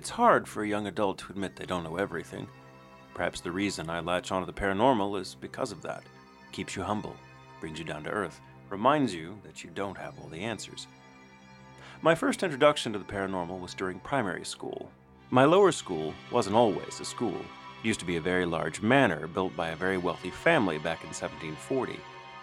[0.00, 2.48] It's hard for a young adult to admit they don't know everything.
[3.12, 6.04] Perhaps the reason I latch onto the paranormal is because of that.
[6.52, 7.14] keeps you humble,
[7.60, 8.40] brings you down to earth,
[8.70, 10.86] reminds you that you don't have all the answers.
[12.00, 14.90] My first introduction to the paranormal was during primary school.
[15.28, 17.36] My lower school wasn't always a school.
[17.36, 21.02] It used to be a very large manor built by a very wealthy family back
[21.02, 21.92] in 1740.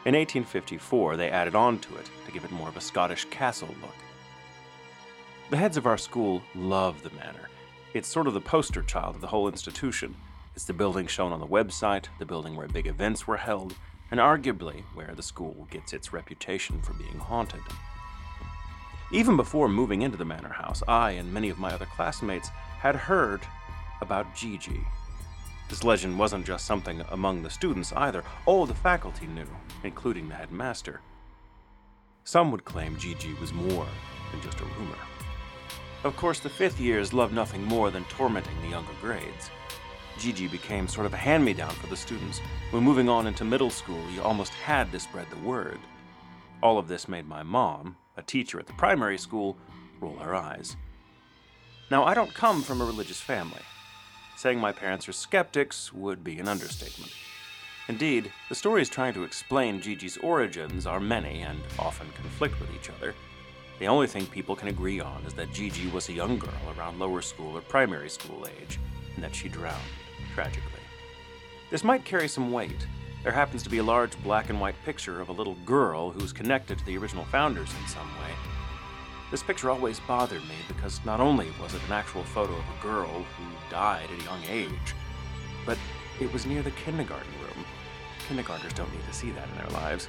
[0.05, 3.73] In 1854, they added on to it to give it more of a Scottish castle
[3.81, 4.06] look.
[5.50, 7.49] The heads of our school love the manor.
[7.94, 10.13] It's sort of the poster child of the whole institution.
[10.58, 13.73] It's the building shown on the website, the building where big events were held,
[14.12, 17.62] and arguably where the school gets its reputation for being haunted.
[19.09, 22.98] Even before moving into the manor house, I and many of my other classmates had
[22.98, 23.40] heard
[24.02, 24.82] about Gigi.
[25.70, 29.48] This legend wasn't just something among the students either, all the faculty knew,
[29.85, 30.99] including the headmaster.
[32.26, 33.88] Some would claim Gigi was more
[34.34, 34.98] than just a rumor.
[36.03, 39.49] Of course, the fifth years loved nothing more than tormenting the younger grades.
[40.17, 42.39] Gigi became sort of a hand me down for the students.
[42.71, 45.79] When moving on into middle school, you almost had to spread the word.
[46.62, 49.57] All of this made my mom, a teacher at the primary school,
[49.99, 50.76] roll her eyes.
[51.91, 53.61] Now, I don't come from a religious family.
[54.37, 57.11] Saying my parents are skeptics would be an understatement.
[57.87, 62.89] Indeed, the stories trying to explain Gigi's origins are many and often conflict with each
[62.89, 63.15] other.
[63.79, 66.97] The only thing people can agree on is that Gigi was a young girl around
[66.97, 68.79] lower school or primary school age,
[69.16, 69.78] and that she drowned,
[70.33, 70.81] tragically.
[71.69, 72.88] This might carry some weight.
[73.23, 76.33] There happens to be a large black and white picture of a little girl who's
[76.33, 78.33] connected to the original founders in some way.
[79.29, 82.81] This picture always bothered me because not only was it an actual photo of a
[82.81, 84.95] girl who died at a young age,
[85.66, 85.78] but
[86.19, 87.66] it was near the kindergarten room.
[88.28, 90.07] Kindergartners don't need to see that in their lives.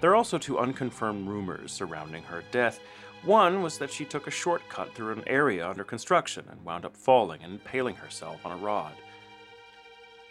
[0.00, 2.80] There are also two unconfirmed rumors surrounding her death.
[3.24, 6.96] One was that she took a shortcut through an area under construction and wound up
[6.96, 8.92] falling and impaling herself on a rod.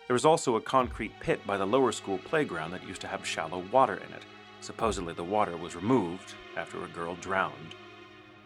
[0.08, 3.26] There was also a concrete pit by the lower school playground that used to have
[3.26, 4.23] shallow water in it.
[4.61, 7.76] Supposedly, the water was removed after a girl drowned.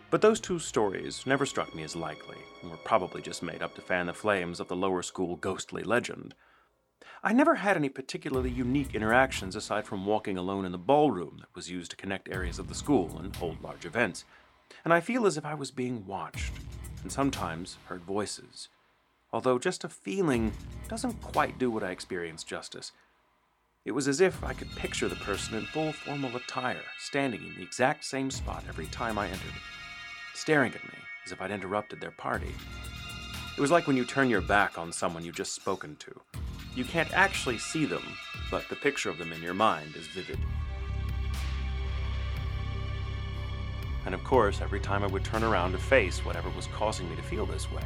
[0.09, 3.75] But those two stories never struck me as likely, and were probably just made up
[3.75, 6.33] to fan the flames of the lower school ghostly legend.
[7.23, 11.55] I never had any particularly unique interactions aside from walking alone in the ballroom that
[11.55, 14.25] was used to connect areas of the school and hold large events.
[14.83, 16.51] And I feel as if I was being watched,
[17.03, 18.69] and sometimes heard voices.
[19.31, 20.51] Although just a feeling
[20.87, 22.91] doesn't quite do what I experienced justice.
[23.85, 27.53] It was as if I could picture the person in full formal attire, standing in
[27.53, 29.53] the exact same spot every time I entered,
[30.33, 32.55] staring at me as if I'd interrupted their party.
[33.55, 36.40] It was like when you turn your back on someone you've just spoken to.
[36.73, 38.03] You can't actually see them,
[38.49, 40.39] but the picture of them in your mind is vivid.
[44.05, 47.15] And of course, every time I would turn around to face whatever was causing me
[47.17, 47.83] to feel this way,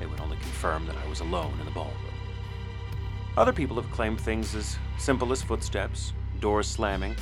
[0.00, 1.96] it would only confirm that I was alone in the ballroom.
[3.36, 7.16] Other people have claimed things as simple as footsteps, doors slamming,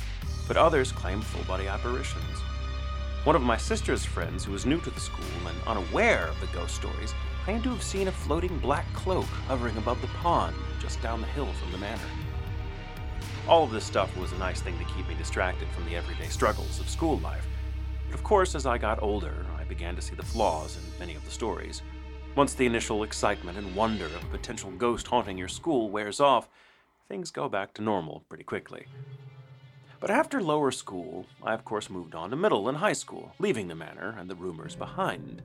[0.47, 2.39] but others claim full body apparitions.
[3.23, 6.47] One of my sister's friends, who was new to the school and unaware of the
[6.47, 7.13] ghost stories,
[7.49, 11.25] claimed to have seen a floating black cloak hovering above the pond just down the
[11.25, 11.99] hill from the manor.
[13.47, 16.27] All of this stuff was a nice thing to keep me distracted from the everyday
[16.27, 17.47] struggles of school life.
[18.05, 21.15] But of course, as I got older, I began to see the flaws in many
[21.15, 21.81] of the stories.
[22.35, 26.47] Once the initial excitement and wonder of a potential ghost haunting your school wears off,
[27.07, 28.85] things go back to normal pretty quickly.
[29.99, 33.69] But after lower school, I of course moved on to middle and high school, leaving
[33.69, 35.41] the manor and the rumors behind.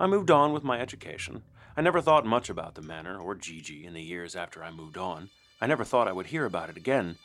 [0.00, 1.42] I moved on with my education.
[1.76, 4.96] I never thought much about the manor or Gigi in the years after I moved
[4.96, 5.28] on.
[5.60, 7.18] I never thought I would hear about it again.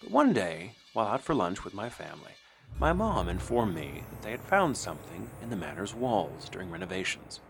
[0.00, 2.30] But one day, while out for lunch with my family,
[2.78, 7.40] my mom informed me that they had found something in the manor's walls during renovations.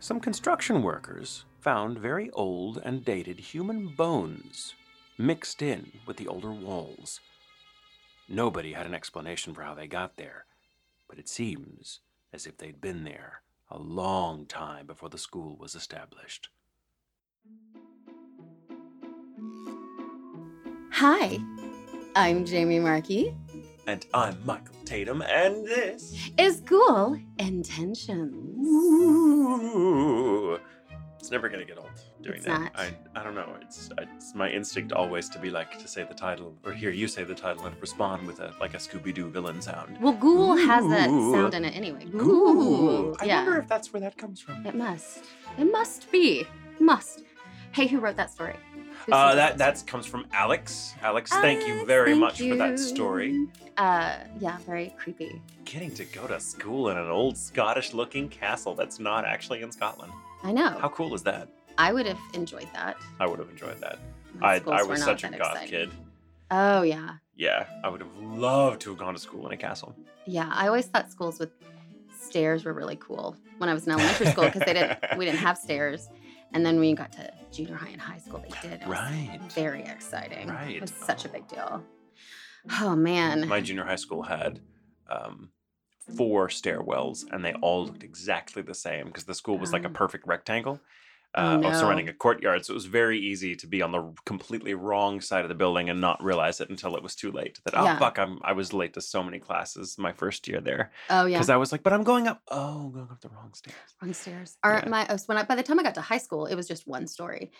[0.00, 4.74] Some construction workers found very old and dated human bones
[5.16, 7.20] mixed in with the older walls.
[8.28, 10.44] Nobody had an explanation for how they got there,
[11.08, 12.00] but it seems
[12.32, 16.48] as if they'd been there a long time before the school was established.
[20.92, 21.38] Hi,
[22.14, 23.34] I'm Jamie Markey.
[23.86, 28.66] And I'm Michael Tatum, and this Is Ghoul Intentions.
[28.66, 30.58] Ooh.
[31.18, 31.88] It's never gonna get old
[32.22, 32.60] doing It's that.
[32.60, 32.72] not.
[32.76, 33.56] I I don't know.
[33.62, 37.08] It's it's my instinct always to be like to say the title or hear you
[37.08, 39.98] say the title and respond with a like a Scooby Doo villain sound.
[40.00, 42.04] Well, Ghoul has that sound in it anyway.
[42.14, 42.18] Ooh.
[42.18, 43.16] Ghoul.
[43.20, 43.36] I yeah.
[43.44, 44.66] wonder if that's where that comes from.
[44.66, 45.24] It must.
[45.58, 46.46] It must be.
[46.78, 47.22] Must.
[47.72, 48.56] Hey, who wrote that story?
[49.10, 50.94] Uh, that that comes from Alex.
[51.02, 53.46] Alex, thank you very thank much for that story.
[53.76, 55.40] Uh, yeah, very creepy.
[55.64, 60.12] Getting to go to school in an old Scottish-looking castle that's not actually in Scotland.
[60.42, 60.78] I know.
[60.78, 61.48] How cool is that?
[61.80, 62.96] I would have enjoyed that.
[63.18, 63.98] I would have enjoyed that.
[64.42, 65.68] I, I was such a goth exciting.
[65.70, 65.90] kid.
[66.50, 69.94] Oh yeah, Yeah, I would have loved to have gone to school in a castle.
[70.26, 70.50] yeah.
[70.52, 71.50] I always thought schools with
[72.20, 74.98] stairs were really cool when I was in elementary school because they didn't.
[75.16, 76.08] We didn't have stairs,
[76.52, 78.82] and then when you got to junior high and high school, they did.
[78.82, 79.38] It Right.
[79.54, 80.48] Very exciting.
[80.48, 80.76] Right.
[80.76, 81.32] It was such a Oh.
[81.32, 81.84] big deal.
[82.80, 83.48] Oh man.
[83.48, 84.60] My junior high school had
[85.08, 85.50] um,
[86.16, 89.88] four stairwells, and they all looked exactly the same because the school was like a
[89.88, 89.92] Oh.
[89.92, 90.78] perfect rectangle.
[91.36, 91.72] Oh, Uh, of no.
[91.72, 95.44] surrounding a courtyard, so it was very easy to be on the completely wrong side
[95.44, 97.60] of the building and not realize it until it was too late.
[97.64, 97.98] That oh Yeah.
[98.00, 101.38] fuck, I'm I was late to so many classes my first year there oh yeah.
[101.38, 102.42] because I was like, but I'm going up.
[102.48, 103.76] Oh, I'm going up the wrong stairs.
[104.02, 104.58] Wrong stairs.
[104.64, 104.88] Our Yeah.
[104.88, 106.88] my uh, when I, by the time I got to high school, it was just
[106.88, 107.52] one story,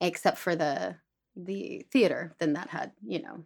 [0.00, 0.96] except for the
[1.36, 2.34] the theater.
[2.38, 3.44] Then that had you know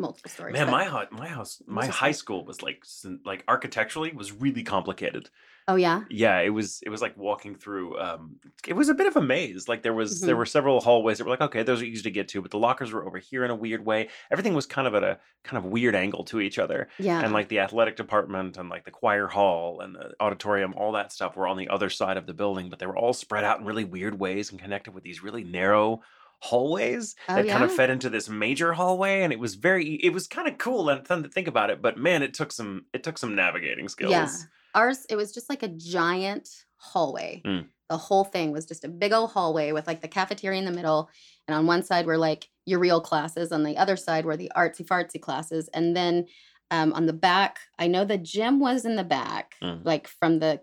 [0.00, 0.54] multiple stories.
[0.54, 2.84] Man, my house, my house, my high school was like
[3.24, 5.30] like architecturally was really complicated.
[5.68, 6.02] Oh yeah.
[6.10, 7.98] Yeah, it was it was like walking through.
[7.98, 8.36] Um,
[8.66, 9.68] it was a bit of a maze.
[9.68, 10.38] Like there was there Mhm.
[10.38, 12.58] were several hallways that were like okay, those are easy to get to, but the
[12.58, 14.08] lockers were over here in a weird way.
[14.30, 16.88] Everything was kind of at a kind of weird angle to each other.
[16.98, 17.20] Yeah.
[17.20, 21.12] And like the athletic department and like the choir hall and the auditorium, all that
[21.12, 23.58] stuff were on the other side of the building, but they were all spread out
[23.60, 26.00] in really weird ways and connected with these really narrow
[26.40, 30.12] hallways Oh, that kind of fed into this major hallway and it was very it
[30.12, 32.84] was kind of cool and fun to think about it but man it took some
[32.92, 34.28] it took some navigating skills Yeah.
[34.76, 37.42] Ours, it was just like a giant hallway.
[37.44, 37.66] Mm.
[37.88, 40.70] The whole thing was just a big old hallway with like the cafeteria in the
[40.72, 41.10] middle.
[41.48, 44.52] And on one side were like your real classes, on the other side were the
[44.56, 45.68] artsy fartsy classes.
[45.74, 46.26] And then
[46.70, 49.80] um, on the back, I know the gym was in the back, Mm.
[49.84, 50.60] like from the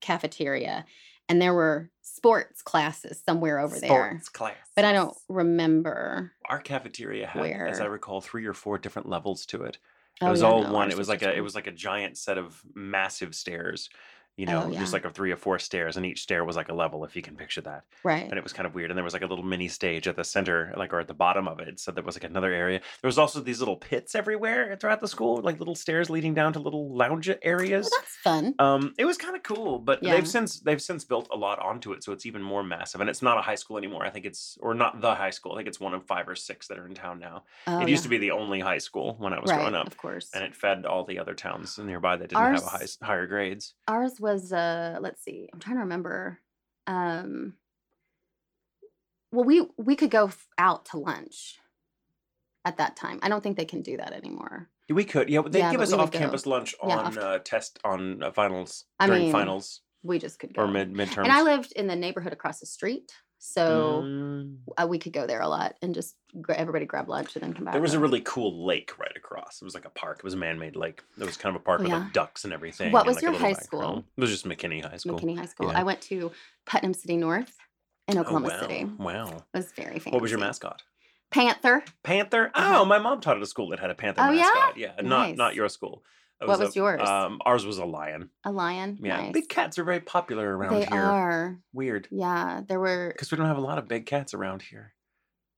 [0.00, 0.84] cafeteria.
[1.28, 3.88] And there were sports classes somewhere over there.
[3.88, 6.32] Sports class But I don't remember.
[6.48, 9.78] our cafeteria had as i recall three or four different levels to it
[10.22, 11.54] it Oh, was yeah, all no, one ours it was was like a it was
[11.54, 13.90] like a giant set of massive stairs
[14.36, 14.78] you Oh, know yeah.
[14.78, 17.16] just like a three or four stairs and each stair was like a level if
[17.16, 18.24] you can picture that Right.
[18.28, 20.16] and it was kind of weird and there was like a little mini stage at
[20.16, 22.80] the center like or at the bottom of it so there was like another area
[23.02, 26.52] there was also these little pits everywhere throughout the school like little stairs leading down
[26.52, 28.54] to little lounge Well, areas that's fun.
[28.58, 30.14] um it was kind of cool but Yeah.
[30.14, 33.08] they've since they've since built a lot onto it so it's even more massive and
[33.08, 35.56] it's not a high school anymore i think it's or not the high school i
[35.56, 38.02] think it's one of five or six that are in town now Oh, it used
[38.02, 40.30] to be the only high school when i was right, growing up Of course.
[40.34, 43.74] and it fed all the other towns nearby that didn't have a high, higher grades
[43.88, 46.38] ours was uh let's see i'm trying to remember
[46.86, 47.54] um
[49.32, 51.58] well we we could go f- out to lunch
[52.64, 53.20] at that time.
[53.22, 54.68] I don't think they can do that anymore.
[54.88, 55.28] We could.
[55.28, 58.32] Yeah they Yeah, give us off campus lunch Yeah, on off- uh, test on uh,
[58.32, 60.62] finals I during mean, finals we just could go.
[60.62, 61.24] or mid midterms.
[61.24, 64.56] And i lived in the neighborhood across the street so Mm.
[64.80, 67.52] uh, we could go there a lot and just gra- everybody grab lunch and then
[67.54, 69.60] come back There was a really cool lake right across.
[69.60, 70.18] It was like a park.
[70.18, 71.02] It was a man-made lake.
[71.20, 71.98] It was kind of a park Oh, with yeah?
[71.98, 72.92] like ducks and everything.
[72.92, 74.04] What and, was like, your high school?
[74.16, 75.18] It was just McKinney High School.
[75.18, 75.78] mckinney high school Yeah.
[75.80, 76.32] i went to
[76.64, 77.56] putnam city north
[78.08, 78.60] in Oh, oklahoma wow.
[78.60, 79.26] city Wow.
[79.52, 80.82] it was very fancy What was your mascot?
[81.30, 82.50] panther Panther.
[82.54, 82.78] Uh-huh.
[82.80, 84.42] Oh, my mom taught at a school that had a panther Oh, yeah?
[84.42, 84.76] mascot.
[84.78, 86.04] Yeah, not not your school.
[86.40, 87.00] It What was a- yours?
[87.08, 88.30] Um, ours was a lion.
[88.44, 89.32] a lion Yeah, nice.
[89.32, 90.88] big cats are very popular around they here.
[90.90, 94.34] They are Weird, yeah there were because we don't have a lot of big cats
[94.34, 94.92] around here.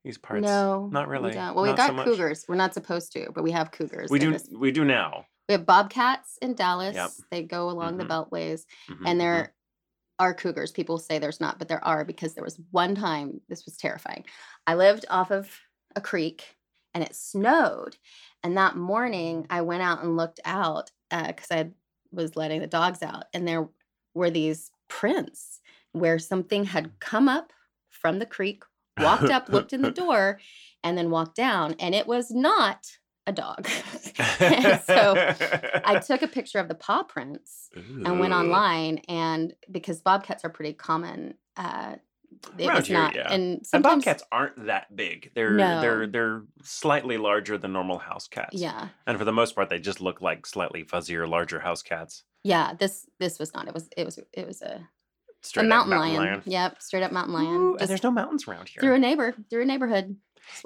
[0.04, 0.42] These parts.
[0.44, 1.32] No, not we really.
[1.32, 1.54] don't.
[1.54, 2.44] Well, we Not got so cougars.
[2.48, 4.10] We're not supposed to, but we have cougars.
[4.10, 4.38] We do.
[4.56, 5.26] We do now.
[5.48, 6.94] we have bobcats in Dallas.
[6.94, 7.10] Yep.
[7.30, 7.98] They go along Mhm.
[7.98, 9.54] the beltways, Mhm, and there
[10.20, 10.70] are cougars.
[10.70, 13.40] People say there's not, but there are because there was one time.
[13.48, 14.24] This was terrifying.
[14.66, 15.50] I lived off of
[15.96, 16.56] a creek,
[16.94, 17.96] and it snowed.
[18.42, 21.70] And that morning, I went out and looked out because I
[22.12, 23.68] was letting the dogs out, and there
[24.14, 25.60] were these prints
[25.92, 27.52] where something had come up
[27.90, 28.62] from the creek,
[28.98, 30.40] walked up, looked in the door,
[30.82, 32.86] and then walked down, and it was not
[33.26, 33.68] a dog.
[34.86, 35.14] so
[35.84, 40.50] I took a picture of the paw prints and went online, and because bobcats are
[40.50, 41.96] pretty common, uh,
[42.58, 43.14] it Around here, not.
[43.14, 43.32] yeah.
[43.32, 45.30] And And bobcats aren't that big.
[45.34, 48.54] They're they're they're slightly larger than normal house cats.
[48.56, 52.24] yeah, And for the most part, they just look like slightly fuzzier, larger house cats.
[52.44, 52.74] yeah.
[52.78, 53.66] This this was not.
[53.68, 54.86] It was it was it was a,
[55.42, 56.42] Straight a up mountain, lion.
[56.46, 57.48] Yep, straight up mountain lion.
[57.48, 58.80] Ooh, and there's no mountains around here.
[58.80, 60.16] through a neighbor, through a neighborhood.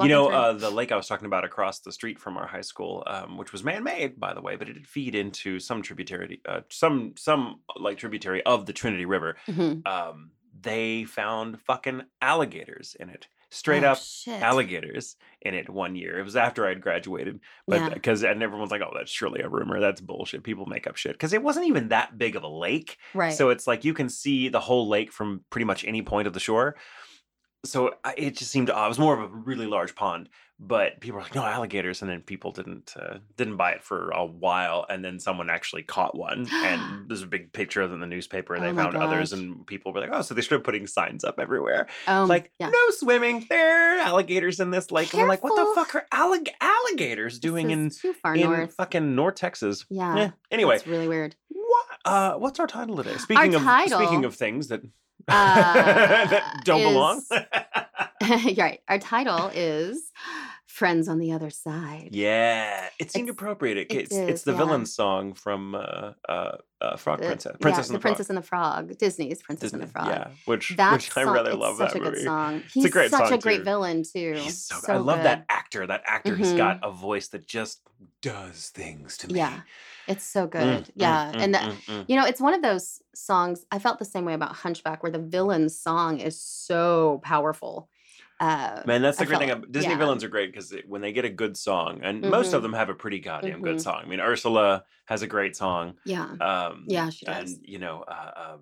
[0.00, 2.60] you know, uh, the lake I was talking about across the street from our high
[2.62, 6.40] school, um, which was man-made, by the way, but it did feed into some tributary,
[6.48, 9.36] uh, some some like tributary of the Trinity River.
[9.46, 9.86] Mhm.
[9.86, 10.30] Um,
[10.62, 14.40] they found fucking alligators in it, straight Oh, up shit.
[14.42, 16.18] alligators in it one year.
[16.18, 17.86] It was after I'd graduated, but Yeah.
[17.88, 19.80] Uh, because and everyone's like, "Oh, that's surely a rumor.
[19.80, 20.42] That's bullshit.
[20.44, 23.32] People make up shit." Because it wasn't even that big of a lake, Right.
[23.34, 26.32] so it's like you can see the whole lake from pretty much any point of
[26.32, 26.76] the shore.
[27.64, 28.86] So I, it just seemed odd.
[28.86, 30.28] It was more of a really large pond,
[30.58, 34.10] but people were like, "No alligators," and then people didn't uh, didn't buy it for
[34.10, 37.94] a while, and then someone actually caught one, and there's a big picture of it
[37.94, 40.42] in the newspaper, and Oh they found others, and people were like, "Oh," so they
[40.42, 42.70] started putting signs up everywhere, Um, like yeah.
[42.70, 46.06] "No swimming, there are alligators in this lake," and we're like, "What the fuck are
[46.12, 48.74] allig- alligators doing in too far in north.
[48.74, 50.16] fucking North Texas?" Yeah.
[50.18, 51.36] Eh, Anyway, It's really weird.
[51.48, 53.16] what uh, what's our title today?
[53.18, 54.82] Speaking of speaking of things that
[55.28, 57.18] Uh, that don't belong.
[57.18, 58.80] is- right.
[58.88, 60.10] Our title is
[60.72, 62.08] Friends on the Other Side.
[62.12, 63.76] Yeah, it seemed It's- appropriate.
[63.76, 64.56] It, it it's it's the yeah.
[64.58, 68.26] villain song from uh, uh, uh, Frog The- Princess, yeah, Princess the, and the, Princess
[68.26, 68.36] Frog.
[68.36, 68.98] and the Frog.
[68.98, 70.06] Disney's Princess and the Frog.
[70.08, 72.62] yeah, which That which I song- rather it's love such that a good song.
[72.72, 73.64] He's a great such song, a great too.
[73.64, 74.32] villain too.
[74.38, 75.26] He's so, so I love good.
[75.26, 75.86] that actor.
[75.86, 76.56] That actor, he's Mhm.
[76.56, 77.80] got a voice that just
[78.22, 79.38] does things to me.
[79.40, 79.60] Yeah,
[80.08, 80.84] it's so Mm, good.
[80.86, 82.04] mm, yeah, mm, and the, mm, mm.
[82.08, 83.66] you know, it's one of those songs.
[83.70, 87.90] I felt the same way about Hunchback, where the villain's song is so powerful.
[88.42, 89.48] Uh, Man, that's the great thing.
[89.50, 89.98] felt- Disney yeah.
[89.98, 92.54] villains are great because when they get a good song, and most Mhm.
[92.54, 93.80] of them have a pretty goddamn good Mhm.
[93.82, 94.00] song.
[94.04, 95.94] I mean, Ursula has a great song.
[96.04, 97.52] yeah, Um, Yeah, she does.
[97.52, 98.60] And you know, uh, um,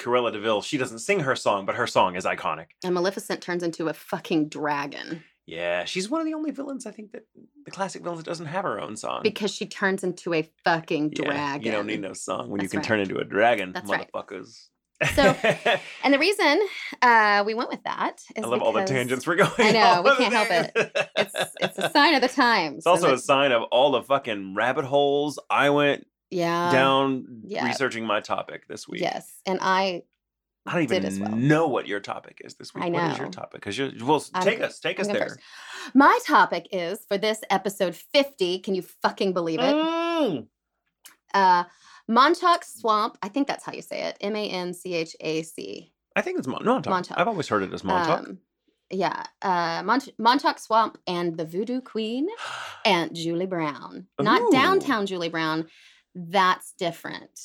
[0.00, 2.66] Cruella de Vil, she doesn't sing her song, but her song is iconic.
[2.82, 6.90] and Maleficent turns into a fucking dragon Yeah, she's one of the only villains I
[6.90, 7.24] think that
[7.66, 9.20] the classic villains that doesn't have her own song.
[9.22, 11.62] because she turns into a fucking Yeah, dragon.
[11.66, 12.86] You don't need no song when you can right.
[12.86, 14.10] turn into a dragon, That's right.
[15.14, 15.22] So,
[16.04, 16.60] And the reason
[17.02, 19.50] uh, we went with that is I love all the tangents we're going.
[19.58, 20.72] I know, we can't help it.
[21.16, 22.78] It's it's a sign of the times.
[22.78, 27.66] It's also a sign of all the fucking rabbit holes I went yeah, down yeah.
[27.66, 29.00] researching my topic this week.
[29.02, 30.02] yes, and I
[30.66, 31.30] I don't even well.
[31.32, 32.84] know what your topic is this week.
[32.84, 33.60] I What is your topic?
[33.60, 35.28] Because you well, s- I'm take us, take I'm us there.
[35.28, 35.40] first.
[35.92, 38.60] My topic is for this episode 50.
[38.60, 39.74] Can you fucking believe it?
[39.74, 40.46] Mm.
[41.34, 41.64] Uh,
[42.08, 43.18] Montauk Swamp.
[43.22, 44.16] I think that's how you say it.
[44.20, 45.92] M A N C H A C.
[46.16, 46.90] I think it's Mon- Montauk.
[46.90, 47.18] Montauk.
[47.18, 48.20] I've always heard it as Montauk.
[48.20, 48.38] Um,
[48.90, 52.28] yeah, uh, Mont- Montauk Swamp and the Voodoo Queen,
[52.84, 54.06] Aunt Julie Brown.
[54.20, 54.50] Not Ooh.
[54.52, 55.66] downtown Julie Brown.
[56.14, 57.40] That's different.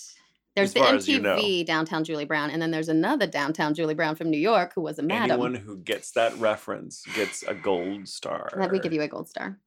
[0.56, 1.38] There's the as you know.
[1.38, 4.82] MTV downtown Julie Brown, and then there's another downtown Julie Brown from New York who
[4.82, 5.32] was a madam.
[5.32, 8.50] Anyone who gets that reference gets a gold star.
[8.58, 9.58] That we give you a gold star.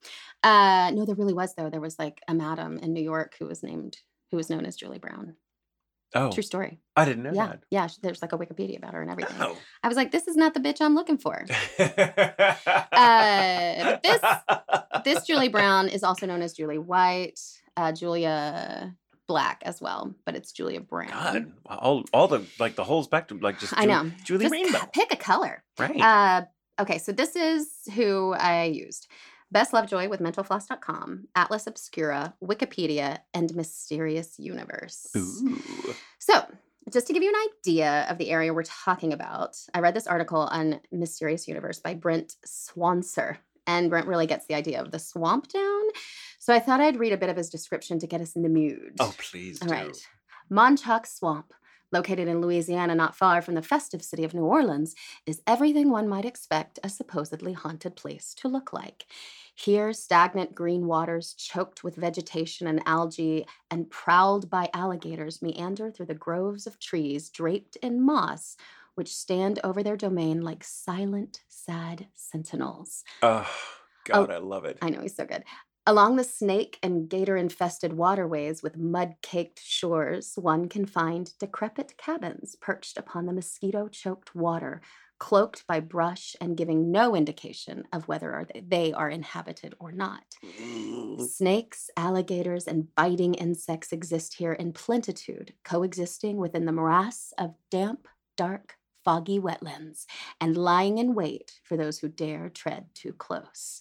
[0.42, 1.70] Uh, no, there really was though.
[1.70, 3.96] There was like a madam in New York who was named
[4.32, 5.36] who was known as Julie Brown.
[6.14, 6.78] Oh, True story.
[6.96, 7.60] I didn't know yeah, that.
[7.70, 7.88] yeah.
[8.02, 9.36] There's like a Wikipedia about her and everything.
[9.40, 9.56] Oh.
[9.82, 11.46] I was like, this is not the bitch I'm looking for.
[12.92, 14.20] uh, this-
[15.04, 17.40] this Julie Brown is also known as Julie White,
[17.76, 18.94] uh, Julia
[19.26, 21.08] Black as well, but it's Julia Brown.
[21.08, 24.10] God, all all the like the whole spectrum, like just I know.
[24.24, 25.62] Julie Just Rainbow, pick a color.
[25.78, 25.98] right?
[26.00, 26.42] Uh,
[26.80, 29.08] okay, so this is who I used.
[29.52, 35.08] Bess Lovejoy with mentalfloss.com, Atlas Obscura, Wikipedia, and Mysterious Universe.
[35.16, 35.60] Ooh,
[36.18, 36.44] So,
[36.90, 40.06] just to give you an idea of the area we're talking about, I read this
[40.06, 43.36] article on Mysterious Universe by Brent Swancer.
[43.66, 45.82] And Brent really gets the idea of the swamp down.
[46.38, 48.48] So I thought I'd read a bit of his description to get us in the
[48.48, 48.94] mood.
[49.00, 49.74] oh please All do.
[49.74, 50.08] right.
[50.50, 51.52] Montauk Swamp,
[51.92, 56.08] located in Louisiana not far from the festive city of New Orleans, is everything one
[56.08, 59.06] might expect a supposedly haunted place to look like.
[59.54, 66.06] Here, stagnant green waters choked with vegetation and algae and prowled by alligators meander through
[66.06, 68.56] the groves of trees draped in moss,
[68.94, 73.04] which stand over their domain like silent, sad sentinels.
[73.22, 73.48] Oh
[74.04, 74.78] God, I love it.
[74.80, 75.44] I know he's so good.
[75.84, 81.98] Along the snake and gator infested waterways with mud caked shores, one can find decrepit
[81.98, 84.80] cabins perched upon the mosquito choked water,
[85.22, 90.24] cloaked by brush and giving no indication of whether they are inhabited or not.
[90.60, 91.24] Mm.
[91.28, 98.08] Snakes, alligators, and biting insects exist here in plenitude, coexisting within the morass of damp,
[98.36, 98.74] dark,
[99.04, 100.06] foggy wetlands
[100.40, 103.80] and lying in wait for those who dare tread too close.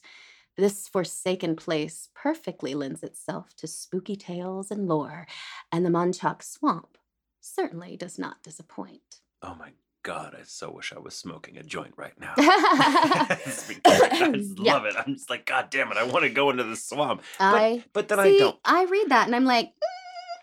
[0.57, 5.25] This forsaken place perfectly lends itself to spooky tales and lore,
[5.71, 6.99] and the Montauk Swamp
[7.39, 9.21] certainly does not disappoint.
[9.41, 9.71] Oh my
[10.03, 12.33] God, I so wish I was smoking a joint right now.
[12.35, 14.13] This would be perfect.
[14.21, 14.73] I just Yeah.
[14.73, 14.95] love it.
[14.97, 17.21] I'm just like, God damn it, I want to go into the swamp.
[17.39, 18.59] I But then see, I don't.
[18.65, 19.71] I read that and I'm like,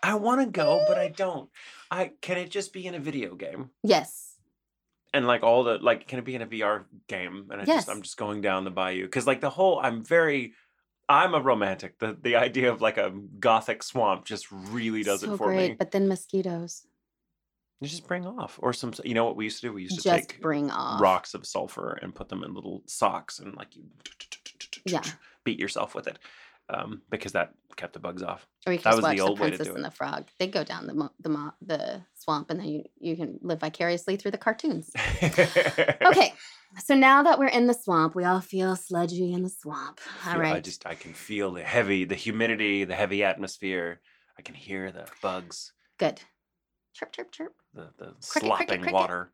[0.01, 1.15] I want to go, but I mm.
[1.15, 1.49] don't.
[1.91, 3.71] I can it just be in a video game?
[3.83, 4.35] yes,
[5.13, 7.89] and like all the like can it be in a VR game and I just
[7.89, 10.53] I'm just going down the bayou because like the whole I'm very
[11.09, 15.33] I'm a romantic the the idea of like a gothic swamp just really does so
[15.33, 15.69] it for great.
[15.71, 16.83] me But then mosquitoes
[17.81, 19.97] you just bring off or some you know what we used to do we used
[19.97, 20.99] to just take bring off.
[21.01, 23.83] rocks of sulfur and put them in little socks and like you
[24.85, 25.01] Yeah.
[25.43, 26.19] beat yourself with it
[26.69, 28.45] um, because that kept the bugs off.
[28.67, 29.83] Or you can That was the watch the, old way to do and it.
[29.83, 30.27] the Frog.
[30.37, 33.59] They go down the mo- the mo- the swamp, and then you you can live
[33.61, 34.91] vicariously through the cartoons.
[36.05, 36.33] Okay,
[36.83, 39.99] so now that we're in the swamp, we all feel sludgy in the swamp.
[40.27, 40.55] All Yeah, right.
[40.57, 44.01] I just I can feel the heavy, the humidity, the heavy atmosphere.
[44.37, 46.21] I can hear the bugs, Good.
[46.99, 47.55] Chirp, chirp, chirp.
[47.73, 48.91] the the cricket, slopping cricket.
[48.93, 49.31] water.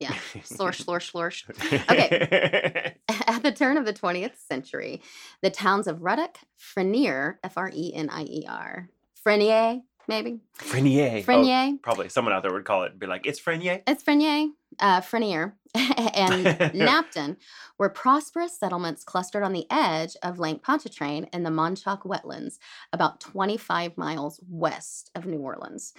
[0.00, 0.12] Yeah.
[0.42, 1.44] Slorsh, slorsh, slorsh.
[1.88, 2.96] okay.
[3.28, 5.00] At the turn of the 20th century,
[5.40, 8.88] the towns of Ruddock, Frenier, F R E N I E R,
[9.24, 10.40] Frenier, maybe?
[10.58, 11.20] Frenier.
[11.20, 11.80] Oh, Frenier.
[11.80, 13.82] probably someone out there would call it, be like, it's Frenier.
[13.86, 14.48] It's Frenier,
[14.80, 17.36] uh, Frenier, and Napton
[17.78, 22.58] were prosperous settlements clustered on the edge of Lake Pontchartrain in the Montauk wetlands,
[22.92, 25.94] about 25 miles west of New Orleans.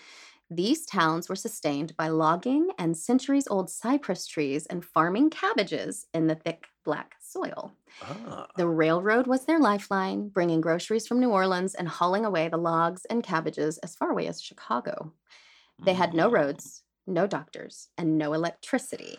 [0.50, 6.28] These towns were sustained by logging and centuries old cypress trees and farming cabbages in
[6.28, 7.74] the thick black soil.
[8.04, 12.58] Ah, The railroad was their lifeline, bringing groceries from New Orleans and hauling away the
[12.58, 15.14] logs and cabbages as far away as Chicago.
[15.84, 16.34] They had no mm.
[16.34, 19.18] roads, no doctors, and no electricity,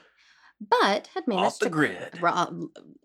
[0.61, 2.23] but had managed Off the to grid.
[2.23, 2.53] Ra- uh,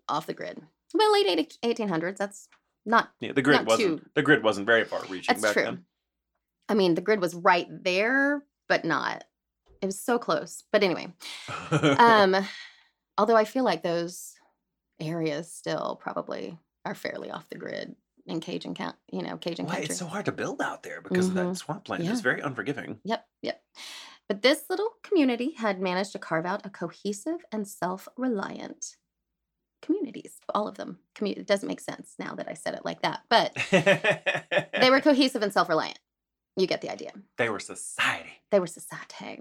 [0.08, 0.62] off the grid.
[0.94, 2.16] Well, late 80 1800s.
[2.18, 2.48] That's
[2.86, 3.10] not.
[3.20, 5.64] Yeah, the grid wasn't too- the grid wasn't very far reaching That's back true.
[5.64, 5.84] then.
[6.68, 9.24] I mean, the grid was right there, but not.
[9.80, 10.62] It was so close.
[10.72, 11.12] But anyway,
[11.70, 12.36] um,
[13.18, 14.34] although I feel like those
[15.00, 18.96] areas still probably are fairly off the grid in Cajun count.
[19.10, 19.86] You know, Cajun Why country.
[19.90, 21.48] it's so hard to build out there because of Mhm.
[21.50, 22.04] that swampland.
[22.04, 22.12] Yeah.
[22.12, 23.00] It's very unforgiving.
[23.04, 23.62] Yep, yep.
[24.28, 28.96] But this little community had managed to carve out a cohesive and self reliant
[29.82, 30.36] communities.
[30.54, 31.00] All of them.
[31.16, 33.52] Commu- it doesn't make sense now that I said it like that, but
[34.80, 35.98] they were cohesive and self reliant.
[36.56, 37.12] You get the idea.
[37.38, 38.30] they were society.
[38.50, 39.40] They were societe.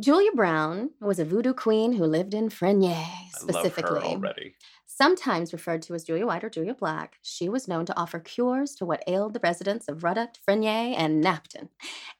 [0.00, 3.92] Julia Brown was a voodoo queen who lived in Frenier I specifically.
[3.94, 4.54] love her already.
[4.86, 8.74] Sometimes referred to as Julia White or Julia Black, she was known to offer cures
[8.76, 11.68] to what ailed the residents of Ruddock, Frenier, and Napton.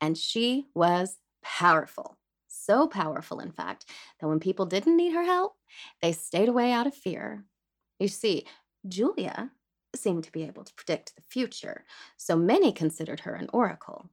[0.01, 2.19] And she was powerful.
[2.49, 3.87] So powerful, in fact,
[4.21, 5.55] that when people didn't need her help,
[6.03, 7.45] they stayed away out of fear.
[7.99, 8.47] You see,
[8.87, 9.51] Julia
[9.95, 11.85] seemed to be able to predict the future,
[12.17, 14.09] so many considered her an oracle.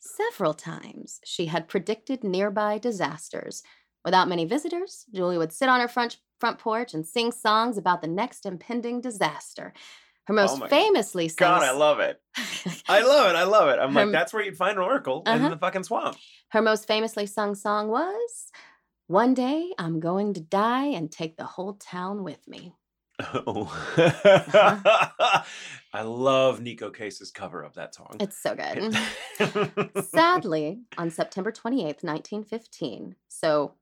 [0.00, 3.62] Several times she had predicted nearby disasters.
[4.04, 8.00] Without many visitors, Julia would sit on her front, front porch and sing songs about
[8.00, 9.72] the next impending disaster.
[10.24, 12.20] Her most Oh famously God, I love it.
[12.88, 13.36] I love it.
[13.36, 13.78] I love it.
[13.80, 15.44] I'm Her- like, that's where you'd find an oracle Uh-huh.
[15.46, 16.16] in the fucking swamp.
[16.50, 18.52] Her most famously sung song was
[19.08, 22.74] One Day I'm Going to Die and Take the Whole Town with Me.
[23.20, 23.62] Oh.
[23.96, 25.42] Uh-huh.
[25.92, 28.16] I love Neko Case's cover of that song.
[28.20, 28.94] It's so good.
[30.04, 33.72] Sadly, on September 28th, 1915, so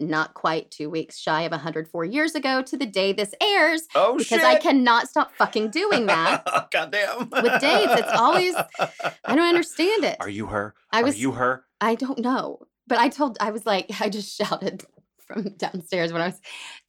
[0.00, 4.14] not quite two weeks shy of 104 years ago to the day this airs, oh
[4.14, 4.42] because shit!
[4.44, 6.68] I cannot stop fucking doing that.
[6.72, 7.28] Goddamn.
[7.30, 10.16] With dates, it's always- I don't understand it.
[10.20, 10.74] Are you her?
[10.90, 11.64] I was Are you her?
[11.80, 12.60] I don't know.
[12.86, 14.84] But I told, I was like, I just shouted
[15.26, 16.40] from downstairs when I was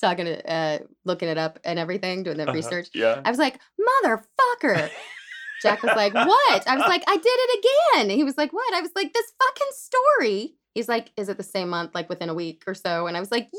[0.02, 2.54] talking to, uh, looking it up and everything, doing the Uh-huh.
[2.54, 2.90] research.
[2.94, 3.22] Yeah.
[3.26, 3.60] I was like,
[4.04, 4.90] motherfucker.
[5.62, 6.68] Jack was like, what?
[6.68, 8.10] I was like, I did it again.
[8.10, 8.74] He was like, what?
[8.74, 10.56] I was like, this fucking story.
[10.74, 13.08] He's like, is it the same month, like within a week or so?
[13.08, 13.50] And I was like,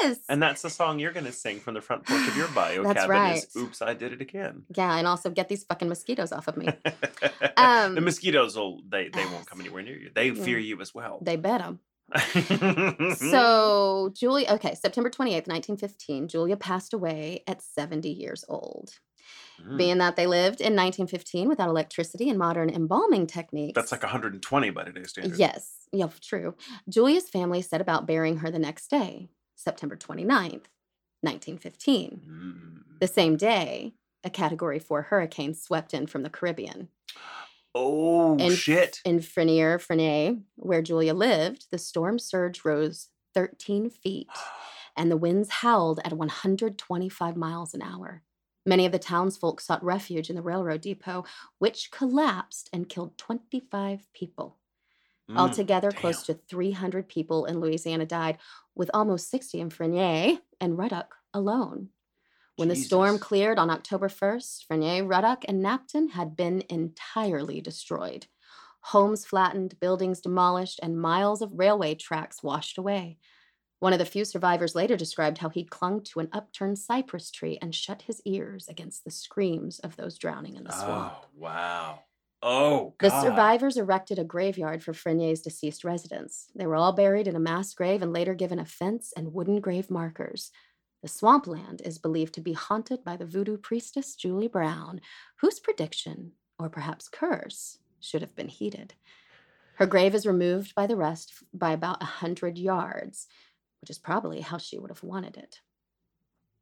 [0.00, 0.16] yes.
[0.30, 3.00] And that's the song you're gonna sing from the front porch of your bio That's
[3.00, 3.62] cabin is right.
[3.62, 4.62] Oops, I Did It Again.
[4.74, 6.68] yeah, and also get these fucking mosquitoes off of me.
[7.20, 10.10] the Um, mosquitoes will they they won't come anywhere near you.
[10.14, 11.18] They fear you as well.
[11.20, 11.80] They bet them.
[13.16, 18.98] so Julia, okay, September 28th, 1915, Julia passed away at 70 years old.
[19.60, 19.78] Mm.
[19.78, 23.74] Being that they lived in 1915 without electricity and modern embalming techniques.
[23.74, 25.38] that's like 120 by today's standards.
[25.38, 26.54] Yes, yeah, true.
[26.88, 30.66] Julia's family set about burying her the next day, September 29th,
[31.20, 32.20] 1915.
[32.26, 32.98] Mm.
[33.00, 33.94] The same day,
[34.24, 36.88] a category 4 hurricane swept in from the Caribbean.
[37.74, 39.00] Oh In- shit.
[39.04, 44.28] In Frenier, Frenay, where Julia lived, the storm surge rose 13 feet
[44.96, 48.22] and the winds howled at 125 miles an hour.
[48.64, 51.24] Many of the townsfolk sought refuge in the railroad depot,
[51.58, 54.58] which collapsed and killed 25 people.
[55.30, 58.38] Mm, Altogether, close to 300 people in Louisiana died,
[58.74, 61.88] with almost 60 in Frenier and Ruddock alone.
[62.62, 68.28] When the storm cleared on October 1st, Frenier, Ruddock, and Napton had been entirely destroyed.
[68.82, 73.18] Homes flattened, buildings demolished, and miles of railway tracks washed away.
[73.80, 77.58] One of the few survivors later described how he clung to an upturned cypress tree
[77.60, 81.14] and shut his ears against the screams of those drowning in the oh, swamp.
[81.16, 81.98] Oh wow.
[82.44, 86.46] Oh The survivors erected a graveyard for Frenier's deceased residents.
[86.54, 89.60] They were all buried in a mass grave and later given a fence and wooden
[89.60, 90.52] grave markers.
[91.02, 95.00] The swampland is believed to be haunted by the voodoo priestess Julie Brown,
[95.40, 98.94] whose prediction, or perhaps curse, should have been heeded.
[99.76, 103.26] Her grave is removed by the rest by about a hundred yards,
[103.80, 105.60] which is probably how she would have wanted it.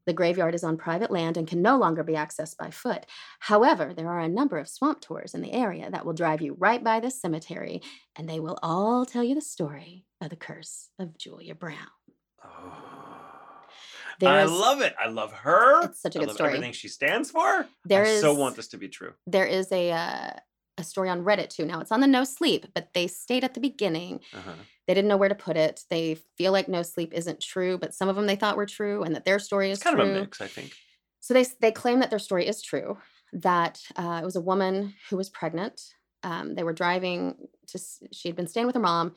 [0.07, 3.05] The graveyard is on private land and can no longer be accessed by foot.
[3.40, 6.57] However, there are a number of swamp tours in the area that will drive you
[6.59, 7.83] right by this cemetery,
[8.16, 11.76] and they will all tell you the story of the curse of Julia Brown.
[12.42, 13.09] There
[14.28, 14.94] I is- love it.
[14.98, 15.85] I love her.
[15.85, 16.50] It's such a I good love story.
[16.50, 17.66] Everything she stands for.
[17.85, 19.12] There I so want this to be true.
[19.26, 20.30] There is a uh,
[20.78, 21.64] a story on Reddit too.
[21.66, 24.52] Now it's on the No Sleep, but they stayed at the beginning Uh-huh.
[24.87, 25.83] they didn't know where to put it.
[25.90, 29.02] They feel like No Sleep isn't true, but some of them they thought were true,
[29.02, 30.04] and that their story is It's kind true.
[30.11, 30.72] of a mix, I think.
[31.20, 32.98] So they they claim that their story is true.
[33.33, 35.80] That uh, it was a woman who was pregnant.
[36.22, 37.37] Um, they were driving
[37.68, 37.78] to.
[38.12, 39.14] She had been staying with her mom,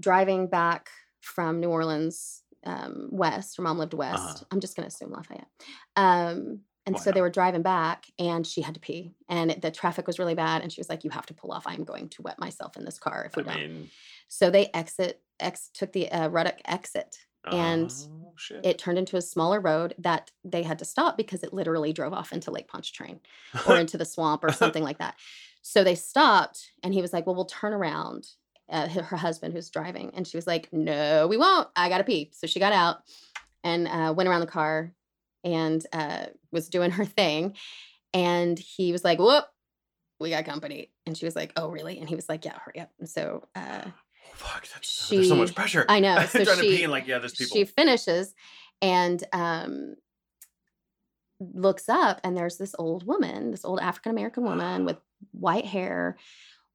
[0.00, 3.56] driving back from New Orleans um, west.
[3.56, 4.18] Her mom lived west.
[4.22, 4.44] Uh-huh.
[4.50, 5.48] I'm just going to assume Lafayette.
[5.96, 9.62] Um, and Why so they were driving back, and she had to pee, and it-
[9.62, 10.60] the traffic was really bad.
[10.62, 11.66] And she was like, "You have to pull off.
[11.66, 13.90] I'm going to wet myself in this car if we I don't." mean,
[14.28, 15.22] So they exit.
[15.40, 17.16] Ex took the uh, Ruddock exit
[17.50, 18.30] and oh,
[18.62, 22.12] it turned into a smaller road that they had to stop because it literally drove
[22.12, 23.20] off into Lake Pontchartrain
[23.66, 25.16] or into the swamp or something like that.
[25.62, 28.28] So they stopped and he was like, Well, we'll turn around.
[28.70, 30.10] Uh, her husband who's driving.
[30.14, 31.68] And she was like, No, we won't.
[31.76, 32.30] I got to pee.
[32.32, 32.98] So she got out
[33.62, 34.92] and uh, went around the car
[35.44, 37.56] and uh, was doing her thing.
[38.14, 39.44] And he was like, Whoop,
[40.18, 40.90] we got company.
[41.04, 41.98] And she was like, Oh, really?
[41.98, 42.90] And he was like, Yeah, hurry up.
[42.98, 43.82] And so uh,
[44.34, 45.84] fuck, that's, there's so much pressure.
[45.88, 47.54] I know, so trying to she- pee and like, yeah, there's people.
[47.54, 48.34] she finishes
[48.80, 49.94] and um
[51.40, 54.96] looks up and there's this old woman this old african american woman with
[55.32, 56.16] white hair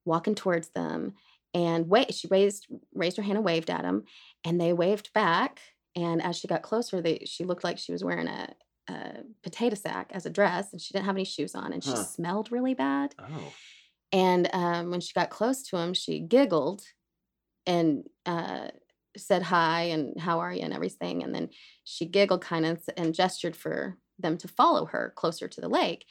[0.05, 1.13] walking towards them
[1.53, 4.03] and wait she raised raised her hand and waved at him
[4.45, 5.59] and they waved back
[5.95, 8.53] and as she got closer they she looked like she was wearing a,
[8.89, 11.91] a potato sack as a dress and she didn't have any shoes on and she
[11.91, 12.03] Huh.
[12.03, 13.53] smelled really bad oh.
[14.11, 16.81] and um, when she got close to him, she giggled
[17.67, 18.69] and uh,
[19.17, 21.23] said hi and how are you and everything.
[21.23, 21.49] And then
[21.83, 26.05] she giggled kind of and gestured for them to follow her closer to the lake.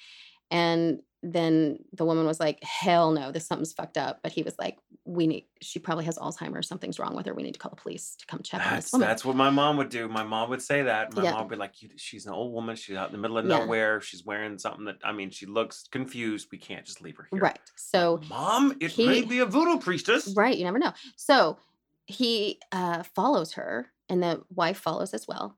[0.51, 4.21] And then the woman was like, hell no, this something's fucked up.
[4.23, 6.69] But he was like, we need, she probably has Alzheimer's.
[6.69, 7.35] Something's wrong with her.
[7.35, 9.09] We need to call the police to come check on That's this woman.
[9.09, 10.07] that's what my mom would do.
[10.09, 11.15] My mom would say that.
[11.17, 11.33] My Yeah.
[11.33, 12.77] mom would be like, "She's an old woman.
[12.77, 13.59] She's out in the middle of Yeah.
[13.59, 14.01] nowhere.
[14.01, 16.49] She's wearing something that I mean, she looks confused.
[16.53, 17.59] We can't just leave her here." right.
[17.75, 20.33] So mom, it may be a voodoo priestess.
[20.37, 20.93] Right, you never know.
[21.17, 21.59] So
[22.07, 25.57] he uh, follows her, and the wife follows as well.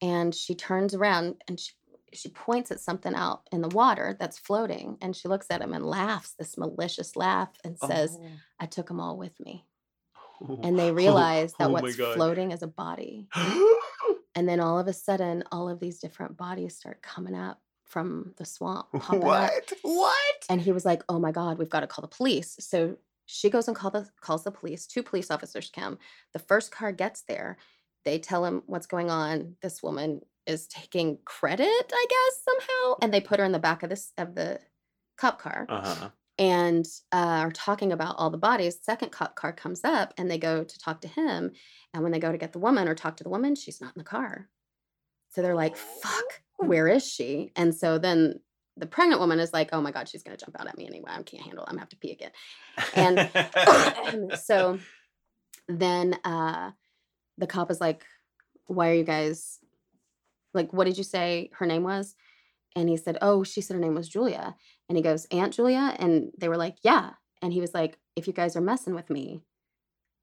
[0.00, 1.72] And she turns around and she,
[2.12, 4.98] she points at something out in the water that's floating.
[5.00, 8.26] And she looks at him and laughs this malicious laugh and says, oh.
[8.60, 9.66] I took them all with me.
[10.42, 10.60] Oh.
[10.62, 13.28] And they realize that oh what's floating is a body.
[14.34, 18.34] And then all of a sudden, all of these different bodies start coming up from
[18.38, 18.86] the swamp.
[18.98, 19.26] popping up.
[19.26, 19.72] what?
[19.82, 20.46] What?
[20.48, 22.96] And he was like, "Oh my God, we've got to call the police." So
[23.26, 24.86] she goes and call the calls the police.
[24.86, 25.98] Two police officers come.
[26.32, 27.58] The first car gets there.
[28.04, 29.56] They tell him what's going on.
[29.62, 33.82] This woman is taking credit, I guess somehow, and they put her in the back
[33.82, 34.60] of this of the
[35.16, 36.08] cop car Uh huh.
[36.38, 38.78] and uh, are talking about all the bodies.
[38.82, 41.52] Second cop car comes up, and they go to talk to him.
[41.94, 43.94] And when they go to get the woman or talk to the woman, she's not
[43.94, 44.48] in the car.
[45.30, 48.40] So they're like, "Fuck, where is she?" And so then
[48.76, 51.10] the pregnant woman is like, "Oh my god, she's gonna jump out at me anyway.
[51.12, 51.64] I can't handle.
[51.64, 51.68] it.
[51.68, 52.32] I'm gonna have to pee again."
[52.94, 54.78] And so
[55.68, 56.72] then uh,
[57.38, 58.04] the cop is like,
[58.66, 59.58] "Why are you guys
[60.54, 60.72] like?
[60.72, 62.14] What did you say her name was?"
[62.74, 64.56] And he said, "Oh, she said her name was Julia."
[64.88, 67.10] And he goes, "Aunt Julia?" And they were like, "Yeah."
[67.40, 69.42] And he was like, "If you guys are messing with me."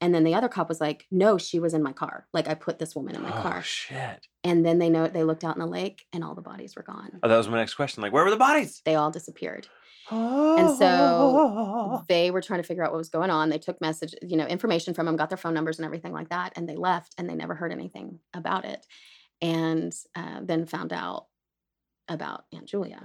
[0.02, 2.28] And then the other cop was like, "No, she was in my car.
[2.34, 4.28] Like I put this woman in my oh car." shit!
[4.44, 6.84] And then they know they looked out in the lake and all the bodies were
[6.84, 7.20] gone.
[7.22, 8.02] Oh, that was my next question.
[8.02, 8.82] Like, where were the bodies?
[8.86, 9.68] They all disappeared.
[10.12, 12.04] And so oh.
[12.08, 13.50] they were trying to figure out what was going on.
[13.50, 16.30] They took message, you know, information from them, got their phone numbers and everything like
[16.30, 18.86] that, and they left and they never heard anything about it.
[19.42, 21.28] And uh, then found out
[22.08, 23.02] about Aunt Julia.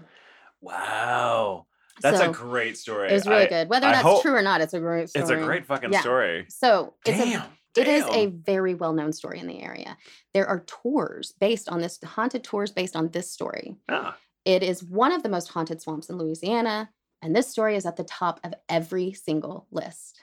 [0.60, 1.66] wow,
[2.00, 3.10] that's so a great story.
[3.10, 3.68] it was really I- good.
[3.68, 5.22] Whether I that's true or not, it's a great story.
[5.22, 6.00] It's a great fucking Yeah.
[6.00, 6.46] story.
[6.48, 7.42] So it's a Damn.
[7.76, 9.96] It is a very well known story in the area.
[10.32, 13.76] There are tours based on this, haunted tours based on this story.
[13.88, 17.84] Ah, It is one of the most haunted swamps in Louisiana, and this story is
[17.84, 20.22] at the top of every single list.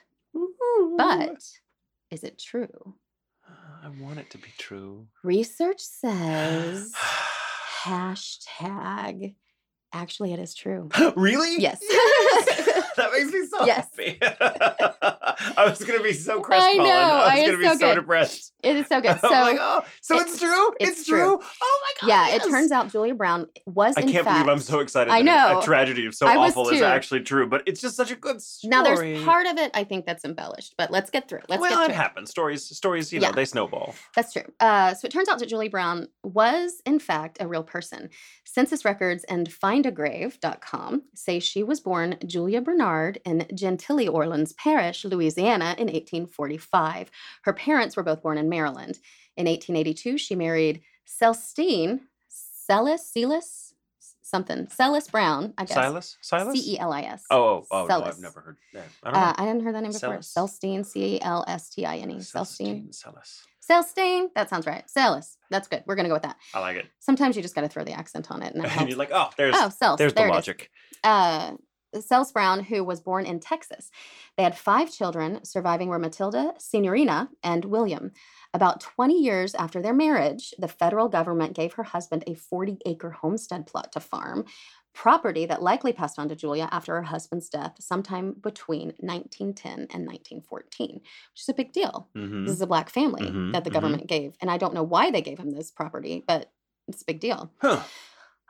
[0.96, 1.42] But
[2.10, 2.94] is it true?
[3.84, 5.08] I want it to be true.
[5.24, 6.92] Research says
[7.84, 9.34] hashtag
[9.92, 10.88] actually it is true.
[11.16, 11.60] really?
[11.60, 11.80] Yes.
[12.96, 13.86] that makes me so Yes.
[13.96, 14.18] happy.
[15.56, 16.76] I was gonna be so I crestfallen.
[16.78, 17.94] know, I I was gonna be so so good.
[17.96, 18.52] depressed.
[18.62, 19.18] It is so good.
[19.22, 20.72] I'm like, So oh, So It- it's true.
[20.80, 21.18] it's It's, true.
[21.18, 21.40] true.
[21.62, 22.08] Oh my god.
[22.08, 22.44] yeah, yes.
[22.46, 24.44] it turns out Julia Brown was I can't fact.
[24.44, 25.10] believe I'm so excited.
[25.10, 25.60] I that a- know.
[25.60, 28.40] a tragedy of so I awful is actually true, but it's just such a good
[28.42, 28.70] story.
[28.70, 31.38] Now there's part of it I think that's embellished, but let's get through.
[31.38, 31.46] it.
[31.48, 31.94] Let's well, get it through.
[31.94, 31.96] it.
[31.96, 32.30] happens.
[32.30, 33.32] Stories, stories, you know, Yeah.
[33.32, 33.94] they snowball.
[34.14, 34.44] That's true.
[34.60, 38.10] Uh, so it turns out that Julie Brown was, in fact, a real person.
[38.44, 42.81] Census records and findagrave.com say she was born Julia Bernard
[43.24, 47.10] in Gentilly Orleans Parish, Louisiana, in 1845.
[47.42, 48.98] Her parents were both born in Maryland.
[49.36, 53.74] In 1882, she married Celestine Celis, Celis,
[54.22, 55.74] something, Celis Brown, I guess.
[55.74, 56.58] Silas, Silas.
[56.58, 57.24] C E L I S.
[57.30, 58.56] Oh, oh, oh no, I've never heard.
[58.72, 58.84] that.
[59.02, 59.26] I don't know.
[59.26, 60.22] Uh, I hadn't heard that name before.
[60.22, 62.20] Celestine, C E L S T I N E.
[62.20, 62.92] Celestine.
[62.92, 63.46] Celis.
[63.60, 64.30] Celestine.
[64.34, 64.88] That sounds right.
[64.88, 65.38] Celis.
[65.50, 65.82] That's good.
[65.86, 66.36] We're going to go with that.
[66.54, 66.86] I like it.
[66.98, 68.54] Sometimes you just got to throw the accent on it.
[68.54, 69.98] And, and you're like, oh, there's oh, Cels.
[69.98, 70.70] there's there the logic.
[71.04, 71.52] Uh,
[72.00, 73.90] Cels Brown, who was born in Texas.
[74.36, 75.44] They had five children.
[75.44, 78.12] Surviving were Matilda, Signorina, and William.
[78.54, 83.10] About 20 years after their marriage, the federal government gave her husband a 40 acre
[83.10, 84.44] homestead plot to farm,
[84.94, 90.06] property that likely passed on to Julia after her husband's death sometime between 1910 and
[90.06, 90.96] 1914,
[91.32, 92.08] which is a big deal.
[92.14, 92.44] Mhm.
[92.44, 93.70] This is a black family Mhm, that the mhm.
[93.70, 94.36] government gave.
[94.40, 96.52] And I don't know why they gave him this property, but
[96.88, 97.52] it's a big deal.
[97.60, 97.88] Huh.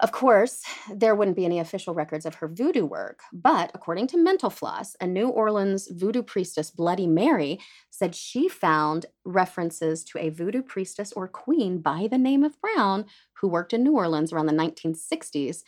[0.00, 4.16] Of course, there wouldn't be any official records of her voodoo work, but according to
[4.18, 10.31] Mental Floss, a New Orleans voodoo priestess, Bloody Mary, said she found references to a
[10.31, 14.46] voodoo priestess or queen by the name of Brown who worked in New Orleans around
[14.46, 15.62] the 1960s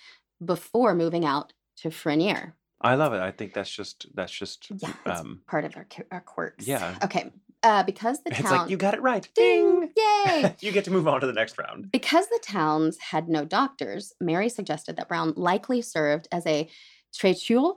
[0.44, 2.54] before moving out to Frenier.
[2.80, 3.20] I love it.
[3.20, 6.66] I think that's just that's just Yeah, um part of our, our quirks.
[6.66, 6.98] yeah.
[7.04, 7.30] Okay.
[7.64, 8.40] Uh, because the town.
[8.40, 9.27] it's like you got it right.
[9.35, 9.90] Ding!
[9.96, 10.55] Yay!
[10.61, 11.90] you get to move on to the next round.
[11.90, 16.68] Because the towns had no doctors, Mary suggested that Brown likely served as a
[17.14, 17.72] traiteur,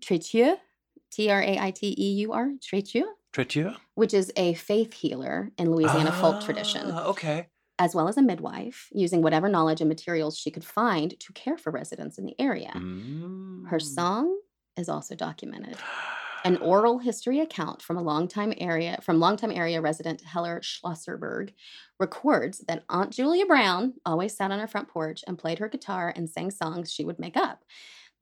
[0.00, 0.56] traiteur,
[1.12, 3.76] T R A I T E U R, traiteur, Traiteur?
[3.94, 7.48] which is a faith healer in Louisiana folk tradition, Ah, Okay.
[7.78, 11.58] as well as a midwife, using whatever knowledge and materials she could find to care
[11.58, 12.72] for residents in the area.
[12.72, 13.82] Her Mm.
[13.82, 14.40] song
[14.78, 15.76] is also documented.
[16.44, 21.52] An oral history account from a longtime area from longtime area resident Heller Schlosserberg
[21.98, 26.12] records that Aunt Julia Brown always sat on her front porch and played her guitar
[26.14, 27.64] and sang songs she would make up.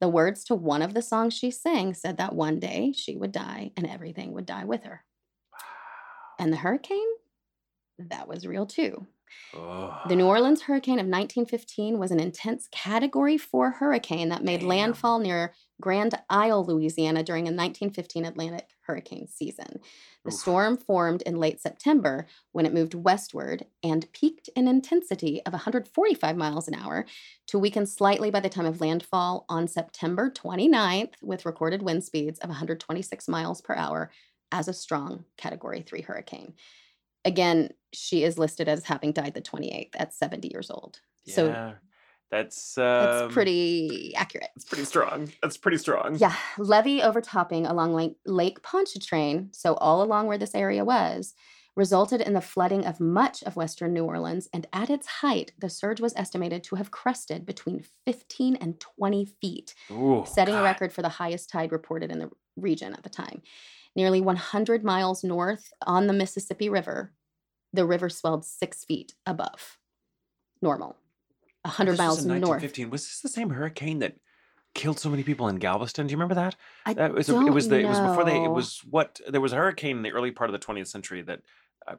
[0.01, 3.31] The words to one of the songs she sang said that one day she would
[3.31, 5.03] die and everything would die with her.
[6.39, 6.99] And the hurricane?
[7.99, 9.07] That was real too.
[9.53, 14.69] The New Orleans hurricane of 1915 was an intense Category 4 hurricane that made Damn.
[14.69, 19.79] landfall near Grand Isle, Louisiana during a 1915 Atlantic hurricane season.
[20.23, 20.39] The Oof.
[20.39, 26.37] storm formed in late September when it moved westward and peaked in intensity of 145
[26.37, 27.05] miles an hour
[27.47, 32.39] to weaken slightly by the time of landfall on September 29th with recorded wind speeds
[32.39, 34.11] of 126 miles per hour
[34.51, 36.53] as a strong Category 3 hurricane.
[37.25, 40.99] Again, she is listed as having died the 28th at 70 years old.
[41.27, 41.73] So yeah.
[42.31, 44.49] That's um, that's pretty accurate.
[44.55, 45.31] It's pretty strong.
[45.41, 46.17] That's pretty strong.
[46.17, 51.35] Yeah, levee overtopping along Lake, Lake Pontchartrain, so all along where this area was,
[51.75, 54.49] resulted in the flooding of much of western New Orleans.
[54.51, 59.25] And at its height, the surge was estimated to have crested between 15 and 20
[59.25, 63.09] feet, Ooh, setting a record for the highest tide reported in the region at the
[63.09, 63.43] time.
[63.95, 67.13] Nearly 100 miles north on the Mississippi River,
[67.73, 69.77] the river swelled six feet above
[70.61, 70.97] normal.
[71.63, 72.61] 100 This was miles in north.
[72.61, 72.89] 1915.
[72.89, 74.15] Was this the same hurricane that
[74.73, 76.07] killed so many people in Galveston?
[76.07, 76.55] Do you remember that?
[76.85, 79.41] I That was don't it was the it was before they it was what there
[79.41, 81.41] was a hurricane in the early part of the 20th century that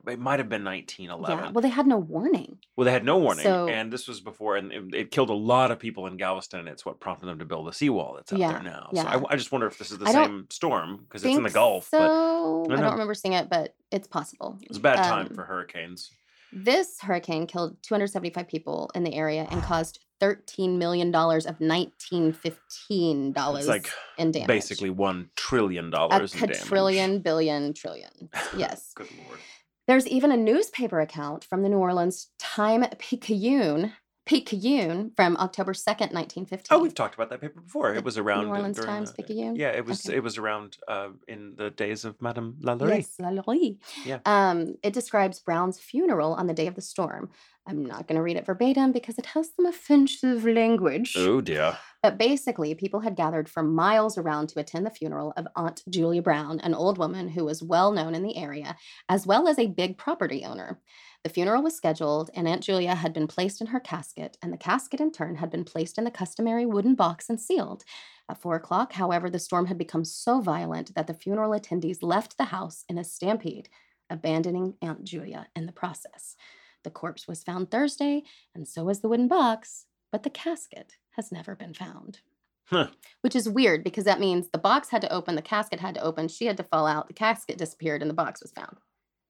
[0.09, 1.44] it might have been 1911.
[1.46, 2.59] Yeah, well, they had no warning.
[2.77, 5.35] Well, they had no warning, So- and this was before, and it, it killed a
[5.35, 6.61] lot of people in Galveston.
[6.61, 8.90] And it's what prompted them to build the seawall that's out Yeah, there now.
[8.92, 9.03] yeah.
[9.12, 11.42] So I I, just wonder if this is the I same storm because it's in
[11.42, 11.88] the Gulf.
[11.92, 14.59] But So I I don't remember seeing it, but it's possible.
[14.62, 16.11] it was a bad time Um, for hurricanes.
[16.53, 23.33] This hurricane killed 275 people in the area and caused 13 million dollars of 1915
[23.33, 24.46] dollars It's like in damage.
[24.46, 26.59] basically one trillion a dollars in damage.
[26.61, 28.31] quadrillion, billion, trillion.
[28.57, 28.92] Yes.
[28.94, 29.38] Good lord.
[29.87, 33.92] There's even a newspaper account from the New Orleans Time Picayune,
[34.25, 36.66] Picayune from October 2nd, 1915.
[36.72, 37.92] Oh, we've talked about that paper before.
[37.92, 39.55] The It was around New Orleans during Times the- Picayune?
[39.55, 40.05] Yeah, it was.
[40.05, 40.16] Okay.
[40.16, 42.96] It was around uh, in the days of Madame Lalaurie.
[42.96, 43.79] Yes, La Laurie.
[44.05, 44.18] Yeah.
[44.27, 47.31] Um, it describes Brown's funeral on the day of the storm.
[47.68, 51.14] I'm not going to read it verbatim because it has some offensive language.
[51.16, 51.77] Oh dear.
[52.06, 56.22] But basically, people had gathered for miles around to attend the funeral of Aunt Julia
[56.22, 58.76] Brown, an old woman who was well known in the area,
[59.08, 60.80] as well as a big property owner.
[61.24, 64.56] The funeral was scheduled, and Aunt Julia had been placed in her casket, and the
[64.56, 67.82] casket in turn had been placed in the customary wooden box and sealed.
[68.30, 72.38] At four o'clock, however, the storm had become so violent that the funeral attendees left
[72.38, 73.68] the house in a stampede,
[74.08, 76.36] abandoning Aunt Julia in the process.
[76.84, 78.22] The corpse was found Thursday,
[78.54, 82.20] and so was the wooden box, but the casket has never been found.
[82.66, 82.88] Huh.
[83.20, 86.02] Which is weird because that means the box had to open, the casket had to
[86.02, 88.79] open, she had to fall out, the casket disappeared, and the box was found,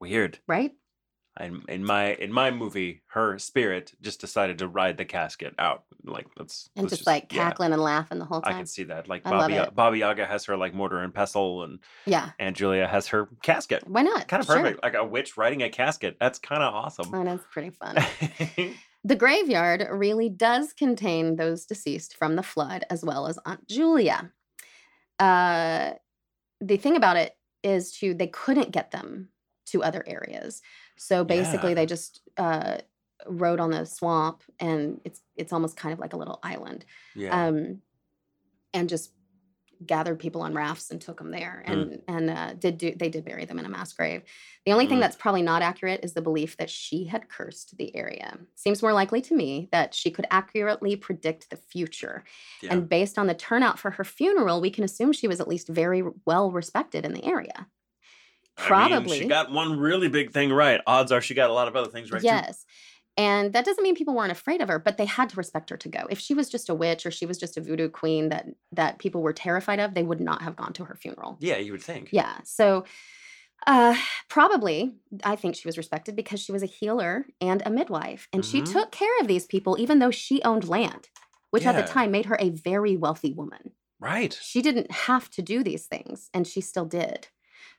[0.01, 0.38] Weird.
[0.46, 0.72] right?
[1.38, 5.85] In, in my in my movie, her spirit just decided to ride the casket out.
[6.03, 8.55] Like let's And let's just, like yeah, cackling and laughing the whole time.
[8.55, 9.07] I can see that.
[9.07, 9.61] Like I Bobby.
[9.75, 12.31] Baba Yaga has her like mortar and pestle, and Yeah.
[12.38, 13.87] Aunt Julia has her casket.
[13.87, 14.29] Why not?
[14.29, 14.57] Kind of Sure.
[14.62, 14.83] perfect.
[14.83, 16.16] Like a witch riding a casket.
[16.18, 17.11] That's kind of awesome.
[17.11, 17.96] That is pretty fun.
[19.07, 24.33] The graveyard really does contain those deceased from the flood as well as Aunt Julia.
[25.21, 25.92] Uh,
[26.61, 29.31] the thing about it is to they couldn't get them
[29.66, 30.61] to other areas.
[30.97, 31.75] So basically Yeah.
[31.75, 32.79] they just uh
[33.29, 36.85] rode on the swamp and it's it's almost kind of like a little island.
[37.14, 37.47] yeah.
[37.49, 37.83] Um
[38.75, 39.12] and just
[39.84, 41.72] gathered people on rafts and took them there Mm.
[41.72, 44.22] and and uh, did do they did bury them in a mass grave.
[44.64, 45.02] The only thing Mm.
[45.02, 48.38] that's probably not accurate is the belief that she had cursed the area.
[48.54, 52.24] Seems more likely to me that she could accurately predict the future.
[52.62, 52.72] yeah.
[52.72, 55.68] And based on the turnout for her funeral, we can assume she was at least
[55.68, 57.52] very well respected in the area.
[58.58, 59.18] I mean, Probably.
[59.18, 60.80] she got one really big thing right.
[60.86, 62.26] Odds are she got a lot of other things right too.
[63.18, 65.76] And that doesn't mean people weren't afraid of her, but they had to respect her
[65.79, 66.07] to go.
[66.11, 68.98] If she was just a witch or she was just a voodoo queen that that
[68.98, 71.37] people were terrified of, they would not have gone to her funeral.
[71.40, 72.11] Yeah, you would think.
[72.12, 72.38] Yeah.
[72.44, 72.85] So
[73.66, 73.96] uh
[74.29, 78.44] probably I think she was respected because she was a healer and a midwife and
[78.44, 78.70] she Mhm.
[78.70, 81.09] took care of these people even though she owned land,
[81.50, 83.72] which at the time made her a very wealthy woman.
[83.98, 84.38] Right.
[84.42, 87.29] She didn't have to do these things and she still did.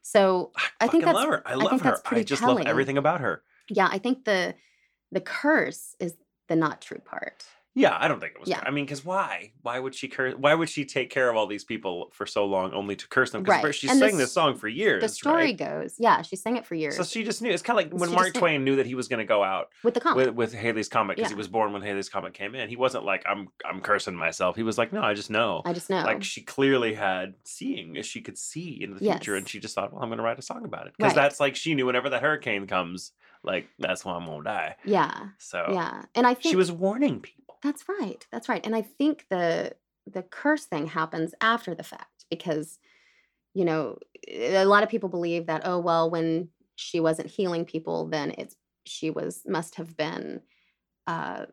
[0.02, 1.44] So I think fucking that's love her.
[1.48, 2.02] I love think her.
[2.06, 2.58] I just telling.
[2.64, 3.44] love everything about her.
[3.70, 4.56] yeah, I think the
[5.12, 6.16] the curse is
[6.48, 7.44] the not true part.
[7.76, 8.50] Yeah, I don't think it was.
[8.50, 8.60] Yeah.
[8.66, 9.52] I mean, because why?
[9.62, 10.34] Why would she curse?
[10.36, 13.30] Why would she take care of all these people for so long only to curse
[13.30, 13.44] them?
[13.44, 13.76] Because Right.
[13.76, 15.04] she And the sang this s- song for years.
[15.04, 15.58] The story right?
[15.58, 17.52] goes, yeah, she sang it for years So she just knew.
[17.52, 18.34] It's kind of like when She Mark.
[18.34, 20.26] Twain knew that he was going to go out with the comic.
[20.26, 22.68] with, with Halley's Comet because he was born when Halley's Comet came in.
[22.68, 24.56] He wasn't like I'm I'm cursing myself.
[24.56, 25.62] He was like, no, I just know.
[25.64, 26.02] I just know.
[26.02, 29.76] Like she clearly had seeing, if she could see into the future, and she just
[29.76, 31.22] thought, well, I'm going to write a song about it because Right.
[31.22, 33.12] that's like she knew whenever that hurricane comes,
[33.48, 34.76] like that's why I'm to die.
[34.86, 35.30] yeah.
[35.40, 36.04] So Yeah.
[36.14, 37.58] And I think she was warning people.
[37.64, 38.26] That's right.
[38.32, 38.64] That's right.
[38.66, 39.74] And I think the
[40.06, 42.78] the curse thing happens after the fact because
[43.54, 48.08] you know, a lot of people believe that oh well when she wasn't healing people
[48.08, 48.56] then it's
[48.86, 50.42] she was must have been
[51.08, 51.46] uh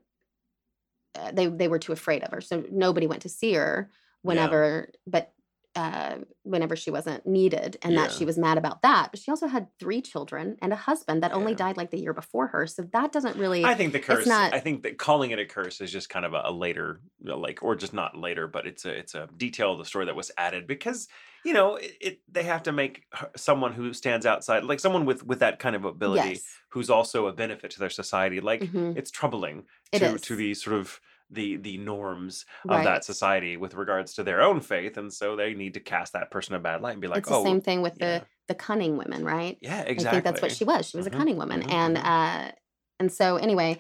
[1.17, 2.41] uh, they they were too afraid of her.
[2.41, 3.91] So nobody went to see her
[4.23, 5.34] whenever but
[5.77, 9.47] uh, whenever she wasn't needed and that she was mad about that but she also
[9.47, 12.83] had three children and a husband that only died like the year before her so
[12.93, 14.27] that doesn't really I think the curse.
[14.27, 17.01] not- I think that calling it a curse is just kind of a, a later,
[17.23, 20.15] like, or just not later, but it's a it's a detail of the story that
[20.17, 21.09] was added because
[21.45, 23.05] you know it, it they have to make
[23.37, 27.29] someone who stands outside, like someone with with that kind of ability, yes who's also
[27.29, 28.41] a benefit to their society.
[28.41, 28.97] Like Mhm.
[28.97, 32.85] it's troubling to to the sort of the the norms of Right.
[32.85, 36.31] that society with regards to their own faith, and so they need to cast that
[36.31, 37.99] person a bad light and be like, it's the oh, same thing with yeah.
[37.99, 39.59] the the cunning women, right?
[39.61, 40.89] yeah, exactly I think that's what she was.
[40.89, 41.99] She was Mhm, a cunning woman, mhm, and mhm.
[41.99, 42.53] uh,
[42.99, 43.79] and so anyway,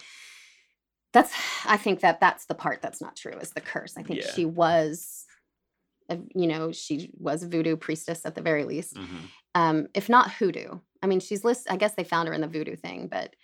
[1.13, 1.33] that's
[1.65, 3.97] I think that that's the part that's not true is the curse.
[3.97, 4.23] I think Yeah.
[4.23, 5.27] she was,
[6.11, 9.35] a, you know, she was a voodoo priestess at the very least, Mhm.
[9.55, 10.81] um, if not hoodoo.
[11.03, 11.69] I mean, she's list.
[11.71, 13.37] I guess they found her in the voodoo thing, but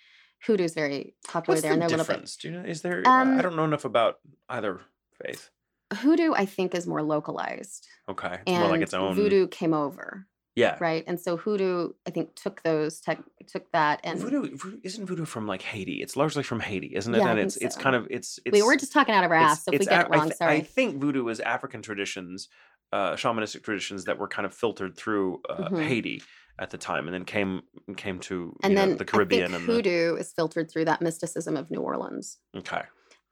[0.47, 2.13] hoodoo's very popular What's there, the and they're a little bit.
[2.13, 2.37] difference?
[2.37, 2.65] Do you know?
[2.69, 3.03] Is there?
[3.07, 4.81] I- Um, I don't know enough about either
[5.25, 5.51] faith.
[5.93, 9.15] Hoodoo, I think, is more localized, Okay, it's and more like its own.
[9.17, 10.77] voodoo came over, Yeah.
[10.81, 11.03] right?
[11.07, 15.49] And so hoodoo, I think, took those tech, took that, and voodoo, isn't voodoo from
[15.49, 16.01] like Haiti.
[16.01, 17.19] It's largely from Haiti, isn't it?
[17.19, 18.53] Yeah, and it's it's kind of it's it's.
[18.55, 19.65] we were just talking out of our ass.
[19.65, 20.53] So if we get it I wrong, sorry.
[20.59, 22.49] I think voodoo is African traditions,
[22.93, 25.87] uh, shamanistic traditions that were kind of filtered through uh, Mhm.
[25.89, 26.23] Haiti
[26.61, 27.63] at the time, and then came
[27.97, 31.01] came to and you know, then the Caribbean I and hoodoo is filtered through that
[31.03, 32.39] mysticism of New Orleans.
[32.57, 32.83] okay.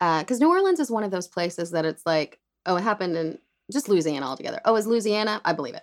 [0.01, 3.17] Uh, because New Orleans is one of those places that it's like, oh, it happened
[3.17, 3.39] in
[3.73, 4.61] just Louisiana altogether.
[4.65, 5.41] Oh, is Louisiana?
[5.45, 5.83] I believe it.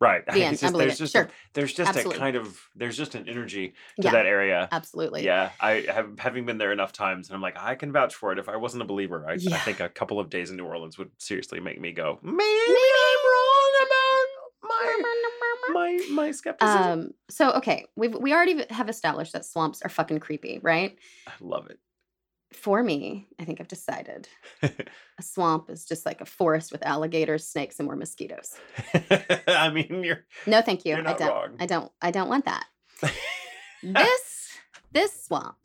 [0.00, 0.26] Right.
[0.26, 0.54] The end.
[0.54, 1.04] It's I believe there's it.
[1.04, 1.22] just Sure.
[1.22, 2.16] a, there's just Absolutely.
[2.16, 3.74] a kind of there's just an energy to
[4.06, 4.68] Yeah, that area.
[4.72, 5.24] absolutely.
[5.24, 8.32] Yeah, I have having been there enough times, and I'm like, I can vouch for
[8.32, 8.38] it.
[8.38, 10.98] If I wasn't a believer, I, I think a couple of days in New Orleans
[10.98, 13.05] would seriously make me go, maybe I'm wrong about my
[15.72, 16.82] my my skepticism.
[16.82, 20.98] Um, so okay, we've we already have established that swamps are fucking creepy, right?
[21.26, 21.78] I love it.
[22.52, 24.28] For me, I think I've decided
[24.62, 28.54] a swamp is just like a forest with alligators, snakes, and more mosquitoes.
[29.48, 30.94] I mean, you're No, thank you.
[30.96, 31.28] I don't.
[31.28, 31.56] wrong.
[31.58, 31.92] I don't.
[32.00, 32.64] I don't want that.
[33.82, 34.52] this
[34.92, 35.56] this swamp,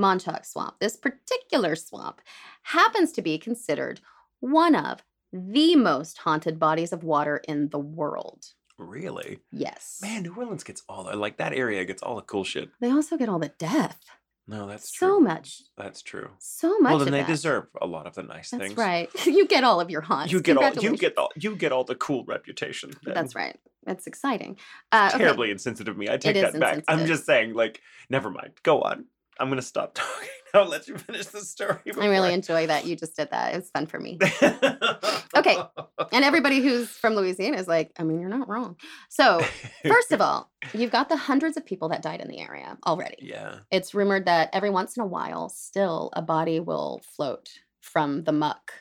[0.00, 2.20] Manchac Swamp, this particular swamp
[2.62, 4.00] happens to be considered
[4.40, 8.46] one of the most haunted bodies of water in the world.
[8.78, 9.98] Really Yes.
[10.02, 10.22] man.
[10.22, 12.70] New Orleans gets all the like that area gets all the cool shit.
[12.80, 14.00] They also get all the death.
[14.46, 15.20] No, that's so true.
[15.20, 16.28] much, That's true.
[16.38, 16.90] so much.
[16.90, 17.26] Well, then they that.
[17.26, 18.60] deserve a lot of the nice things.
[18.60, 18.76] That's things.
[18.78, 19.08] right.
[19.26, 20.32] you get all of your haunts.
[20.34, 22.90] You get all you get all you get all the cool reputation.
[23.04, 23.14] then.
[23.14, 23.56] That's right.
[23.86, 24.58] That's exciting.
[24.92, 25.24] Uh, okay.
[25.24, 26.08] Terribly insensitive of me.
[26.10, 26.84] I take that back.
[26.88, 28.52] I'm just saying, like, never mind.
[28.62, 29.06] Go on.
[29.40, 30.28] I'm gonna stop talking.
[30.54, 31.78] I'll let you finish the story.
[32.00, 33.54] I really enjoy that you just did that.
[33.54, 34.18] It was fun for me.
[35.36, 35.56] Okay.
[36.12, 38.76] And everybody who's from Louisiana is like, I mean, you're not wrong.
[39.08, 39.40] So,
[39.84, 43.16] first of all, you've got the hundreds of people that died in the area already.
[43.20, 43.56] yeah.
[43.70, 47.48] It's rumored that every once in a while, still a body will float
[47.80, 48.72] from the muck.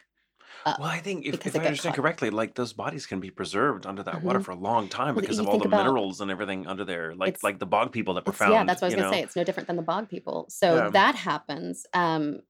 [0.66, 0.80] Up.
[0.80, 2.02] Well, I think if, because if it I got understand caught.
[2.02, 4.46] correctly, like those bodies can be preserved under that water Mhm.
[4.46, 6.68] for a long time Well, because you of all think the about- minerals and everything
[6.68, 8.52] under there, like It's- like the bog people that were It's- found.
[8.54, 9.18] yeah, that's what I was you gonna know?
[9.18, 9.24] say.
[9.24, 10.46] It's no different than the bog people.
[10.50, 10.90] So Yeah.
[10.90, 11.86] that happens.
[11.94, 12.42] Um,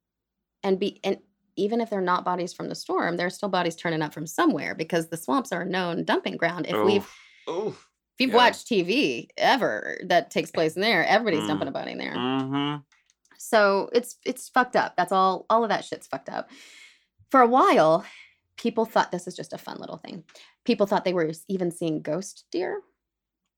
[0.63, 1.17] and be and
[1.55, 4.73] even if they're not bodies from the storm, there's still bodies turning up from somewhere
[4.73, 6.65] because the swamps are a known dumping ground.
[6.67, 7.07] If we've
[7.49, 7.89] Oof.
[8.15, 8.35] if you've Yeah.
[8.37, 11.69] watched TV ever that takes place in there, everybody's dumping Mm.
[11.69, 12.15] a body in there.
[12.15, 12.81] Mm-hmm.
[13.37, 14.95] So it's it's fucked up.
[14.95, 15.45] That's all.
[15.49, 16.49] All of that shit's fucked up.
[17.33, 18.05] For a while,
[18.57, 20.23] people thought this is just a fun little thing.
[20.65, 22.79] People thought they were even seeing ghost deer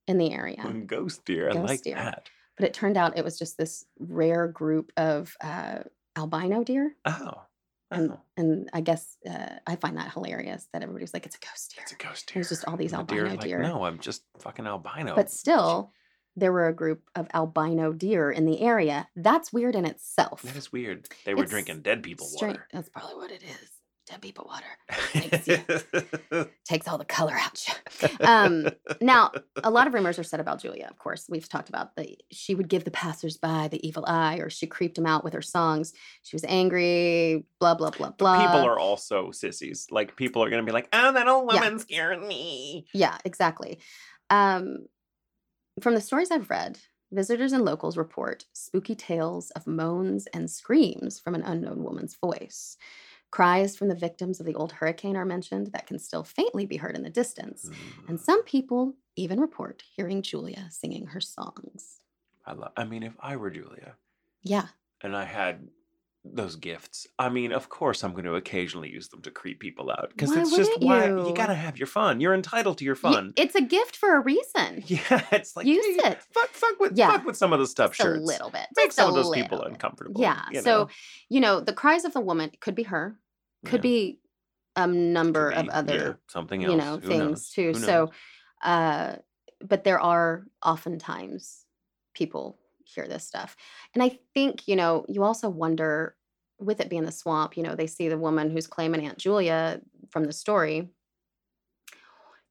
[0.07, 1.49] in the area, Ghost deer.
[1.49, 1.95] I Ghost like deer.
[1.95, 2.29] that.
[2.55, 5.79] but it turned out it was just this rare group of uh,
[6.15, 6.95] albino deer.
[7.03, 7.41] Oh.
[7.91, 8.19] And, oh.
[8.37, 11.83] and I guess uh, I find that hilarious that everybody's like, it's a ghost deer.
[11.83, 12.39] It's a ghost deer.
[12.39, 13.61] was just all these And the albino like, deer.
[13.61, 15.15] No, I'm just fucking albino.
[15.15, 15.91] But still,
[16.35, 19.07] there were a group of albino deer in the area.
[19.15, 20.41] That's weird in itself.
[20.43, 21.07] that is weird.
[21.25, 22.67] They were It's drinking dead people Straight- water.
[22.73, 23.69] That's probably what it is.
[24.07, 24.67] Dead people water.
[25.15, 25.47] makes
[26.31, 27.65] you- Takes all the color out.
[27.67, 28.09] you.
[28.23, 28.67] Um,
[29.01, 29.31] now,
[29.63, 30.85] a lot of rumors are said about Julia.
[30.91, 34.49] Of course, we've talked about the she would give the passersby the evil eye, or
[34.51, 35.91] she creeped them out with her songs.
[36.21, 37.45] She was angry.
[37.59, 38.45] Blah blah blah blah.
[38.45, 39.87] people are also sissies.
[39.89, 41.61] Like people are gonna be like, "Oh, that old Yeah.
[41.61, 43.79] woman scared me." Yeah, exactly.
[44.29, 44.85] Um,
[45.81, 46.79] from the stories I've read,
[47.11, 52.77] visitors and locals report spooky tales of moans and screams from an unknown woman's voice.
[53.31, 56.77] Cries from the victims of the old hurricane are mentioned that can still faintly be
[56.77, 57.69] heard in the distance.
[58.07, 62.01] And Mm, some people even report hearing Julia singing her songs.
[62.45, 62.71] I love.
[62.77, 63.97] I mean, if I were Julia
[64.43, 64.69] Yeah,
[65.01, 65.69] and I had
[66.33, 69.91] those gifts, I mean, of course, I'm going to occasionally use them to creep people
[69.91, 71.27] out because it's just wouldn't why you?
[71.29, 72.19] you gotta have your fun.
[72.19, 73.33] You're entitled to your Y- fun.
[73.37, 74.83] it's a gift for a reason.
[74.87, 76.21] Yeah, it's like Use hey, it.
[76.33, 77.09] Fuck, fuck with, Yeah.
[77.11, 78.65] fuck with some of the stuff Just a little bit.
[78.75, 79.67] Make just some of those people bit.
[79.67, 80.19] uncomfortable.
[80.19, 80.41] Yeah.
[80.51, 80.89] you So,
[81.29, 83.19] you know, the cries of the woman could be her,
[83.65, 83.89] could Yeah.
[83.91, 84.19] be
[84.75, 86.71] a number Could of other yeah, something else.
[86.71, 87.49] you know Who things knows?
[87.51, 88.11] too so
[88.63, 89.15] uh
[89.61, 91.65] but there are oftentimes
[92.13, 93.55] people hear this stuff
[93.93, 96.15] and i think you know you also wonder
[96.59, 99.81] with it being the swamp you know they see the woman who's claiming aunt julia
[100.09, 100.89] from the story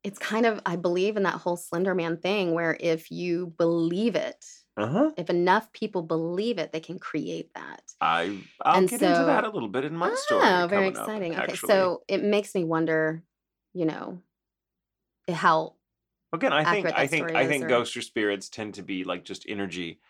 [0.03, 4.15] it's kind of i believe in that whole slender man thing where if you believe
[4.17, 4.45] it
[4.77, 5.11] uh-huh.
[5.17, 9.45] if enough people believe it they can create that I I'll And get into that
[9.45, 10.43] a little bit in my story.
[10.45, 11.37] Oh, very coming up, exciting.
[11.39, 13.23] okay, so it makes me wonder,
[13.73, 14.19] you know,
[15.29, 15.75] how
[16.33, 19.25] Again, I think I think I think or- ghosts or spirits tend to be like
[19.25, 20.01] just energy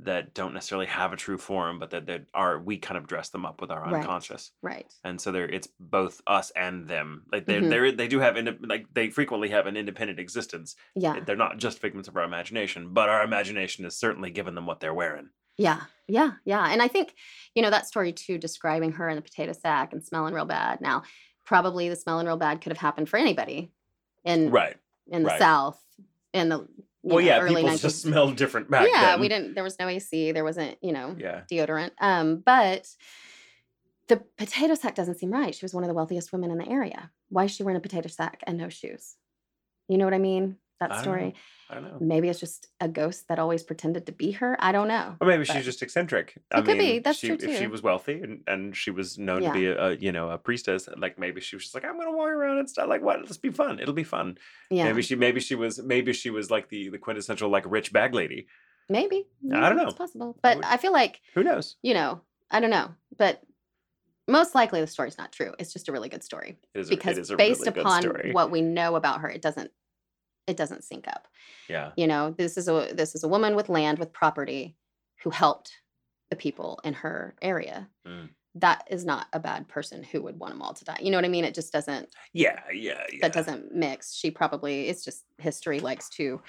[0.00, 3.28] that don't necessarily have a true form, but that that are we kind of dress
[3.28, 4.92] them up with our unconscious, right.
[5.04, 7.24] and so they're it's both us and them.
[7.30, 7.70] Like they Mhm.
[7.70, 10.74] they they do have inde- like they frequently have an independent existence.
[10.96, 11.20] Yeah.
[11.20, 14.80] They're not just figments of our imagination, but our imagination has certainly given them what
[14.80, 15.30] they're wearing.
[15.56, 15.82] Yeah.
[16.08, 16.32] Yeah.
[16.44, 16.66] Yeah.
[16.68, 17.14] And I think,
[17.54, 20.80] you know, that story too, describing her in the potato sack and smelling real bad.
[20.80, 21.04] Now,
[21.44, 23.70] probably the smelling real bad could have happened for anybody
[24.24, 24.76] in Right.
[25.06, 25.38] in the right.
[25.38, 25.80] South
[26.32, 26.66] in the
[27.06, 27.80] Well, know, yeah, early people 19th.
[27.82, 29.20] just smelled different back yeah, then.
[29.20, 29.54] we didn't.
[29.54, 30.32] There was no AC.
[30.32, 31.42] There wasn't, you know, Yeah.
[31.50, 31.90] deodorant.
[32.00, 32.88] Um, but
[34.08, 35.54] the potato sack doesn't seem right.
[35.54, 37.10] She was one of the wealthiest women in the area.
[37.28, 39.16] Why is she wearing a potato sack and no shoes?
[39.88, 40.56] You know what I mean?
[40.80, 41.34] That I don't story.
[41.70, 41.96] I don't know.
[42.00, 44.56] Maybe it's just a ghost that always pretended to be her.
[44.58, 45.16] I don't know.
[45.20, 46.36] Or maybe but- she's just eccentric.
[46.52, 49.16] I It could be, that's she, true, If she was wealthy and, and she was
[49.18, 49.48] known Yeah.
[49.52, 51.96] to be a, a you know a priestess, like maybe she was just like I'm
[51.96, 52.88] gonna walk around and stuff.
[52.88, 53.20] Like what?
[53.20, 53.78] Let's be fun.
[53.78, 54.36] It'll be fun.
[54.70, 54.84] Yeah.
[54.84, 58.12] Maybe she maybe she was maybe she was like the the quintessential like rich bag
[58.14, 58.46] lady.
[58.88, 59.26] Maybe.
[59.52, 59.84] I don't know.
[59.84, 60.34] It's possible.
[60.36, 61.76] I But would- I feel like, Who knows?
[61.82, 62.20] you know,
[62.50, 62.90] I don't know.
[63.16, 63.40] But
[64.28, 65.54] most likely the story's not true.
[65.58, 66.58] It's just a really good story.
[66.74, 68.32] It is a, Because it is a based really good upon story.
[68.32, 69.70] what we know about her, it doesn't
[70.46, 71.26] it doesn't sync up.
[71.68, 71.92] yeah.
[71.96, 74.76] You know, this is a this is a woman with land with property
[75.22, 75.72] who helped
[76.30, 77.88] the people in her area.
[78.06, 78.30] Mm.
[78.56, 80.98] That is not a bad person who would want them all to die.
[81.00, 81.44] You know what I mean?
[81.44, 82.60] It just doesn't Yeah.
[82.72, 83.02] Yeah.
[83.12, 83.18] Yeah.
[83.22, 84.14] that doesn't mix.
[84.14, 86.40] She probably it's just history likes to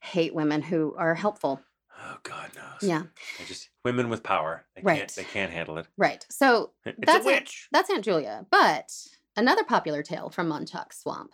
[0.00, 1.60] hate women who are helpful.
[2.02, 2.88] Oh God knows.
[2.88, 3.02] Yeah.
[3.36, 4.64] They're just women with power.
[4.74, 4.98] They Right.
[5.00, 5.14] can't.
[5.16, 5.86] They can't handle it.
[5.98, 6.24] Right.
[6.30, 7.40] So It's That's a it.
[7.40, 7.68] witch.
[7.72, 8.46] that's Aunt Julia.
[8.50, 8.90] But
[9.36, 11.32] another popular tale from Manchac Swamp.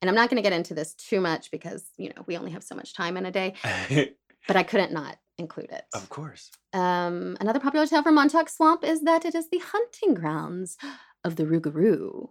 [0.00, 2.52] And I'm not going to get into this too much because, you know, we only
[2.52, 3.54] have so much time in a day.
[4.46, 5.84] but I couldn't not include it.
[5.94, 6.50] Of course.
[6.72, 10.76] Um, another popular tale from Manchac Swamp is that it is the hunting grounds
[11.24, 12.30] of the Rougarou.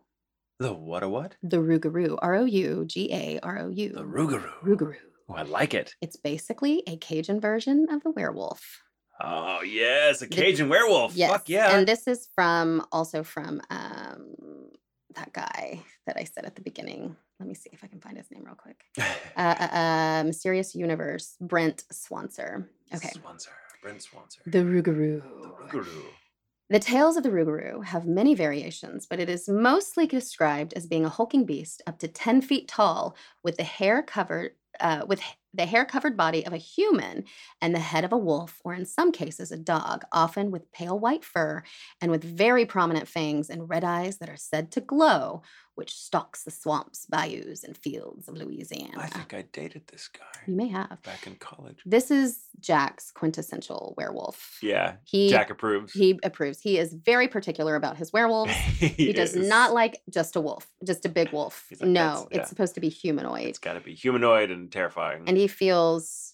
[0.60, 1.36] The what a what?
[1.42, 2.18] The Rougarou.
[2.22, 3.90] R O U G A R O U.
[3.94, 4.52] The Rougarou.
[4.64, 4.96] Rougarou.
[5.30, 5.96] Oh, I like it.
[6.02, 8.82] It's basically a Cajun version of the werewolf.
[9.22, 11.16] Oh yes, a The- Cajun werewolf.
[11.16, 11.32] Yes.
[11.32, 11.78] Fuck yeah.
[11.78, 14.36] And this is from also from um
[15.16, 17.16] that guy that I said at the beginning.
[17.40, 18.84] Let me see if I can find his name real quick.
[19.38, 22.68] Uh, uh, uh Mysterious Universe, Brent Swancer.
[22.94, 23.10] Okay.
[23.10, 23.50] Swancer.
[23.82, 24.40] Brent Swancer.
[24.46, 25.22] The Rougarou.
[25.22, 26.04] The Rougarou.
[26.70, 31.06] The tales of the Rougarou have many variations, but it is mostly described as being
[31.06, 35.22] a hulking beast up to 10 feet tall with the hair covered uh, with
[35.54, 37.26] the hair covered body of a human
[37.62, 40.98] and the head of a wolf, or in some cases, a dog, often with pale
[40.98, 41.64] white fur
[42.02, 45.42] and with very prominent fangs and red eyes that are said to glow,
[45.80, 48.98] which stalks the swamps, bayous, and fields of Louisiana.
[48.98, 51.02] I think I dated this guy you may have.
[51.04, 51.80] back in college.
[51.86, 54.60] This is Jack's quintessential werewolf.
[54.62, 54.96] Yeah.
[55.06, 55.94] He Jack approves.
[55.94, 56.60] he approves.
[56.60, 58.52] He is very particular about his werewolves.
[58.80, 59.48] He does is.
[59.48, 61.66] not like just a wolf, just a big wolf.
[61.72, 63.48] Like, no, "That's- yeah." it's supposed to be humanoid.
[63.48, 65.24] It's got to be humanoid and terrifying.
[65.28, 66.34] and he feels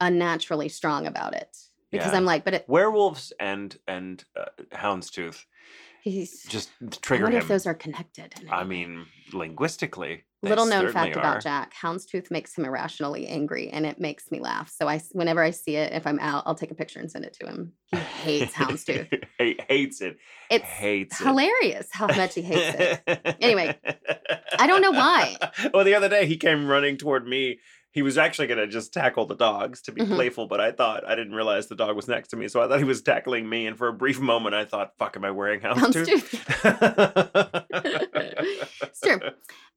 [0.00, 1.56] unnaturally strong about it.
[1.90, 2.16] Because Yeah.
[2.18, 5.44] I'm like, but it, Werewolves and and uh, houndstooth
[6.10, 7.42] he's just I trigger wonder him.
[7.42, 8.34] if those are connected.
[8.50, 10.24] I mean, linguistically.
[10.42, 11.18] little known fact are.
[11.18, 14.70] about Jack: Houndstooth makes him irrationally angry, and it makes me laugh.
[14.70, 17.24] So I, whenever I see it, if I'm out, I'll take a picture and send
[17.24, 17.72] it to him.
[17.92, 19.24] He hates Houndstooth.
[19.38, 20.16] He hates it.
[20.50, 21.24] It's hates it.
[21.26, 23.26] hilarious how much he hates it.
[23.40, 23.78] Anyway,
[24.58, 25.36] I don't know why.
[25.74, 27.58] Well, the other day he came running toward me.
[27.96, 30.14] He was actually going to just tackle the dogs to be Mhm.
[30.14, 32.68] playful, but I thought I didn't realize the dog was next to me, so I
[32.68, 33.66] thought he was tackling me.
[33.66, 36.28] And for a brief moment, I thought, "Fuck, am I wearing houndstooth?"
[37.72, 39.22] it's true.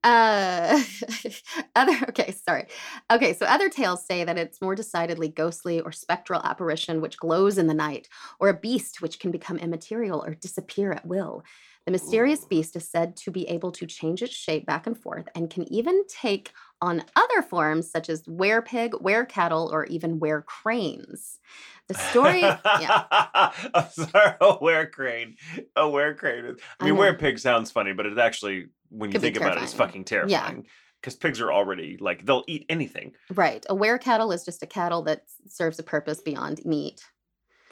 [0.04, 0.84] Uh,
[1.76, 2.68] other okay, sorry.
[3.10, 7.58] Okay, so other tales say that it's more decidedly ghostly or spectral apparition which glows
[7.58, 8.10] in the night,
[8.42, 11.44] or a beast which can become immaterial or disappear at will.
[11.86, 12.50] The mysterious Ooh.
[12.50, 15.72] beast is said to be able to change its shape back and forth and can
[15.74, 16.52] even take
[16.82, 21.40] on other forms such as were pig, were cattle, or even were cranes.
[21.88, 23.06] The story, yeah,
[23.74, 25.36] I'm sorry, a were crane.
[25.76, 26.46] A were crane.
[26.80, 29.58] I I mean, were pig sounds funny, but it actually, when you Could think about
[29.58, 30.58] it, it's fucking terrifying.
[30.58, 30.70] Yeah.
[31.02, 33.14] Because pigs are already like they'll eat anything.
[33.34, 33.66] right.
[33.70, 37.02] A were cattle is just a cattle that serves a purpose beyond meat.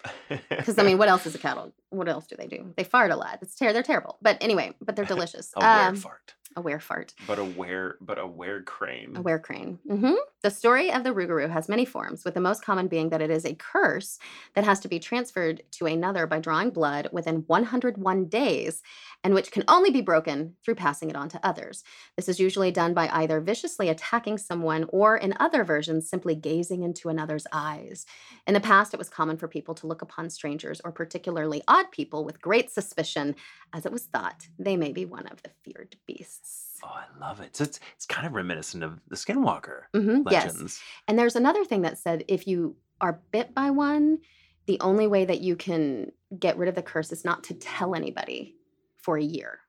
[0.49, 1.73] Because I mean, what else is a cattle?
[1.89, 2.73] What else do they do?
[2.77, 3.39] They fart a lot.
[3.41, 4.17] It's ter- they're terrible.
[4.21, 5.51] But anyway, but they're delicious.
[5.57, 7.13] a Um, fart, a were fart.
[7.27, 9.15] but a were, but a were crane.
[9.15, 9.79] A were crane.
[9.87, 13.21] hmm The story of the Rougarou has many forms, with the most common being that
[13.21, 14.17] it is a curse
[14.55, 18.81] that has to be transferred to another by drawing blood within 101 days,
[19.23, 21.83] and which can only be broken through passing it on to others.
[22.17, 26.81] This is usually done by either viciously attacking someone or, in other versions, simply gazing
[26.87, 28.05] into another's eyes.
[28.47, 31.87] In the past, it was common for people to look upon strangers or particularly odd
[31.91, 33.35] people with great suspicion,
[33.75, 36.46] as it was thought they may be one of the feared beasts.
[36.83, 37.55] Oh, I love it.
[37.55, 40.65] So it's it's kind of reminiscent of the Skinwalker Mhm, yes.
[40.65, 40.85] legends.
[41.07, 44.19] And there's another thing that said if you are bit by one,
[44.65, 47.95] the only way that you can get rid of the curse is not to tell
[47.95, 48.55] anybody
[48.97, 49.59] for a year.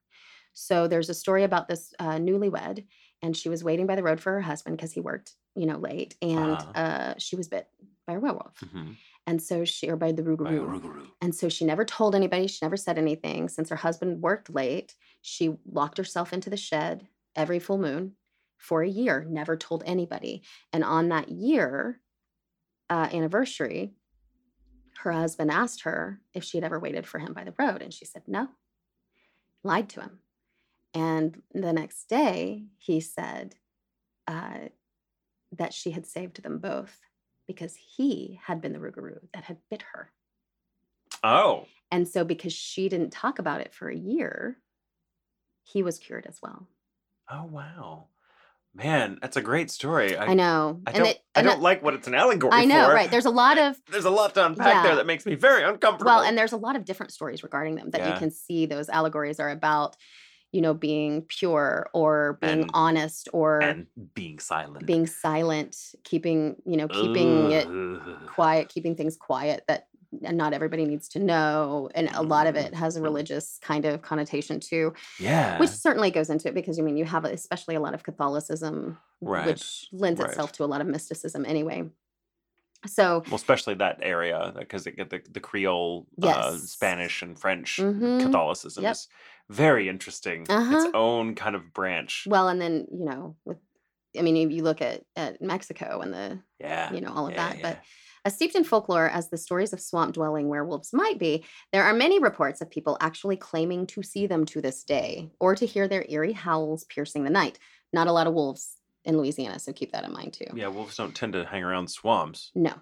[0.55, 2.87] So there's a story about this uh, newlywed,
[3.23, 5.79] and she was waiting by the road for her husband because he worked, you know,
[5.79, 6.75] late, and Uh-huh.
[6.75, 7.69] uh, she was bit
[8.07, 8.99] by a werewolf, Mhm.
[9.29, 10.53] And so she or by the By.
[10.53, 11.07] Rougarou.
[11.21, 12.47] And so she never told anybody.
[12.47, 13.51] She never said anything.
[13.51, 17.07] Since her husband worked late, she locked herself into the shed
[17.37, 18.13] every full moon
[18.57, 20.43] for a year, never told anybody.
[20.73, 22.01] And on that year
[22.89, 23.93] uh, anniversary,
[25.01, 27.83] her husband asked her if she had ever waited for him by the road.
[27.83, 28.49] And she said no,
[29.63, 30.21] lied to him.
[30.95, 33.57] And the next day, he said
[34.27, 34.71] uh,
[35.53, 36.99] that she had saved them both
[37.49, 40.13] because he had been the Rougarou that had bit her.
[41.25, 44.59] Oh, And so, because she didn't talk about it for a year,
[45.65, 46.69] he was cured as well.
[47.31, 48.05] oh wow,
[48.75, 50.17] man, that's a great story.
[50.17, 50.81] I, know.
[50.87, 51.09] I and don't.
[51.09, 52.95] it, I don't like what it's an allegory I know, for.
[52.95, 53.11] right?
[53.11, 56.11] There's a lot of There's a lot to unpack there that makes me very uncomfortable.
[56.11, 58.67] well, and there's a lot of different stories regarding them that you can see.
[58.67, 59.97] Those allegories are about,
[60.53, 64.87] you know, being pure or being And- honest or and being silent.
[64.87, 67.67] being silent, keeping, you know, keeping it
[68.27, 71.91] quiet, keeping things quiet that not everybody needs to know.
[71.95, 74.95] And a lot of it has a religious kind of connotation too.
[75.21, 75.59] Yeah.
[75.59, 78.97] which certainly goes into it because I mean you have especially a lot of Catholicism,
[79.21, 80.31] Right, which lends right.
[80.31, 81.91] itself to a lot of mysticism anyway.
[82.87, 87.77] So well, especially that area because it get the the Creole, uh, Spanish, and French
[87.79, 88.23] Mhm.
[88.23, 88.93] Catholicism Yep.
[88.93, 89.09] is
[89.49, 90.47] very interesting.
[90.49, 90.77] Uh-huh.
[90.77, 92.25] Its own kind of branch.
[92.29, 93.59] well, and then you know with
[94.19, 96.93] I mean, you you look at, at Mexico and the, Yeah.
[96.93, 97.59] you know, all of yeah, that.
[97.59, 97.63] yeah.
[97.63, 97.83] But
[98.25, 101.93] as steeped in folklore as the stories of swamp dwelling werewolves might be, there are
[101.95, 105.87] many reports of people actually claiming to see them to this day or to hear
[105.89, 107.59] their eerie howls piercing the night.
[107.93, 108.78] Not a lot of wolves
[109.09, 110.47] in Louisiana, so keep that in mind too.
[110.55, 112.53] yeah, wolves don't tend to hang around swamps.
[112.55, 112.75] No.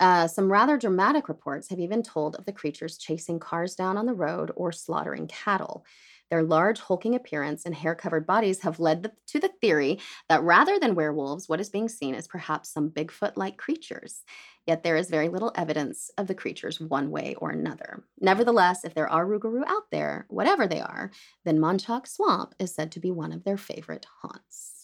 [0.00, 4.06] Uh, some rather dramatic reports have even told of the creatures chasing cars down on
[4.06, 5.84] the road or slaughtering cattle.
[6.30, 9.98] Their large, hulking appearance and hair covered bodies have led the, to the theory
[10.28, 14.22] that rather than werewolves, what is being seen is perhaps some Bigfoot like creatures.
[14.66, 18.04] Yet there is very little evidence of the creatures one way or another.
[18.20, 21.10] Nevertheless, if there are Rougarou out there, whatever they are,
[21.44, 24.79] then Manchac Swamp is said to be one of their favorite haunts.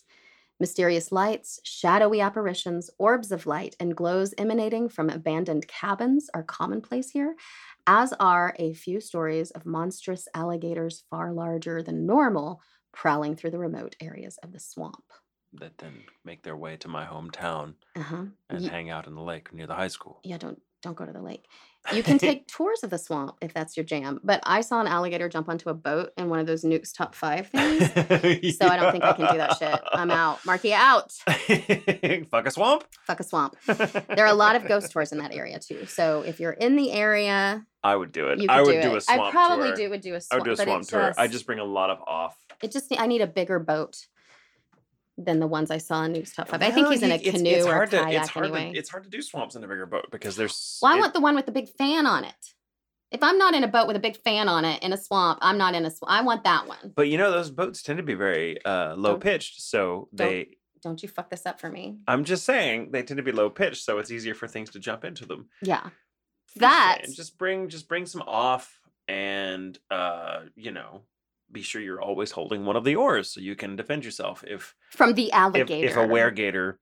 [0.58, 7.10] Mysterious lights, shadowy apparitions, orbs of light, and glows emanating from abandoned cabins are commonplace
[7.10, 7.36] here,
[7.86, 13.58] as are a few stories of monstrous alligators far larger than normal prowling through the
[13.58, 15.04] remote areas of the swamp.
[15.52, 18.24] That then make their way to my hometown Uh-huh.
[18.48, 20.20] and Ye- hang out in the lake near the high school.
[20.24, 21.44] yeah, don't don't go to the lake.
[21.92, 24.20] You can take tours of the swamp if that's your jam.
[24.24, 27.14] But I saw an alligator jump onto a boat in one of those Nuke's Top
[27.14, 28.56] Five things.
[28.56, 29.80] So I don't think I can do that shit.
[29.92, 30.44] I'm out.
[30.46, 31.12] Marky out.
[32.30, 32.84] Fuck a swamp.
[33.06, 33.56] Fuck a swamp.
[33.66, 35.86] There are a lot of ghost tours in that area too.
[35.86, 38.48] So if you're in the area, I would do it.
[38.48, 38.96] I would do, do, it.
[38.96, 39.26] a swamp tour.
[39.28, 39.76] I probably tour.
[39.76, 40.32] do would do a I swamp.
[40.32, 41.14] I would do a swamp tour.
[41.18, 42.36] I just- just bring a lot of off.
[42.62, 44.06] It just I need a bigger boat
[45.18, 46.62] than the ones I saw in Nuke's Top Five.
[46.62, 48.46] I think he's in a it's- canoe it's or a hard to- kayak it's hard
[48.46, 48.72] anyway.
[48.72, 50.78] To, it's hard to do swamps in a bigger boat because there's.
[50.82, 52.34] well, I it- want the one with the big fan on it.
[53.12, 55.38] If I'm not in a boat with a big fan on it in a swamp,
[55.40, 56.12] I'm not in a swamp.
[56.12, 56.92] I want that one.
[56.94, 60.48] But you know those boats tend to be very uh, low pitched, so don't- they.
[60.82, 61.98] Don't you fuck this up for me?
[62.06, 64.78] I'm just saying they tend to be low pitched, so it's easier for things to
[64.78, 65.48] jump into them.
[65.62, 65.88] Yeah.
[66.56, 71.02] That just bring just bring some off, and uh, you know,
[71.50, 74.74] be sure you're always holding one of the oars so you can defend yourself if
[74.90, 75.86] from the alligator.
[75.86, 76.74] if a weregator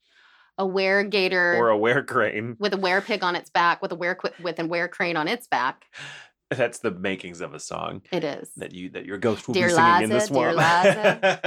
[0.58, 2.58] a weregator or a werecrane.
[2.58, 5.46] with a werepig on its back, with a were with a were crane on its
[5.46, 5.86] back.
[6.50, 8.50] That's the makings of a song It is.
[8.58, 11.40] that you that your ghost will Dear be singing in this Liza,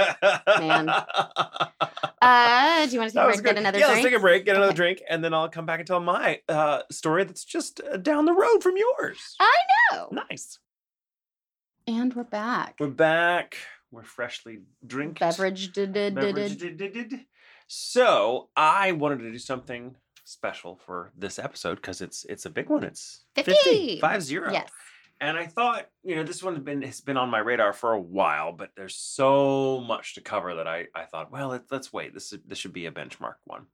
[0.46, 0.58] dear.
[0.58, 0.90] Man.
[2.20, 3.44] Uh, do you want to take That a break?
[3.44, 3.96] Get another yeah, drink?
[4.02, 6.40] let's take a break, get another drink, and then I'll come back and tell my
[6.48, 9.36] uh, story that's just uh, down the road from yours.
[9.38, 9.56] i
[9.92, 10.58] know Nice.
[11.88, 12.74] And we're back.
[12.78, 13.56] We're back.
[13.90, 15.20] We're freshly drinked.
[15.20, 17.20] Beverage did.
[17.66, 22.68] So I wanted to do something special for this episode because it's it's a big
[22.68, 22.84] one.
[22.84, 24.00] It's 50.
[24.00, 24.52] five zero.
[24.52, 24.68] Yes.
[25.20, 27.92] And I thought, you know, this one has been has been on my radar for
[27.94, 31.90] a while, but there's so much to cover that I I thought, well, let, let's
[31.92, 32.12] wait.
[32.12, 33.66] This is, this should be a benchmark one.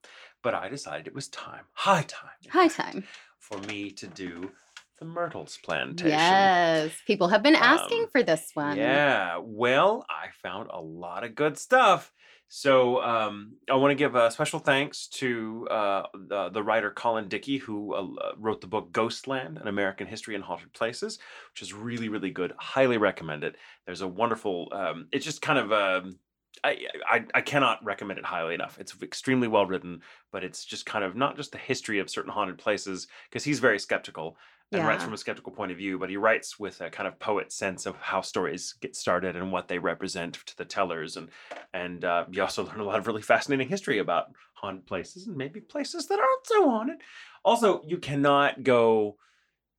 [0.42, 3.04] But I decided it was time, high time, High time.
[3.38, 4.52] for me to do
[4.98, 6.10] the Myrtles plantation.
[6.10, 6.92] Yes.
[7.06, 8.76] People have been asking Um, for this one.
[8.76, 9.38] Yeah.
[9.42, 12.12] Well, I found a lot of good stuff.
[12.48, 17.26] So um, I want to give a special thanks to uh, the, the writer Colin
[17.26, 21.18] Dickey, who uh, wrote the book Ghostland, An American History in Haunted Places,
[21.52, 22.52] which is really, really good.
[22.58, 23.56] Highly recommend it.
[23.86, 26.18] There's a wonderful, um, it's just kind of, um,
[26.62, 28.78] I, I, I cannot recommend it highly enough.
[28.78, 32.30] It's extremely well written, but it's just kind of not just the history of certain
[32.30, 34.36] haunted places, because he's very skeptical
[34.72, 37.18] and writes from a skeptical point of view, but he writes with a kind of
[37.18, 41.28] poet sense of how stories get started and what they represent to the tellers, and
[41.72, 45.36] and uh, you also learn a lot of really fascinating history about haunted places and
[45.36, 46.96] maybe places that aren't so haunted.
[47.44, 49.16] Also, you cannot go,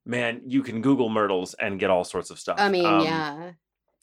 [0.05, 0.41] man.
[0.45, 2.57] You can Google Myrtles and get all sorts of stuff.
[2.59, 3.51] I mean, Um, yeah.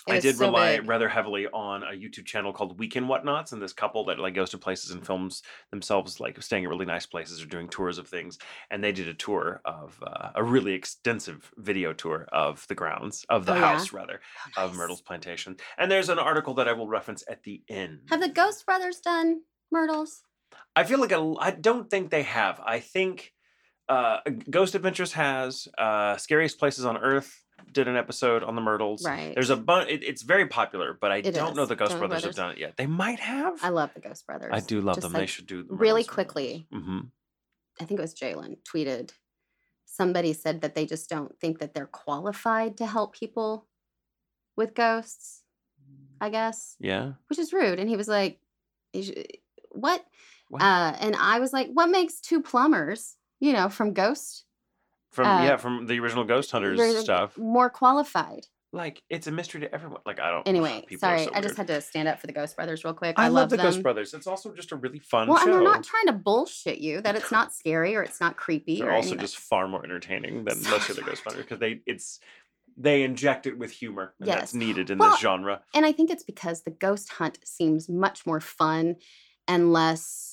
[0.08, 0.88] I did so rely big.
[0.88, 4.50] rather heavily on a YouTube channel called Weekend Whatnots, and this couple that like goes
[4.50, 8.08] to places and films themselves, like staying at really nice places or doing tours of
[8.08, 8.38] things.
[8.70, 13.24] And they did a tour of uh, a really extensive video tour of the grounds
[13.28, 13.60] of the Oh, yeah?
[13.60, 14.20] house, rather,
[14.56, 14.78] Oh, of nice.
[14.78, 15.56] Myrtle's plantation.
[15.78, 18.00] And there's an article that I will reference at the end.
[18.10, 20.22] Have the Ghost Brothers done Myrtles?
[20.74, 22.60] I feel like a, I don't think they have.
[22.64, 23.32] I think
[23.88, 24.18] uh,
[24.50, 29.04] Ghost Adventures has uh, Scariest Places on Earth did an episode on the Myrtles.
[29.04, 29.34] Right.
[29.34, 29.90] There's a bunch.
[29.90, 32.24] It, it's very popular, but I It don't know the Ghost Brothers, Brothers.
[32.24, 32.76] have done it yet.
[32.76, 33.58] They might have.
[33.62, 34.50] I love the Ghost Brothers.
[34.52, 35.12] I do love Just, them.
[35.12, 36.66] they should do the really quickly.
[36.72, 37.00] hmm
[37.80, 39.12] I think it was Jalen tweeted.
[39.86, 43.66] Somebody said that they just don't think that they're qualified to help people
[44.56, 45.42] with ghosts.
[46.20, 47.12] I guess, Yeah.
[47.28, 47.78] which is rude.
[47.80, 48.38] And he was like,
[49.70, 50.04] "What?"
[50.48, 50.62] What?
[50.62, 54.44] Uh, and I was like, "What makes two plumbers, you know, from Ghost,
[55.12, 57.36] From uh, yeah, from the original Ghost Hunters stuff.
[57.38, 60.00] more qualified?" Like it's a mystery to everyone.
[60.06, 60.48] Like I don't.
[60.48, 63.16] Anyway, sorry, so I just had to stand up for the Ghost Brothers real quick.
[63.18, 63.66] I, I, love the them.
[63.66, 64.14] Ghost Brothers.
[64.14, 65.44] It's also just a really fun Well, show.
[65.44, 68.78] and they're not trying to bullshit you that it's not scary or it's not creepy
[68.80, 69.20] They're also anything.
[69.26, 72.18] just far more entertaining than So most of the Ghost Hunters because they it's
[72.78, 75.60] they inject it with humor and that's needed in Well, this genre.
[75.74, 78.96] And I think it's because the ghost hunt seems much more fun
[79.46, 80.31] unless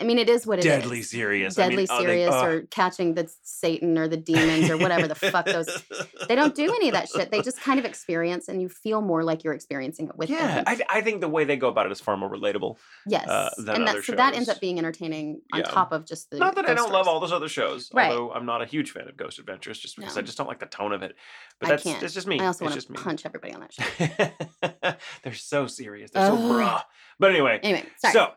[0.00, 0.70] I mean, it is what it is.
[0.70, 1.58] Deadly serious.
[1.58, 2.44] I Deadly mean, oh, they- serious, oh.
[2.46, 5.68] or catching the Satan or the demons or whatever the fuck those.
[6.28, 7.30] They don't do any of that shit.
[7.30, 10.56] They just kind of experience, and you feel more like you're experiencing it with Yeah,
[10.56, 10.64] them.
[10.66, 12.76] I, I think the way they go about it is far more relatable.
[13.06, 15.66] yes, uh, and that so that ends up being entertaining on Yeah.
[15.66, 16.36] top of just the.
[16.38, 18.10] Not that I don't love all those other shows, Right.
[18.10, 20.58] although I'm not a huge fan of Ghost Adventures, just because I just don't like
[20.60, 21.16] the tone of it.
[21.60, 22.38] But I that's that's just me.
[22.40, 24.92] I also want to punch everybody on that show.
[25.24, 26.10] They're so serious.
[26.10, 26.82] They're so raw.
[27.18, 28.12] But anyway, Anyway, sorry.
[28.12, 28.32] so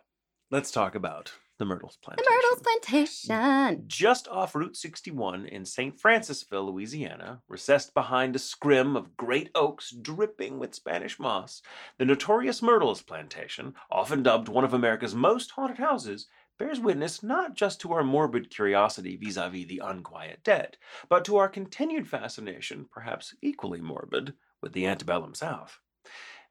[0.50, 1.32] let's talk about
[1.62, 2.34] the Myrtles the Plantation.
[2.34, 3.84] Myrtles Plantation.
[3.86, 5.96] Just off Route 61 in St.
[5.96, 11.62] Francisville, Louisiana, recessed behind a scrim of great oaks dripping with Spanish moss,
[12.00, 16.26] the notorious Myrtles Plantation, often dubbed one of America's most haunted houses,
[16.58, 20.78] bears witness not just to our morbid curiosity vis a vis the unquiet dead,
[21.10, 24.34] but to our continued fascination, perhaps equally morbid,
[24.64, 25.78] with the antebellum South.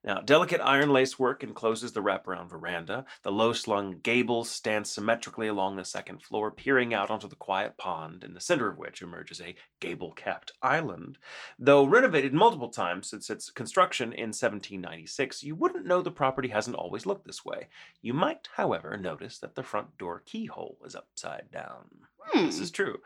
[0.02, 3.04] Now, delicate iron lacework encloses the wraparound veranda.
[3.22, 7.76] The low slung gables stand symmetrically along the second floor, peering out onto the quiet
[7.76, 11.18] pond, in the center of which emerges a gable capped island.
[11.58, 16.76] Though renovated multiple times since its construction in 1796, you wouldn't know the property hasn't
[16.76, 17.68] always looked this way.
[18.00, 21.88] You might, however, notice that the front door keyhole is upside down.
[22.34, 22.62] This Hmm.
[22.62, 22.98] is true.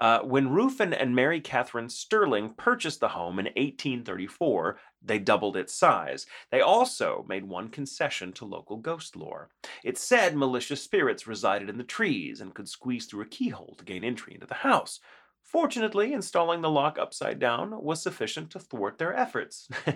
[0.00, 5.74] Uh, when Ruffin and Mary Catherine Stirling purchased the home in 1834, they doubled its
[5.74, 6.26] size.
[6.50, 9.48] They also made one concession to local ghost lore.
[9.84, 13.84] It said malicious spirits resided in the trees and could squeeze through a keyhole to
[13.84, 15.00] gain entry into the house.
[15.42, 19.68] Fortunately, installing the lock upside down was sufficient to thwart their efforts.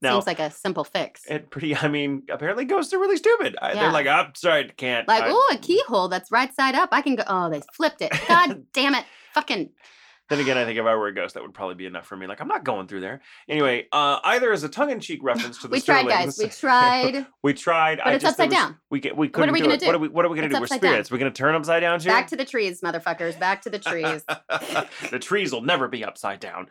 [0.00, 1.22] now, Seems like a simple fix.
[1.28, 3.56] it pretty, I mean, apparently ghosts are really stupid.
[3.60, 3.80] I, Yeah.
[3.82, 5.08] They're like, I'm sorry, can't.
[5.08, 6.90] like, oh, a keyhole that's right side up.
[6.92, 7.24] I can go.
[7.26, 8.12] Oh, they flipped it.
[8.28, 9.04] God damn it.
[9.34, 9.70] Fucking.
[10.32, 12.16] Then again, I think if I were a ghost, that would probably be enough for
[12.16, 12.26] me.
[12.26, 13.20] Like, I'm not going through there.
[13.50, 16.38] Anyway, uh, either as a tongue-in-cheek reference to the We tried, guys.
[16.38, 17.26] We tried.
[17.42, 17.98] we tried.
[17.98, 18.78] But I it's just, upside was- down.
[18.90, 19.14] We get.
[19.14, 19.80] We What are couldn't we do gonna it.
[19.80, 19.86] do?
[19.86, 20.08] What are we?
[20.08, 20.60] What are we gonna It's do?
[20.62, 20.78] We're down.
[20.78, 21.10] spirits.
[21.10, 22.08] We're gonna turn upside down too.
[22.08, 23.38] Back to the trees, motherfuckers.
[23.38, 24.24] Back to the trees.
[25.10, 26.68] the trees will never be upside down.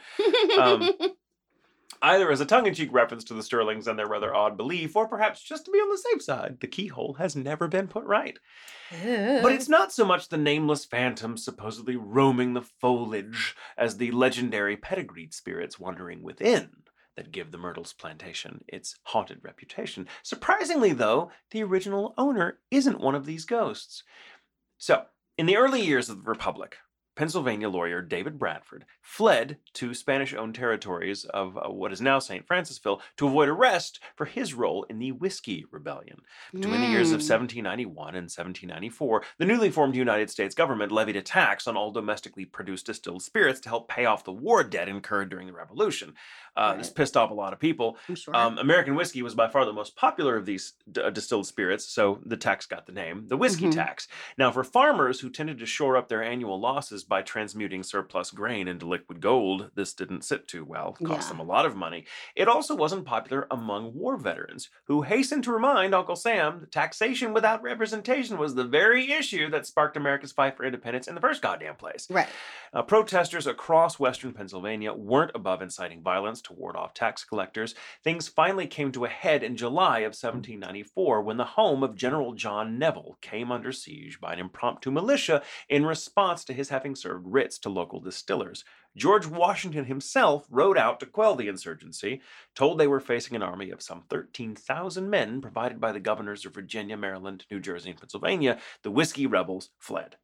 [0.60, 0.90] Um,
[2.02, 5.44] Either as a tongue-in-cheek reference to the Stirlings and their rather odd belief, or perhaps
[5.44, 8.40] just to be on the safe side, the keyhole has never been put right.
[9.44, 14.78] But it's not so much the nameless phantoms supposedly roaming the foliage as the legendary
[14.78, 16.72] pedigreed spirits wandering within
[17.16, 20.08] that give the Myrtles plantation its haunted reputation.
[20.24, 24.04] Surprisingly, though, the original owner isn't one of these ghosts.
[24.78, 25.04] So,
[25.38, 26.78] in the early years of the Republic,
[27.16, 32.48] Pennsylvania lawyer David Bradford fled to Spanish owned territories of uh, what is now St.
[32.48, 36.22] Francisville to avoid arrest for his role in the Whiskey Rebellion.
[36.54, 37.30] Between the years of Mm.
[37.30, 42.46] 1791 and 1794, the newly formed United States government levied a tax on all domestically
[42.46, 46.14] produced distilled spirits to help pay off the war debt incurred during the Revolution.
[46.56, 47.98] Uh, This pissed off a lot of people.
[48.14, 48.36] Sure.
[48.36, 51.86] Um, American whiskey was by far the most popular of these d- uh, distilled spirits,
[51.86, 53.74] so the tax got the name, the whiskey Mhm.
[53.76, 54.08] tax.
[54.38, 58.68] Now, for farmers who tended to shore up their annual losses by transmuting surplus grain
[58.68, 61.34] into liquid gold, this didn't sit too well, cost Yeah.
[61.34, 62.06] them a lot of money.
[62.36, 67.34] It also wasn't popular among war veterans, who hastened to remind Uncle Sam that taxation
[67.34, 71.42] without representation was the very issue that sparked America's fight for independence in the first
[71.42, 72.08] goddamn place.
[72.10, 72.28] right.
[72.74, 77.76] Uh, protesters across western Pennsylvania weren't above inciting violence to ward off tax collectors.
[78.04, 82.34] Things finally came to a head in July of 1794 when the home of General
[82.34, 87.26] John Neville came under siege by an impromptu militia in response to his having served
[87.28, 88.64] writs to local distillers.
[88.96, 92.22] George Washington himself rode out to quell the insurgency,
[92.56, 96.54] told they were facing an army of some 13,000 men provided by the governors of
[96.54, 98.60] Virginia, Maryland, New Jersey, and Pennsylvania.
[98.84, 100.18] The whiskey rebels fled.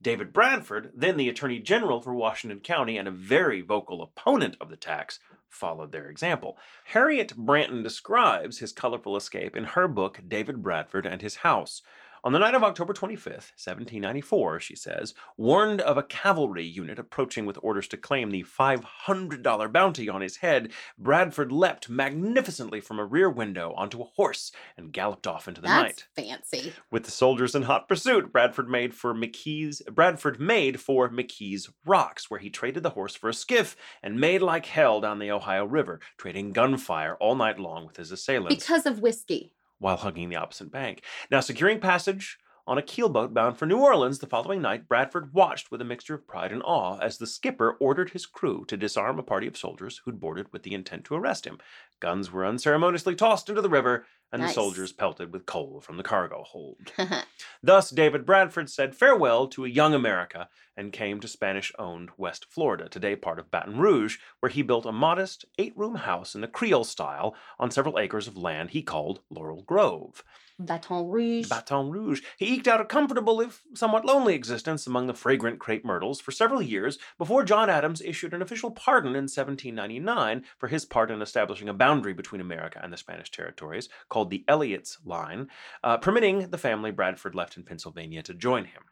[0.00, 4.68] David Bradford, then the Attorney General for Washington County and a very vocal opponent of
[4.68, 6.58] the tax, followed their example.
[6.84, 11.82] Harriet Branton describes his colorful escape in her book, David Bradford and His House.
[12.26, 17.46] On the night of October 25th, 1794, she says, warned of a cavalry unit approaching
[17.46, 23.04] with orders to claim the $500 bounty on his head, Bradford leapt magnificently from a
[23.04, 26.26] rear window onto a horse and galloped off into the That's night.
[26.26, 26.72] fancy.
[26.90, 32.28] With the soldiers in hot pursuit, Bradford made for McKee's Bradford made for McKee's Rocks,
[32.28, 35.64] where he traded the horse for a skiff and made like hell down the Ohio
[35.64, 39.52] River, trading gunfire all night long with his assailants Because of whiskey.
[39.78, 41.02] While hugging the opposite bank.
[41.30, 45.70] Now, securing passage on a keelboat bound for New Orleans the following night, Bradford watched
[45.70, 49.18] with a mixture of pride and awe as the skipper ordered his crew to disarm
[49.18, 51.58] a party of soldiers who'd boarded with the intent to arrest him.
[52.00, 56.02] Guns were unceremoniously tossed into the river, and the soldiers pelted with coal from the
[56.02, 56.92] cargo hold.
[57.62, 62.46] Thus, David Bradford said farewell to a young America and came to Spanish owned West
[62.50, 66.40] Florida, today part of Baton Rouge, where he built a modest eight room house in
[66.40, 70.22] the Creole style on several acres of land he called Laurel Grove.
[70.58, 71.48] Baton Rouge.
[71.48, 72.22] Baton Rouge.
[72.38, 76.32] He eked out a comfortable, if somewhat lonely, existence among the fragrant crepe myrtles for
[76.32, 81.20] several years before John Adams issued an official pardon in 1799 for his part in
[81.20, 85.46] establishing a boundary between America and the Spanish territories called the Ellicott's Line,
[85.84, 88.82] uh, permitting the family Bradford left in Pennsylvania to join him.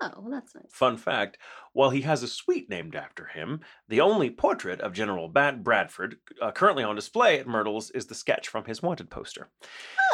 [0.00, 0.66] oh, well, that's nice.
[0.70, 1.36] Fun fact
[1.72, 6.16] while he has a suite named after him, the only portrait of General Bat Bradford
[6.40, 9.48] uh, currently on display at Myrtle's is the sketch from his wanted poster.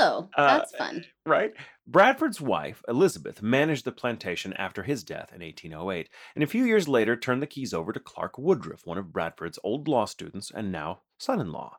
[0.01, 1.05] Oh, Uh, that's fun.
[1.27, 1.53] Right?
[1.87, 6.89] Bradford's wife, Elizabeth, managed the plantation after his death in 1808, and a few years
[6.89, 10.73] later turned the keys over to Clark Woodruff, one of Bradford's old law students and
[10.73, 11.79] now son in law.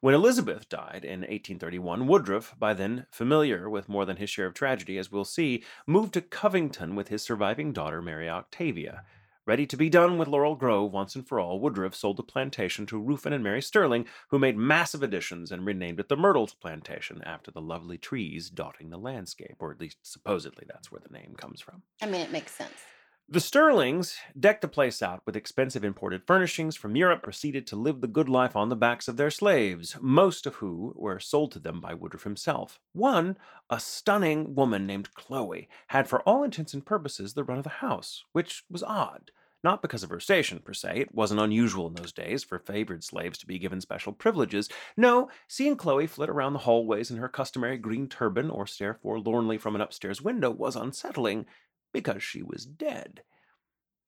[0.00, 4.54] When Elizabeth died in 1831, Woodruff, by then familiar with more than his share of
[4.54, 9.04] tragedy, as we'll see, moved to Covington with his surviving daughter, Mary Octavia.
[9.46, 12.84] Ready to be done with Laurel Grove once and for all, Woodruff sold the plantation
[12.86, 17.22] to Rufin and Mary Sterling, who made massive additions and renamed it the Myrtles Plantation
[17.22, 21.34] after the lovely trees dotting the landscape, or at least supposedly that's where the name
[21.36, 21.82] comes from.
[22.02, 22.74] I mean, it makes sense.
[23.28, 28.00] The Stirlings decked the place out with expensive imported furnishings from Europe, proceeded to live
[28.00, 31.58] the good life on the backs of their slaves, most of who were sold to
[31.58, 32.78] them by Woodruff himself.
[32.92, 33.36] One,
[33.68, 37.70] a stunning woman named Chloe, had for all intents and purposes the run of the
[37.70, 39.32] house, which was odd.
[39.64, 43.02] Not because of her station, per se, it wasn't unusual in those days for favored
[43.02, 44.68] slaves to be given special privileges.
[44.96, 49.58] No, seeing Chloe flit around the hallways in her customary green turban or stare forlornly
[49.58, 51.46] from an upstairs window was unsettling
[51.96, 53.22] because she was dead.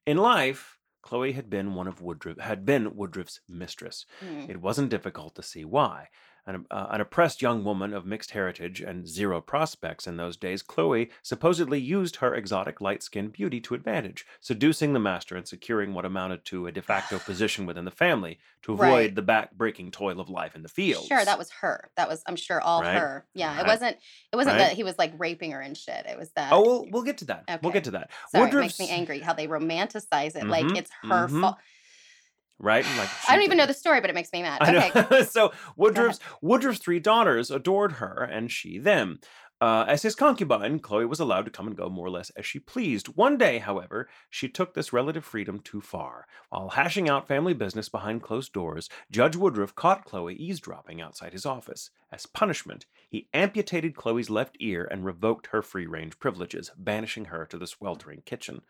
[0.07, 4.05] In life, Chloe had been one of Woodruff had been Woodruff's mistress.
[4.23, 4.51] Mm.
[4.51, 6.09] It wasn't difficult to see why.
[6.49, 10.63] An, uh, an oppressed young woman of mixed heritage and zero prospects in those days,
[10.63, 15.93] Chloe supposedly used her exotic light skinned beauty to advantage, seducing the master and securing
[15.93, 19.15] what amounted to a de facto position within the family to avoid Right.
[19.15, 21.07] the back breaking toil of life in the fields.
[21.07, 21.91] Sure, that was her.
[21.99, 22.97] That was, I'm sure, all Right?
[22.97, 23.27] her.
[23.35, 23.61] Yeah, Right.
[23.61, 23.97] it wasn't.
[24.33, 26.07] It wasn't that he was like raping her and shit.
[26.07, 26.51] It was that.
[26.51, 27.61] Oh, we'll, we'll get to that.
[27.63, 28.11] We'll get to that.
[28.31, 31.43] sorry, it makes me angry how they romanticize it like Mhm, it's her mhm.
[31.43, 31.57] fault.
[32.59, 32.85] Right?
[32.97, 34.63] Like I don't even know the story, but it makes me mad.
[34.63, 39.21] Okay, so Woodruff's Woodruff's three daughters adored her, and she them.
[39.61, 42.47] Uh, as his concubine, Chloe was allowed to come and go more or less as
[42.47, 43.09] she pleased.
[43.17, 46.27] One day, however, she took this relative freedom too far.
[46.51, 51.45] While hashing out family business behind closed doors, Judge Woodruff caught Chloe eavesdropping outside his
[51.45, 51.91] office.
[52.13, 57.45] As punishment, he amputated Chloe's left ear and revoked her free range privileges, banishing her
[57.47, 58.63] to the sweltering kitchen.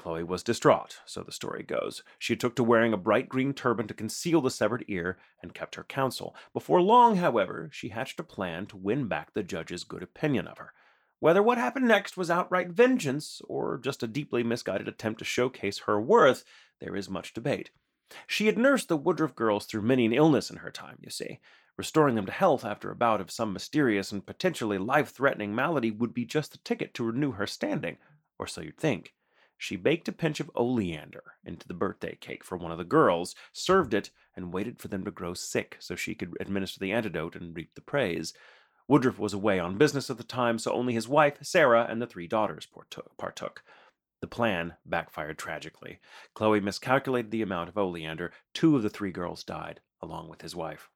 [0.00, 2.02] Chloe was distraught, so the story goes.
[2.18, 5.74] She took to wearing a bright green turban to conceal the severed ear and kept
[5.74, 6.34] her counsel.
[6.54, 10.56] Before long, however, she hatched a plan to win back the judge's good opinion of
[10.56, 10.72] her.
[11.18, 15.80] Whether what happened next was outright vengeance or just a deeply misguided attempt to showcase
[15.80, 16.44] her worth,
[16.80, 17.68] there is much debate.
[18.26, 21.40] She had nursed the Woodruff girls through many an illness in her time, you see.
[21.76, 25.90] Restoring them to health after a bout of some mysterious and potentially life threatening malady
[25.90, 27.98] would be just the ticket to renew her standing,
[28.38, 29.12] or so you'd think.
[29.62, 33.34] She baked a pinch of oleander into the birthday cake for one of the girls,
[33.52, 37.36] served it, and waited for them to grow sick so she could administer the antidote
[37.36, 38.32] and reap the praise.
[38.88, 42.06] Woodruff was away on business at the time, so only his wife, Sarah, and the
[42.06, 42.66] three daughters
[43.18, 43.62] partook.
[44.22, 46.00] The plan backfired tragically.
[46.32, 48.32] Chloe miscalculated the amount of oleander.
[48.54, 50.88] Two of the three girls died, along with his wife.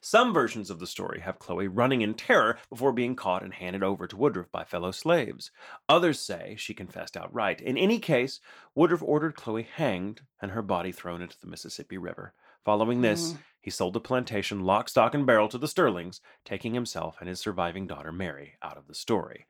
[0.00, 3.82] Some versions of the story have Chloe running in terror before being caught and handed
[3.82, 5.50] over to Woodruff by fellow slaves.
[5.88, 7.60] Others say she confessed outright.
[7.60, 8.40] In any case,
[8.74, 12.32] Woodruff ordered Chloe hanged and her body thrown into the Mississippi River.
[12.64, 13.38] Following this, Mm.
[13.60, 17.40] he sold the plantation lock, stock, and barrel to the Stirlings, taking himself and his
[17.40, 19.46] surviving daughter Mary out of the story.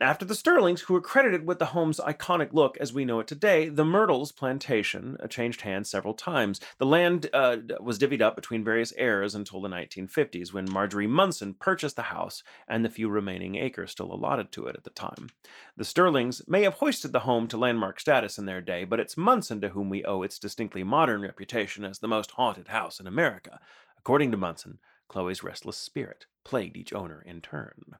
[0.00, 3.26] After the Stirlings, who were credited with the home's iconic look as we know it
[3.26, 6.60] today, the Myrtles plantation uh, changed hands several times.
[6.78, 11.52] The land uh, was divvied up between various heirs until the 1950s, when Marjorie Munson
[11.52, 15.28] purchased the house and the few remaining acres still allotted to it at the time.
[15.76, 19.18] The Stirlings may have hoisted the home to landmark status in their day, but it's
[19.18, 23.06] Munson to whom we owe its distinctly modern reputation as the most haunted house in
[23.06, 23.60] America.
[23.98, 24.78] According to Munson,
[25.08, 27.96] Chloe's restless spirit plagued each owner in turn.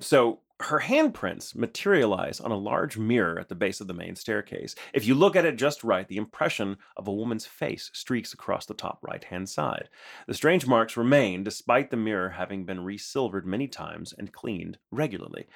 [0.00, 4.74] So her handprints materialize on a large mirror at the base of the main staircase.
[4.92, 8.66] If you look at it just right, the impression of a woman's face streaks across
[8.66, 9.88] the top right hand side.
[10.26, 15.46] The strange marks remain despite the mirror having been resilvered many times and cleaned regularly.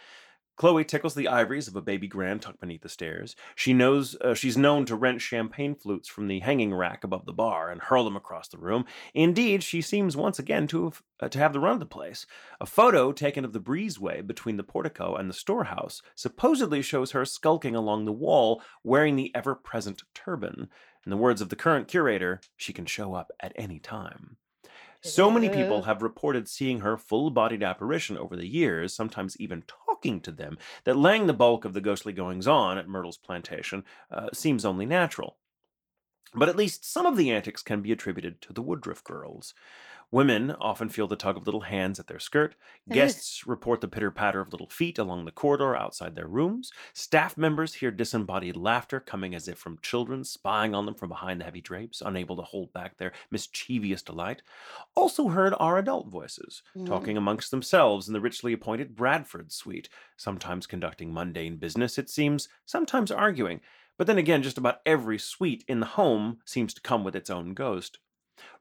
[0.59, 3.37] Chloe tickles the ivories of a baby grand tucked beneath the stairs.
[3.55, 7.33] She knows uh, she's known to wrench champagne flutes from the hanging rack above the
[7.33, 8.85] bar and hurl them across the room.
[9.15, 12.27] Indeed, she seems once again to have uh, to have the run of the place.
[12.61, 17.25] A photo taken of the breezeway between the portico and the storehouse supposedly shows her
[17.25, 20.69] skulking along the wall wearing the ever-present turban.
[21.07, 24.39] In the words of the current curator, she can show up at any time.
[25.03, 29.63] So many people have reported seeing her full bodied apparition over the years, sometimes even
[29.67, 33.85] talking to them, that laying the bulk of the ghostly goings on at Myrtle's plantation
[34.11, 35.37] uh, seems only natural.
[36.35, 39.55] But at least some of the antics can be attributed to the Woodruff girls.
[40.11, 42.57] Women often feel the tug of little hands at their skirt.
[42.91, 46.71] Guests report the pitter patter of little feet along the corridor outside their rooms.
[46.95, 51.41] Staff members hear disembodied laughter coming as if from children, spying on them from behind
[51.41, 54.43] the heavy drapes, unable to hold back their mischievous delight.
[54.95, 56.87] Also heard are adult voices, Mm.
[56.87, 62.49] talking amongst themselves in the richly appointed Bradford suite, sometimes conducting mundane business, it seems,
[62.65, 63.61] sometimes arguing.
[63.99, 67.29] But then again, just about every suite in the home seems to come with its
[67.29, 67.99] own ghost.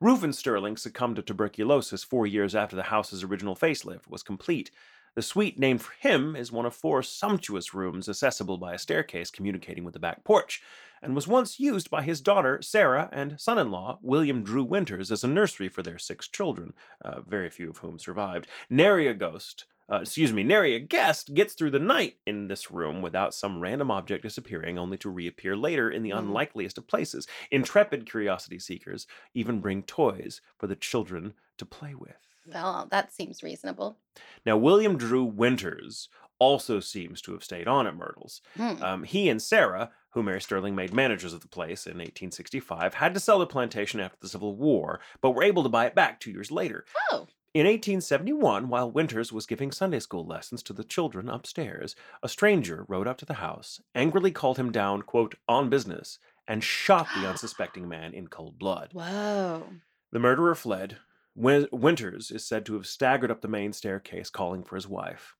[0.01, 4.71] Ruffin Stirling succumbed to tuberculosis four years after the house's original facelift was complete.
[5.13, 9.31] The suite named for him is one of four sumptuous rooms accessible by a staircase
[9.31, 10.61] communicating with the back porch,
[11.01, 15.11] and was once used by his daughter, Sarah, and son in law, William Drew Winters,
[15.11, 16.73] as a nursery for their six children,
[17.03, 18.47] uh, very few of whom survived.
[18.69, 22.69] Nary a ghost, uh, excuse me, nary a guest gets through the night in this
[22.71, 26.19] room without some random object disappearing, only to reappear later in the Mhm.
[26.19, 27.27] unlikeliest of places.
[27.51, 32.17] Intrepid curiosity seekers even bring toys for the children to play with.
[32.45, 33.99] Well, that seems reasonable.
[34.45, 36.09] Now, William Drew Winters
[36.39, 38.41] also seems to have stayed on at Myrtles.
[38.55, 38.81] Hmm.
[38.81, 43.13] Um, he and Sarah, who Mary Stirling made managers of the place in 1865, had
[43.13, 46.19] to sell the plantation after the Civil War, but were able to buy it back
[46.19, 46.85] two years later.
[47.11, 52.29] Oh, In 1871, while Winters was giving Sunday school lessons to the children upstairs, a
[52.29, 57.07] stranger rode up to the house, angrily called him down, quote, on business, and shot
[57.15, 58.89] the unsuspecting man in cold blood.
[58.93, 59.63] whoa.
[60.11, 60.97] The murderer fled.
[61.35, 65.35] Win- Winters is said to have staggered up the main staircase calling for his wife.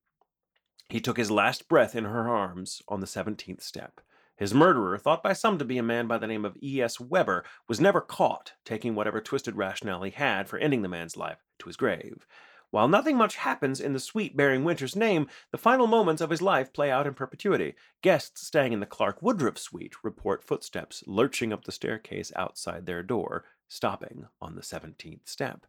[0.90, 4.02] He took his last breath in her arms on the 17th step.
[4.38, 7.00] His murderer, thought by some to be a man by the name of E.S.
[7.00, 11.44] Weber, was never caught, taking whatever twisted rationale he had for ending the man's life
[11.60, 12.28] to his grave.
[12.70, 16.42] While nothing much happens in the suite bearing Winter's name, the final moments of his
[16.42, 17.76] life play out in perpetuity.
[18.04, 23.02] Guests staying in the Clark Woodruff suite report footsteps lurching up the staircase outside their
[23.02, 25.66] door, stopping on the 17th step.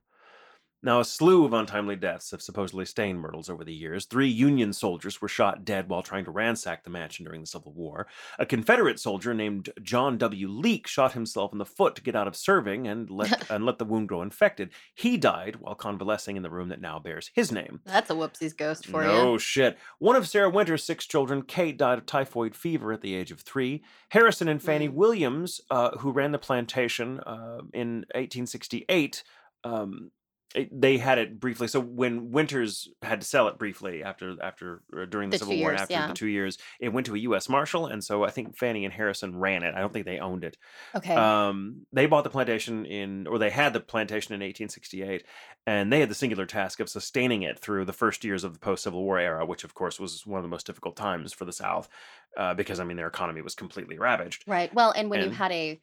[0.83, 4.05] Now, a slew of untimely deaths have supposedly stained Myrtles over the years.
[4.07, 7.73] Three Union soldiers were shot dead while trying to ransack the mansion during the Civil
[7.73, 8.07] War.
[8.39, 10.47] A Confederate soldier named John W.
[10.49, 13.79] Leake shot himself in the foot to get out of serving and let, and let
[13.79, 14.71] the wound grow infected.
[14.95, 17.81] He died while convalescing in the room that now bears his name.
[17.85, 19.19] That's a whoopsies ghost for no you.
[19.31, 19.79] Oh, shit.
[19.99, 23.41] One of Sarah Winter's six children, Kate, died of typhoid fever at the age of
[23.41, 23.83] three.
[24.11, 24.93] Harrison and Fanny Mm.
[24.95, 29.25] Williams, uh, who ran the plantation uh, in 1868,
[29.65, 30.13] um,
[30.55, 31.69] it- they had it briefly.
[31.69, 35.59] So when Winters had to sell it briefly after after uh, during the, The Civil
[35.59, 36.09] War, years, after yeah.
[36.09, 37.49] the two years, it went to a U.S.
[37.49, 39.75] Marshal, and so I think Fanny and Harrison ran it.
[39.75, 40.57] I don't think they owned it.
[40.95, 41.15] Okay.
[41.15, 45.25] Um, they bought the plantation in, or they had the plantation in 1868,
[45.67, 48.59] and they had the singular task of sustaining it through the first years of the
[48.61, 51.45] post Civil War era, which of course was one of the most difficult times for
[51.45, 51.89] the South,
[52.37, 54.45] uh, because I mean their economy was completely ravaged.
[54.47, 54.73] right.
[54.73, 55.81] Well, and when you had a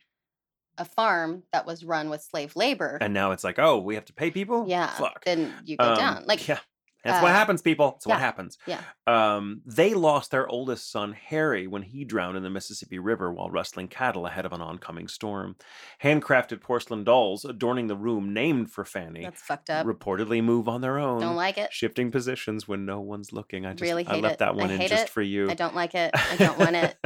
[0.77, 4.05] a farm that was run with slave labor, And now it's like, oh, we have
[4.05, 4.65] to pay people.
[4.67, 5.23] yeah, fuck.
[5.25, 6.23] then you go Um, down.
[6.25, 6.59] Like, yeah.
[7.05, 7.91] That's what uh, happens, people.
[7.91, 8.57] That's what happens.
[8.65, 8.81] yeah.
[9.07, 13.49] Um, they lost their oldest son, Harry, when he drowned in the Mississippi River while
[13.49, 15.55] rustling cattle ahead of an oncoming storm.
[16.03, 19.85] Handcrafted porcelain dolls adorning the room named for Fanny that's fucked up.
[19.85, 21.71] reportedly move on their own, Don't like it.
[21.71, 23.65] shifting positions when no one's looking.
[23.65, 24.39] I just Really I left it.
[24.39, 25.09] that I one in just it.
[25.09, 25.49] for you.
[25.49, 26.11] I don't like it.
[26.13, 26.97] I don't want it.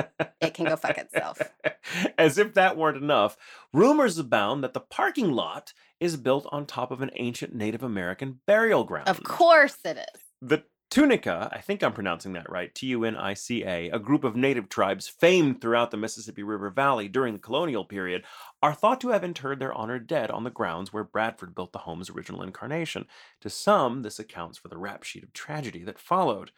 [0.42, 1.42] It can go fuck itself.
[2.18, 3.36] As if that weren't enough,
[3.74, 8.42] rumors abound that the parking lot is built on top of an ancient Native American
[8.46, 9.08] burial ground.
[9.08, 10.22] Of course it is.
[10.42, 14.00] The Tunica, I think I'm pronouncing that right, T U N I C A, a
[14.00, 18.26] group of native tribes famed throughout the Mississippi River Valley during the colonial period,
[18.64, 21.80] are thought to have interred their honored dead on the grounds where Bradford built the
[21.80, 23.06] home's original incarnation.
[23.42, 26.52] To some, this accounts for the rap sheet of tragedy that followed.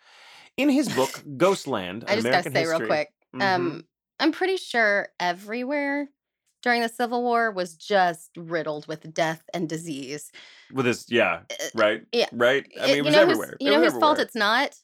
[0.57, 3.13] In his book, Ghostland, I just American gotta say History, real quick.
[3.35, 3.41] Mhm.
[3.43, 3.87] Um,
[4.19, 6.09] I'm pretty sure everywhere
[6.61, 10.31] during the Civil War was just riddled with death and disease.
[10.71, 12.27] with his, yeah, Uh, right, yeah.
[12.31, 12.65] right.
[12.79, 13.57] I mean, it you was everywhere.
[13.59, 14.75] You know was whose fault it's not?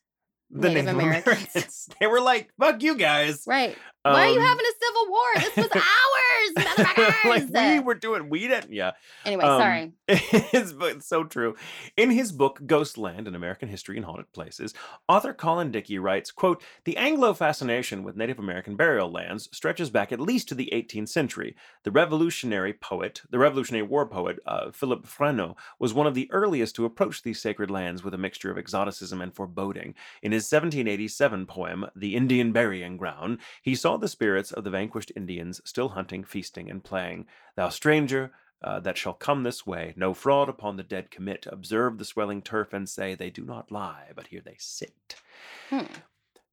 [0.49, 1.28] the Native Native Americans.
[1.55, 1.89] Americans.
[1.99, 3.78] they were like, "Fuck you guys." Right.
[4.13, 5.25] Why are you Um, having a civil war?
[5.35, 6.65] This was ours.
[6.65, 7.53] motherfuckers.
[7.53, 8.71] like we were doing, we didn't.
[8.73, 8.91] Yeah.
[9.25, 9.91] anyway, Um, sorry.
[10.53, 11.55] It's, it's so true.
[11.97, 14.73] In his book Ghostland: An American History in Haunted Places,
[15.07, 20.11] author Colin Dickey writes, quote, "The Anglo fascination with Native American burial lands stretches back
[20.11, 21.55] at least to the 18th century.
[21.83, 26.75] The Revolutionary poet, the Revolutionary War poet uh, Philip Freneau, was one of the earliest
[26.75, 29.93] to approach these sacred lands with a mixture of exoticism and foreboding.
[30.21, 35.11] In his 1787 poem, The Indian Burying Ground, he saw the spirits of the vanquished
[35.15, 37.25] Indians still hunting, feasting, and playing.
[37.55, 38.31] Thou stranger,
[38.61, 41.45] uh, that shall come this way, no fraud upon the dead commit.
[41.51, 45.15] Observe the swelling turf and say, They do not lie, but here they sit.
[45.69, 45.85] Hmm.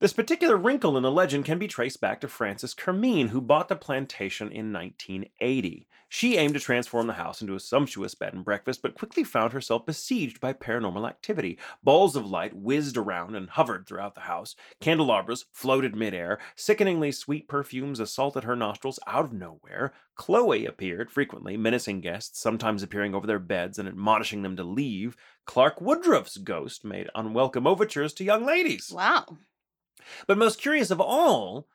[0.00, 3.68] This particular wrinkle in the legend can be traced back to Frances Kermeen, who bought
[3.68, 5.88] the plantation in 1980.
[6.08, 9.52] She aimed to transform the house into a sumptuous bed and breakfast, but quickly found
[9.52, 11.58] herself besieged by paranormal activity.
[11.82, 14.54] Balls of light whizzed around and hovered throughout the house.
[14.80, 16.38] Candelabras floated midair.
[16.56, 19.92] Sickeningly sweet perfumes assaulted her nostrils out of nowhere.
[20.14, 25.16] Chloe appeared frequently, menacing guests, sometimes appearing over their beds and admonishing them to leave.
[25.46, 28.92] Clark Woodruff's ghost made unwelcome overtures to young ladies.
[28.94, 29.38] Wow.
[30.26, 31.66] But most curious of all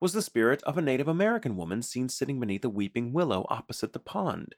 [0.00, 3.92] was the spirit of a Native American woman seen sitting beneath a weeping willow opposite
[3.92, 4.54] the pond.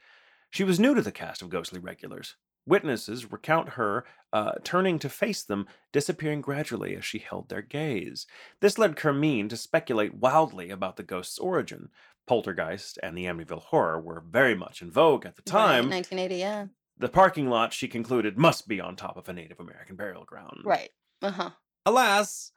[0.51, 2.37] She was new to the cast of ghostly regulars.
[2.67, 8.27] Witnesses recount her uh, turning to face them, disappearing gradually as she held their gaze.
[8.61, 11.89] This led Kermeen to speculate wildly about the ghost's origin.
[12.27, 15.87] Poltergeist and the Amityville Horror were very much in vogue at the time.
[15.87, 16.67] Right, 1980, yeah.
[16.99, 20.61] The parking lot, she concluded, must be on top of a Native American burial ground.
[20.65, 20.91] Right.
[21.23, 21.51] Uh huh.
[21.87, 22.53] Alas,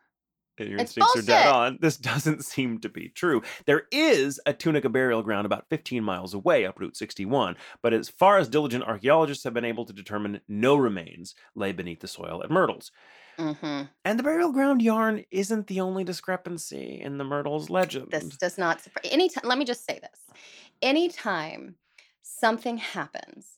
[0.59, 1.77] your It's instincts are dead on.
[1.81, 3.41] This doesn't seem to be true.
[3.65, 8.09] There is a Tunica burial ground about 15 miles away up Route 61, but as
[8.09, 12.41] far as diligent archaeologists have been able to determine, no remains lay beneath the soil
[12.43, 12.91] at Myrtles.
[13.39, 13.83] Mm-hmm.
[14.05, 18.11] And the burial ground yarn isn't the only discrepancy in the Myrtles legend.
[18.11, 19.11] This does not surprise.
[19.11, 20.37] Anytime, let me just say this.
[20.83, 21.75] Anytime
[22.21, 23.57] something happens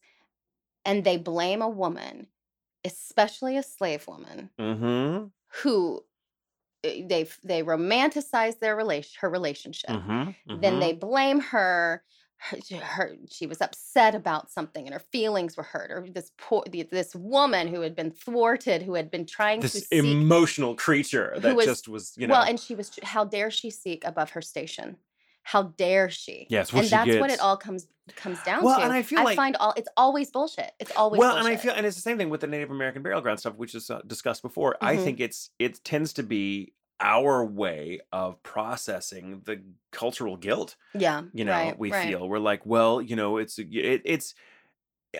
[0.86, 2.28] and they blame a woman,
[2.86, 5.26] especially a slave woman, Mm-hmm.
[5.64, 6.06] who
[7.08, 10.62] they they romanticize their relation her relationship Mm-hmm.
[10.62, 12.04] then they blame her
[12.38, 16.64] her, her she was upset about something and her feelings were hurt or this poor
[16.92, 21.34] this woman who had been thwarted who had been trying to this seek emotional creature
[21.40, 22.34] that was- just was, you know.
[22.34, 24.98] well and she was how dare she seek above her station
[25.48, 28.92] how dare she Yes, and that's what it all comes comes down Well, to and
[28.92, 31.46] I feel like- find all it's always bullshit it's always well, bullshit.
[31.52, 33.56] and I feel, and it's the same thing with the Native American burial ground stuff,
[33.56, 34.76] which is uh, discussed before.
[34.82, 35.04] I Mhm.
[35.04, 40.76] think it's it tends to be our way of processing the cultural guilt.
[40.94, 42.08] yeah You know, right, we right.
[42.08, 44.34] feel we're like, well, you know, it's it, it's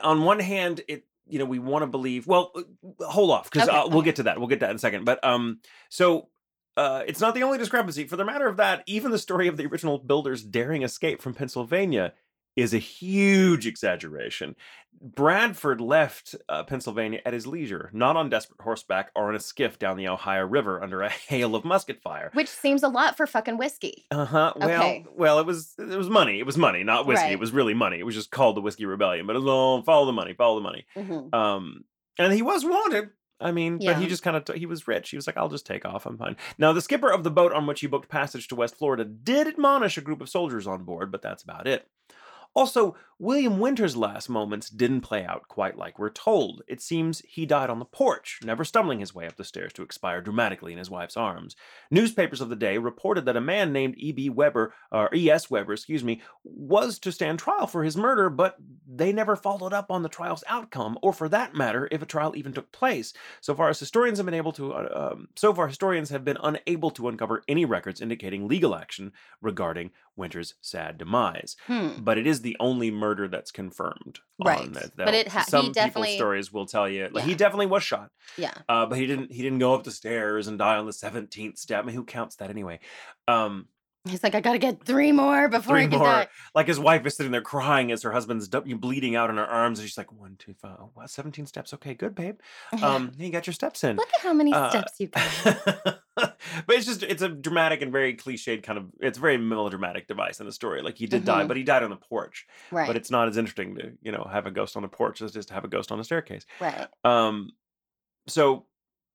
[0.02, 2.28] on one hand, it you know, we want to believe.
[2.28, 4.38] Well, uh, hold off because Okay, uh, we'll get to that.
[4.38, 5.06] We'll get to that in a second.
[5.06, 5.60] But um,
[5.90, 6.30] so.
[6.78, 8.06] Uh, it's not the only discrepancy.
[8.06, 11.34] For the matter of that, even the story of the original builders daring escape from
[11.34, 12.14] Pennsylvania
[12.56, 14.56] is a huge exaggeration.
[15.02, 19.78] Bradford left uh, Pennsylvania at his leisure, not on desperate horseback or in a skiff
[19.78, 22.30] down the Ohio River under a hail of musket fire.
[22.34, 24.54] which seems a lot for fucking whiskey Uh huh.
[24.56, 25.06] Well, Okay.
[25.16, 26.40] well, it was it was money.
[26.40, 27.32] It was money, not whiskey.
[27.32, 28.00] It was really money.
[28.00, 29.28] It was just called the Whiskey Rebellion.
[29.28, 30.86] But it was all follow the money, follow the money.
[30.96, 31.34] Mhm.
[31.34, 31.84] Um,
[32.18, 33.10] and he was wanted.
[33.40, 35.10] I mean, but he just kind of he was rich.
[35.10, 36.06] He was like, "I'll just take off.
[36.06, 38.78] I'm fine." Now, the skipper of the boat on which he booked passage to West
[38.78, 41.88] Florida did admonish a group of soldiers on board, but that's about it.
[42.56, 46.62] Also, William Winter's last moments didn't play out quite like we're told.
[46.68, 49.84] It seems he died on the porch, never stumbling his way up the stairs to
[49.84, 51.56] expire dramatically in his wife's arms.
[51.90, 54.30] Newspapers of the day reported that a man named E.B.
[54.30, 55.50] Weber, or E.S.
[55.50, 59.90] Weber, excuse me, was to stand trial for his murder, but they never followed up
[59.90, 63.14] on the trial's outcome, or for that matter, if a trial even took place.
[63.40, 66.38] So far as historians have been able to, uh, um, so far historians have been
[66.44, 71.56] unable to uncover any records indicating legal action regarding Winter's sad demise.
[71.68, 71.90] Hmm.
[72.00, 74.20] But it is the only murder that's confirmed.
[74.40, 74.74] on Right.
[74.74, 78.10] that- But it ha- some people's stories will tell you like he definitely was shot,
[78.38, 79.32] yeah uh, but he didn't.
[79.32, 81.84] He didn't go up the stairs and die on the seventeenth step.
[81.84, 82.80] I mean, who counts that anyway?
[83.28, 83.68] Um,
[84.08, 86.08] he's like i gotta get three more before three i can more.
[86.08, 89.46] die Like his wife is sitting there crying as her husband's bleeding out in her
[89.46, 91.74] arms, and she's like, "One, two, five, oh, wow, seventeen steps.
[91.74, 92.38] Okay, good, babe.
[92.82, 96.76] Um, you got your steps in." look at how many uh, steps you got but
[96.76, 100.40] it's just it's a dramatic and very cliched kind of it's a very melodramatic device
[100.40, 100.82] in the story.
[100.82, 101.48] Like he did die, Mhm.
[101.50, 102.46] but he died on the porch.
[102.72, 105.22] right But it's not as interesting to you know have a ghost on the porch
[105.22, 106.46] as just to have a ghost on the staircase.
[106.62, 107.52] right Um,
[108.28, 108.66] so,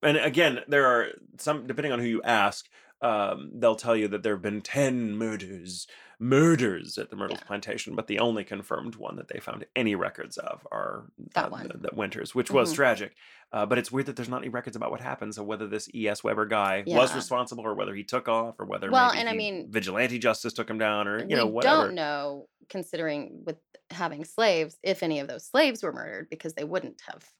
[0.02, 1.08] and again, there are
[1.38, 2.66] some depending on who you ask.
[3.02, 5.86] Um, they'll tell you that there have been ten murders,
[6.18, 7.44] murders at the Myrtles Yeah.
[7.46, 11.50] plantation, but the only confirmed one that they found any records of are That uh,
[11.50, 11.72] one.
[11.72, 12.74] the, the Winters, which was Mhm.
[12.74, 13.14] tragic.
[13.52, 15.34] Uh, but it's weird that there's not any records about what happened.
[15.34, 16.22] So whether this E.S.
[16.22, 19.72] Weber guy was responsible, or whether he took off, or whether Well, and I mean,
[19.72, 21.54] vigilante justice took him down, or you know whatever.
[21.60, 23.58] don't know considering with
[23.90, 27.32] having slaves, if any of those slaves were murdered, because they wouldn't have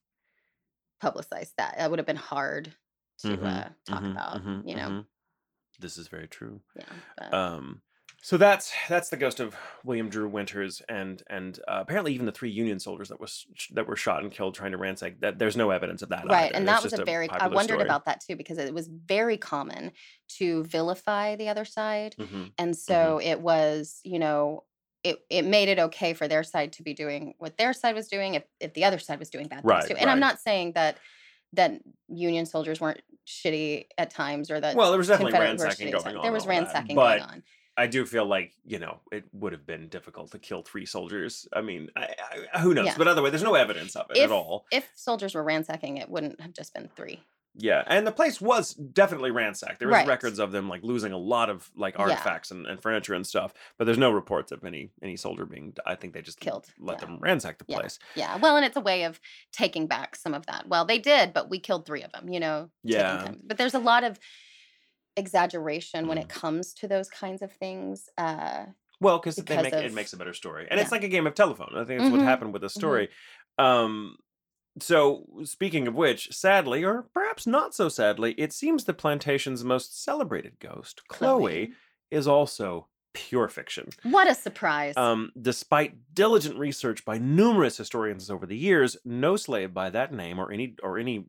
[1.00, 1.76] publicized that.
[1.78, 2.74] That would have been hard
[3.26, 4.94] to Mhm, uh, talk mhm, about, mhm, you know.
[5.80, 6.60] This is very true.
[6.76, 6.84] Yeah.
[7.18, 7.82] But, Um,
[8.22, 12.32] so that's that's the ghost of William Drew Winters, and and uh, apparently even the
[12.32, 15.20] three Union soldiers that was that were shot and killed trying to ransack.
[15.20, 16.26] That there's no evidence of that.
[16.26, 16.54] right, either.
[16.56, 17.30] and that was a very.
[17.30, 17.82] I wondered story.
[17.84, 19.92] about that too because it was very common
[20.36, 22.52] to vilify the other side, Mhm.
[22.58, 24.64] and so it was, you know.
[25.02, 28.06] It, it made it okay for their side to be doing what their side was
[28.08, 29.96] doing if, if the other side was doing bad Right, things too.
[29.98, 30.98] And I'm not saying that
[31.54, 33.00] that Union soldiers weren't
[33.30, 36.22] shitty at times or that Well, there was definitely Confederate ransacking going on.
[36.22, 37.42] There was that, ransacking but going on.
[37.76, 41.48] I do feel like you know it would have been difficult to kill three soldiers.
[41.52, 42.08] I mean, I,
[42.52, 42.86] I, who knows?
[42.86, 42.94] Yeah.
[42.98, 44.66] But other way, there's no evidence of it If- at all.
[44.70, 47.22] If soldiers were ransacking, it wouldn't have just been three.
[47.54, 49.80] Yeah, and the place was definitely ransacked.
[49.80, 50.06] There was Right.
[50.06, 52.02] records of them like losing a lot of like Yeah.
[52.02, 55.74] artifacts and, and furniture and stuff, but there's no reports of any any soldier being.
[55.84, 57.06] I think they just Killed, let yeah.
[57.06, 57.78] them ransack the Yeah.
[57.80, 57.98] place.
[58.14, 58.36] Yeah.
[58.36, 59.20] Well, and it's a way of
[59.52, 60.68] taking back some of that.
[60.68, 62.70] Well, they did, but we killed three of them, you know.
[62.84, 63.32] Yeah.
[63.42, 64.20] But there's a lot of
[65.16, 66.22] exaggeration when Mm.
[66.22, 68.08] it comes to those kinds of things.
[68.16, 68.66] Uh,
[69.00, 71.72] Well, because make it makes a better story, and it's like a game of telephone.
[71.74, 72.70] I think that's what Mhm, happened with the mhm.
[72.70, 73.08] story.
[73.58, 74.16] Um,
[74.78, 80.02] so speaking of which, sadly, or perhaps not so sadly, it seems the plantation's most
[80.02, 81.72] celebrated ghost, Chloe,
[82.10, 83.88] is also pure fiction.
[84.04, 84.96] What a surprise.
[84.96, 90.38] Um, despite diligent research by numerous historians over the years, no slave by that name
[90.38, 91.26] or any or any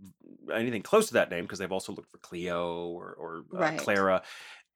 [0.53, 3.79] anything close to that name, because they've also looked for Cleo or, or uh, Right.
[3.79, 4.21] Clara,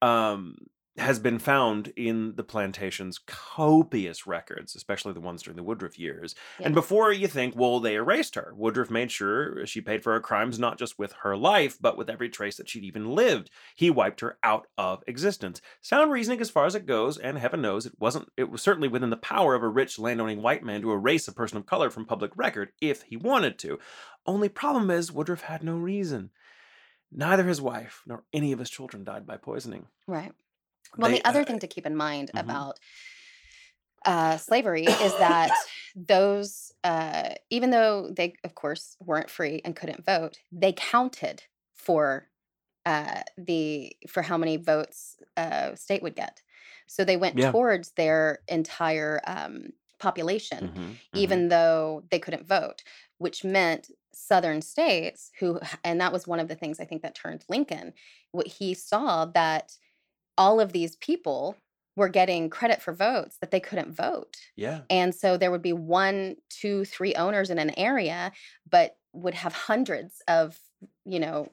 [0.01, 0.55] um,
[0.97, 6.35] has been found in the plantation's copious records, especially the ones during the Woodruff years.
[6.59, 10.21] And before you think, well, they erased her, Woodruff made sure she paid for her
[10.21, 13.49] crimes not just with her life, but with every trace that she'd even lived.
[13.75, 15.61] He wiped her out of existence.
[15.81, 18.87] Sound reasoning as far as it goes, and heaven knows it wasn't it was certainly
[18.87, 21.89] within the power of a rich landowning white man to erase a person of color
[21.89, 23.79] from public record if he wanted to.
[24.25, 26.31] Only problem is Woodruff had no reason.
[27.11, 29.87] Neither his wife nor any of his children died by poisoning.
[30.07, 30.31] right.
[30.97, 32.35] Well, They, the other uh, thing to keep in mind mhm.
[32.35, 32.79] about
[34.05, 35.65] uh, slavery is that
[35.95, 41.43] those, uh, even though they, of course, weren't free and couldn't vote, they counted
[41.73, 42.29] for
[42.85, 46.43] uh, the for how many votes a state would get.
[46.87, 47.41] So they went Yeah.
[47.41, 51.41] towards their entire um, population, Mhm, mhm.
[51.41, 52.83] even though they couldn't vote,
[53.17, 57.15] which meant southern states who and that was one of the things I think that
[57.15, 57.93] turned Lincoln.
[58.31, 59.77] What he saw that
[60.37, 61.55] all of these people
[61.95, 64.35] were getting credit for votes that they couldn't vote.
[64.57, 64.81] yeah.
[64.89, 68.33] And so there would be one, two, three owners in an area,
[68.69, 70.59] but would have hundreds of,
[71.05, 71.47] you know,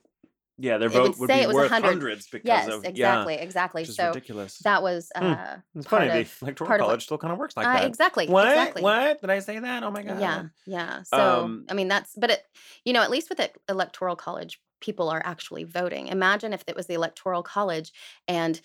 [0.59, 2.69] Yeah, their it would vote would say be it was worth 100 hundreds because yes,
[2.69, 3.85] of exactly, yeah, exactly.
[3.85, 4.59] So ridiculous.
[4.65, 5.25] that was Hmm.
[5.27, 7.57] uh, it's part funny of the electoral part of what- college still kind of works
[7.57, 7.85] like uh, that.
[7.87, 8.49] exactly, What?
[8.49, 8.83] exactly.
[8.83, 9.21] What?
[9.21, 9.85] Did I say that?
[9.85, 10.21] Oh my god.
[10.21, 11.03] Yeah, yeah.
[11.05, 12.43] So Um, I mean, that's but it,
[12.85, 16.09] you know, at least with the electoral college, people are actually voting.
[16.09, 17.93] Imagine if it was the electoral college,
[18.29, 18.61] and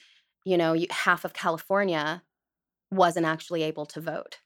[0.45, 2.23] you know, half of California
[2.91, 4.39] wasn't actually able to vote.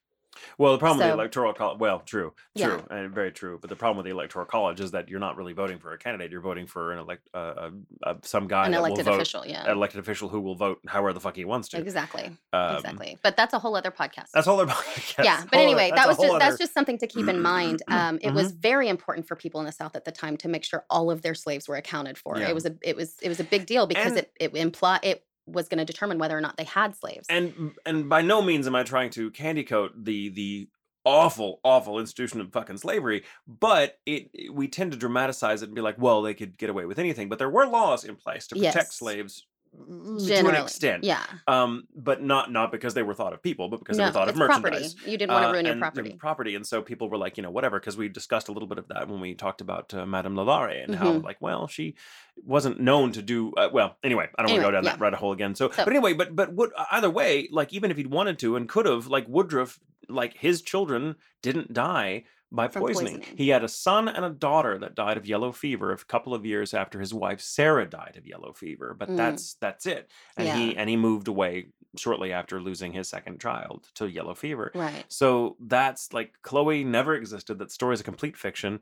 [0.57, 2.67] Well, the problem with the electoral college, well, true, Yeah.
[2.67, 3.57] true, and very true.
[3.59, 5.97] But the problem with the electoral college is that you're not really voting for a
[5.97, 7.69] candidate; you're voting for an elect, uh,
[8.03, 10.79] uh, some guy An elected will vote, official, yeah, an elected official who will vote
[10.87, 11.77] however the fuck he wants to.
[11.77, 13.17] exactly, Um, exactly.
[13.23, 14.31] But that's a whole other podcast.
[14.33, 14.83] That's all about.
[15.23, 18.27] yeah but anyway that was just that's just something to keep in mind um, it
[18.27, 18.35] Mm-hmm.
[18.35, 21.11] was very important for people in the south at the time to make sure all
[21.11, 22.49] of their slaves were accounted for Yeah.
[22.49, 24.99] it was a it was it was a big deal because And- it it imply
[25.03, 28.41] it was going to determine whether or not they had slaves and and by no
[28.41, 30.69] means am I trying to candy coat the the
[31.03, 35.75] awful awful institution of fucking slavery but it, it- we tend to dramatize it and
[35.75, 38.45] be like well they could get away with anything but there were laws in place
[38.47, 38.95] to protect Yes.
[38.95, 39.47] slaves
[39.77, 41.03] mm, to an extent.
[41.03, 41.23] yeah.
[41.47, 44.29] Um but not not because they were thought of people but because they were thought
[44.29, 44.75] of it's property.
[44.77, 44.95] merchandise.
[45.05, 46.55] You didn't want Uh, to ruin your and- property and property.
[46.55, 48.87] and so people were like you know whatever because we discussed a little bit of
[48.89, 51.23] that when we talked about uh, madame lalaurie and how Mhm.
[51.23, 51.95] like well she
[52.43, 54.91] wasn't known to do uh, well anyway i don't want to go down yeah.
[54.91, 55.55] that rabbit hole again.
[55.55, 58.55] So, So- but anyway but but would either way like even if he'd wanted to
[58.55, 59.79] and could have like woodruff
[60.09, 63.19] like his children didn't die by poisoning.
[63.19, 63.37] poisoning.
[63.37, 66.45] He had a son and a daughter that died of yellow fever a couple of
[66.45, 69.17] years after his wife Sarah died of yellow fever, but Mm.
[69.17, 70.11] that's that's it.
[70.37, 71.67] And he and he moved away
[71.97, 74.71] shortly after losing his second child to yellow fever.
[74.75, 77.59] right So that's like Chloe never existed.
[77.59, 78.79] That story is a complete fiction.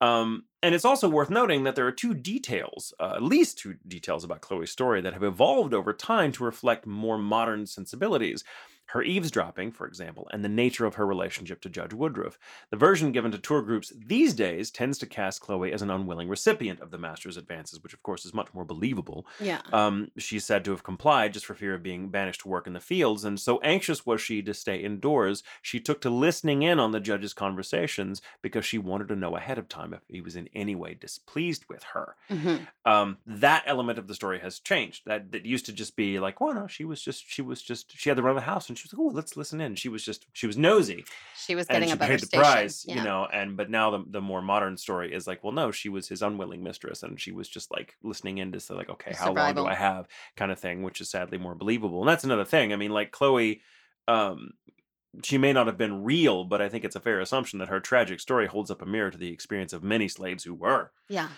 [0.00, 3.74] Um, and it's also worth noting that there are two details, uh, at least two
[3.86, 8.44] details about Chloe's story that have evolved over time to reflect more modern sensibilities.
[8.88, 12.38] Her eavesdropping, for example, and the nature of her relationship to Judge Woodruff.
[12.70, 16.28] The version given to tour groups these days tends to cast Chloe as an unwilling
[16.28, 19.26] recipient of the master's advances, which of course is much more believable.
[19.40, 19.60] Yeah.
[19.72, 22.72] Um, she's said to have complied just for fear of being banished to work in
[22.72, 26.78] the fields, and so anxious was she to stay indoors, she took to listening in
[26.78, 30.36] on the judge's conversations because she wanted to know ahead of time if he was
[30.36, 32.16] in any way displeased with her.
[32.28, 35.02] hmm Um, that element of the story has changed.
[35.04, 37.92] That that used to just be like, well, no, she was just she was just
[37.96, 39.74] she had the run of the house, and she was like, oh, let's listen in.
[39.74, 41.04] She was just she was nosy,
[41.36, 42.42] She was and getting she a better paid the station.
[42.44, 42.94] price, yeah.
[42.96, 43.26] you know.
[43.32, 46.22] And but now the the more modern story is like, well, no, she was his
[46.22, 49.54] unwilling mistress, and she was just like listening in to say like, okay, how long
[49.54, 50.06] do I have,
[50.36, 52.00] kind of thing, which is sadly more believable.
[52.00, 52.72] And that's another thing.
[52.72, 53.60] I mean, like Chloe,
[54.06, 54.52] um,
[55.24, 57.80] she may not have been real, but I think it's a fair assumption that her
[57.80, 60.92] tragic story holds up a mirror to the experience of many slaves who were.
[61.08, 61.28] Yeah.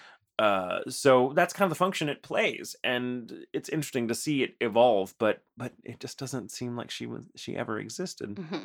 [0.40, 4.56] Uh, so that's kind of the function it plays, and it's interesting to see it
[4.60, 5.14] evolve.
[5.18, 8.38] But but it just doesn't seem like she was she ever existed.
[8.38, 8.64] hmm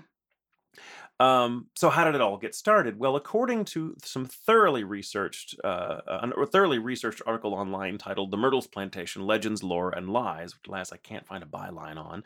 [1.20, 3.00] Um, so how did it all get started?
[3.00, 8.38] Well, according to some thoroughly researched, uh, an- a thoroughly researched article online titled "The
[8.38, 12.24] Myrtles Plantation: Legends, Lore, and Lies," which last I can't find a byline on.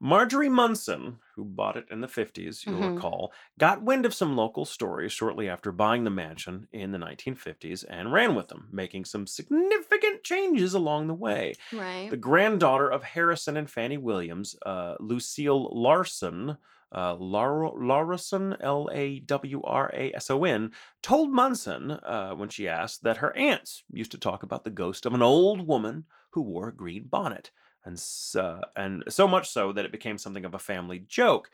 [0.00, 2.86] Marjorie Munson, who bought it in the 50s, you'll Mhm.
[2.86, 7.82] recall, got wind of some local stories shortly after buying the mansion in the 1950s
[7.84, 11.54] and ran with them, making some significant changes along the way.
[11.72, 12.10] Right.
[12.10, 16.58] The granddaughter of Harrison and Fannie Williams, uh, Lucille Lawrason,
[16.94, 22.48] uh, Lar- Lawrason, L A W R A S O N, told Munson uh, when
[22.48, 26.06] she asked that her aunts used to talk about the ghost of an old woman
[26.30, 27.50] who wore a green bonnet,
[27.86, 31.50] and so, and so much so that it became something of a family joke.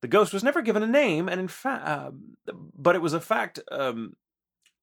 [0.00, 2.10] The ghost was never given a name, and in fact, uh,
[2.76, 3.60] but it was a fact.
[3.70, 4.16] Um,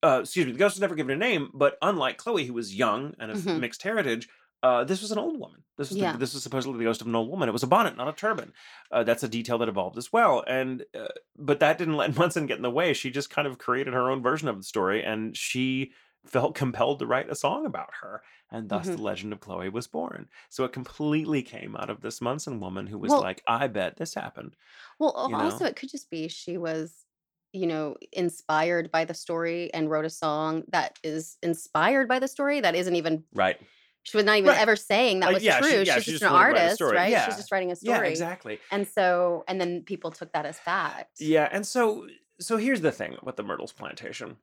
[0.02, 2.74] uh, excuse me, the ghost was never given a name, but unlike Chloe, who was
[2.74, 3.60] young and of Mhm.
[3.60, 4.28] mixed heritage,
[4.62, 5.62] uh, this was an old woman.
[5.76, 6.12] This was Yeah.
[6.12, 7.48] the, this was supposedly the ghost of an old woman.
[7.48, 8.52] It was a bonnet, not a turban.
[8.90, 10.42] Uh, that's a detail that evolved as well.
[10.46, 12.92] And uh, but that didn't let Munson get in the way.
[12.94, 15.92] She just kind of created her own version of the story, and she
[16.26, 18.96] felt compelled to write a song about her, and thus Mhm.
[18.96, 20.28] the legend of Chloe was born.
[20.48, 23.96] So it completely came out of this Munson woman who was Well- like, "I bet
[23.96, 24.56] this happened."
[24.98, 25.66] Well, you also know?
[25.66, 27.04] it could just be she was,
[27.52, 32.28] you know, inspired by the story and wrote a song that is inspired by the
[32.28, 33.58] story that isn't even Right.
[34.02, 34.60] she was not even Right.
[34.60, 35.82] ever saying that Uh, was yeah, she- true.
[35.82, 37.10] yeah, She's she just just an wanted to write a artist, right?
[37.10, 37.24] Yeah.
[37.26, 38.10] She's just writing a Yeah, story.
[38.10, 38.60] exactly.
[38.70, 41.18] And so and then people took that as fact.
[41.20, 42.06] Yeah, and so
[42.40, 44.38] so here's the thing with the Myrtles plantation.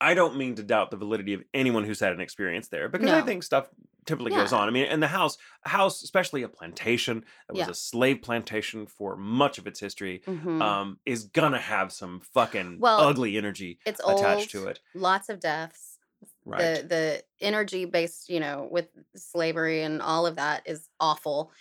[0.00, 3.10] I don't mean to doubt the validity of anyone who's had an experience there because
[3.10, 3.68] I think stuff
[4.06, 4.68] typically goes on.
[4.68, 7.70] I mean, in the house, house, especially a plantation that was Yeah.
[7.70, 10.60] a slave plantation for much of its history, Mhm.
[10.60, 14.80] um, is gonna have some fucking Well, ugly energy it's attached old, to it.
[14.94, 15.98] lots of deaths.
[16.44, 16.82] Right.
[16.82, 21.52] The the energy based, you know, with slavery and all of that is awful.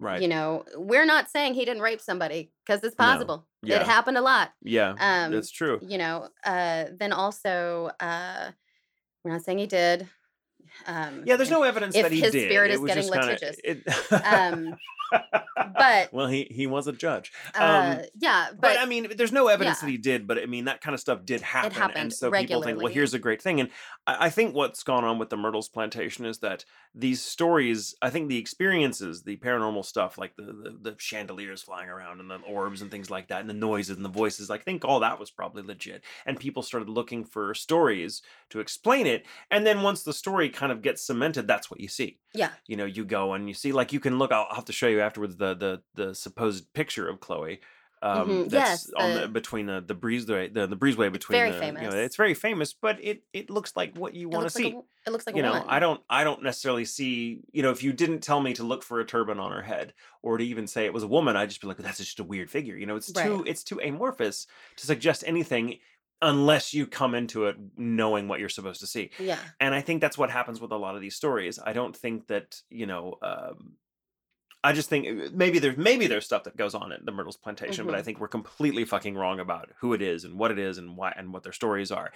[0.00, 0.20] Right.
[0.20, 3.46] You know, we're not saying he didn't rape somebody because it's possible.
[3.62, 3.74] No.
[3.74, 3.80] Yeah.
[3.82, 4.52] It happened a lot.
[4.62, 5.78] yeah, Um, that's true.
[5.82, 8.50] you know uh then also uh
[9.22, 10.08] we're not saying he did
[10.86, 12.50] um Yeah, there's no evidence that he his did.
[12.50, 13.56] spirit It is getting just kinda- litigious.
[13.64, 14.76] it- Um,
[15.76, 17.32] but- well, he he was a judge.
[17.54, 19.86] Um, uh yeah but, but, I mean, there's no evidence yeah.
[19.86, 21.66] that he did, but I mean, that kind of stuff did happen.
[21.72, 23.60] and happened so people think, well, here's a great thing.
[23.60, 23.70] And
[24.06, 26.64] I, I think what's gone on with the Myrtles plantation is that
[26.94, 31.88] these stories, I think the experiences, the paranormal stuff, like the, the, the chandeliers flying
[31.88, 34.58] around and the orbs and things like that, and the noises and the voices, I
[34.58, 36.02] think all that was probably legit.
[36.26, 39.24] And people started looking for stories to explain it.
[39.50, 42.76] And then once the story kind of gets cemented, that's what you see yeah you
[42.76, 45.00] know you go and you see like you can look i'll, have to show you
[45.00, 47.60] afterwards the the the supposed picture of chloe
[48.02, 51.38] um Mhm, that's yes, on the the- between the the breezeway the, the breezeway between
[51.38, 51.94] very the, you know, famous.
[51.96, 54.82] it's very famous but it it looks like what you want to see like a,
[55.06, 55.68] it looks like you a know woman.
[55.68, 58.82] i don't i don't necessarily see you know if you didn't tell me to look
[58.82, 61.48] for a turban on her head or to even say it was a woman i'd
[61.50, 64.46] just be like that's just a weird figure you know it's too it's too amorphous
[64.76, 65.78] to suggest anything
[66.22, 69.10] unless you come into it knowing what you're supposed to see.
[69.18, 69.38] Yeah.
[69.60, 71.58] And i think that's what happens with a lot of these stories.
[71.64, 73.76] I don't think that you know um,
[74.62, 77.36] i just think uh, maybe there's maybe there's stuff that goes on at the myrtles
[77.38, 78.04] plantation but i Mhm.
[78.04, 81.12] think we're completely fucking wrong about who it is and what it is and why
[81.16, 82.12] and what their stories are.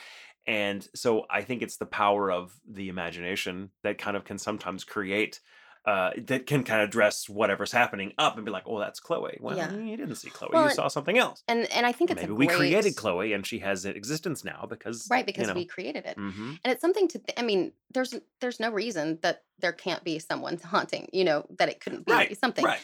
[0.46, 4.84] And so i think it's the power of the imagination that kind of can sometimes
[4.84, 5.40] create
[5.86, 9.36] uh, that can kind of dress whatever's happening up and be like, "Oh, that's Chloe."
[9.40, 9.72] Well, Yeah.
[9.74, 11.42] you didn't see Chloe; Well, you saw something else.
[11.46, 14.66] and and i think it's Maybe we created Chloe, and she has an existence now
[14.68, 16.58] because right because you know, we created it mhm.
[16.64, 20.18] and it's something to th- i mean there's there's no reason that there can't be
[20.18, 22.80] someone haunting you know that it couldn't be right, something right.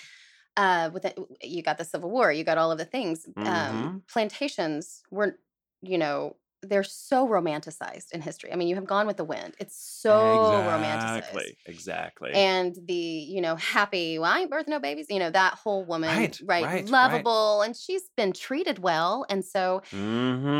[0.56, 3.46] uh with it, you got the civil war you got all of the things Mhm.
[3.46, 5.36] um plantations weren't
[5.82, 8.52] you know they're so romanticized in history.
[8.52, 9.54] I mean, you have Gone with the Wind.
[9.58, 11.12] It's so romanticized.
[11.14, 11.58] Exactly.
[11.66, 12.32] Exactly.
[12.32, 15.84] And the, you know, happy, well, I ain't birth no babies, you know, that whole
[15.84, 17.26] woman, Right, right, right.
[17.26, 19.26] lovable, and she's been treated well.
[19.28, 19.82] And so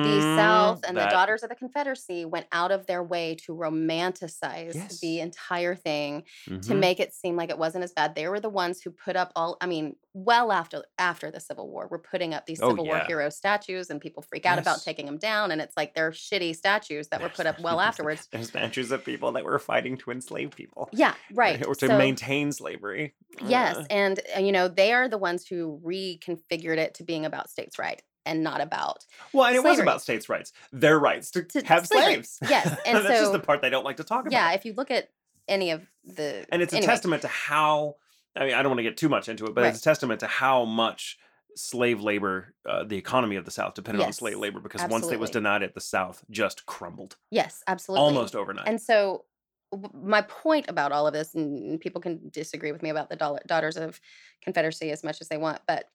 [0.03, 3.35] the Mhm, South and that- the Daughters of the Confederacy went out of their way
[3.47, 5.01] to romanticize Yes.
[5.01, 6.25] the entire thing
[6.63, 6.75] to mhm.
[6.75, 8.15] make it seem like it wasn't as bad.
[8.15, 11.69] They were the ones who put up all I mean, well after after the Civil
[11.71, 14.83] War, we're putting up these Oh, Civil War hero statues and people freak out about
[14.83, 17.89] taking them down and it's like they're shitty statues that were put up well there's-
[17.89, 18.29] afterwards.
[18.33, 20.89] There's statues of people that were fighting to enslave people.
[20.93, 21.65] Yeah, right.
[21.67, 23.15] Or to So- maintain slavery.
[23.45, 27.25] Yes, Uh, and uh, you know, they are the ones who reconfigured it to being
[27.25, 29.83] about states' right and not about Well, and it was slavery.
[29.85, 32.15] about states' rights, their rights to, To have slavery.
[32.25, 32.39] slaves.
[32.49, 34.33] Yes, and that's just the part they don't like to talk about.
[34.33, 35.09] Yeah, if you look at
[35.49, 37.97] any of the and it's a testament to how
[38.37, 40.21] i mean i don't want to get too much into it but it's a testament
[40.21, 41.19] to how much
[41.57, 45.19] slave labor uh, the economy of the south depended on slave labor because once it
[45.19, 47.17] was denied it the south just crumbled.
[47.31, 48.05] Yes, absolutely.
[48.05, 48.69] almost overnight.
[48.69, 49.25] And so,
[49.73, 53.41] w- my point about all of this, and people can disagree with me about the
[53.47, 54.01] Daughters of
[54.43, 55.87] Confederacy as much as they want, but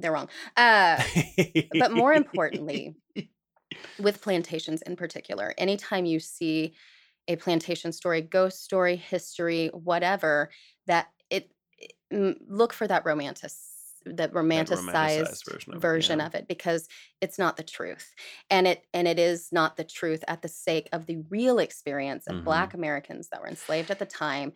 [0.00, 0.28] they're wrong.
[0.56, 1.02] Uh,
[1.78, 2.96] but more importantly,
[3.98, 6.74] with plantations in particular, anytime you see
[7.28, 10.50] a plantation story, ghost story, history, whatever,
[10.86, 11.50] that it,
[12.14, 13.50] look for that romantic,
[14.06, 16.20] that romanticized romanticized version of it, version yeah.
[16.20, 16.88] of it because
[17.20, 18.14] it's not the truth
[18.48, 22.28] and it and it is not the truth at the sake of the real experience
[22.28, 22.44] of Mhm.
[22.44, 24.52] black americans that were enslaved at the time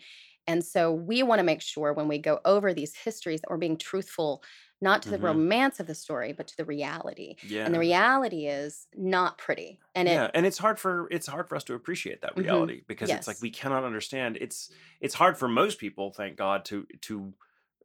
[0.47, 3.57] and so we want to make sure when we go over these histories that we're
[3.57, 4.43] being truthful
[4.81, 5.19] not to the Mhm.
[5.19, 9.81] romance of the story but to the reality yeah and the reality is not pretty
[9.95, 12.69] and it yeah and it's hard for it's hard for us to appreciate that Mhm.
[12.77, 14.71] reality because it's like we cannot understand it's
[15.01, 17.35] it's hard for most people thank god to to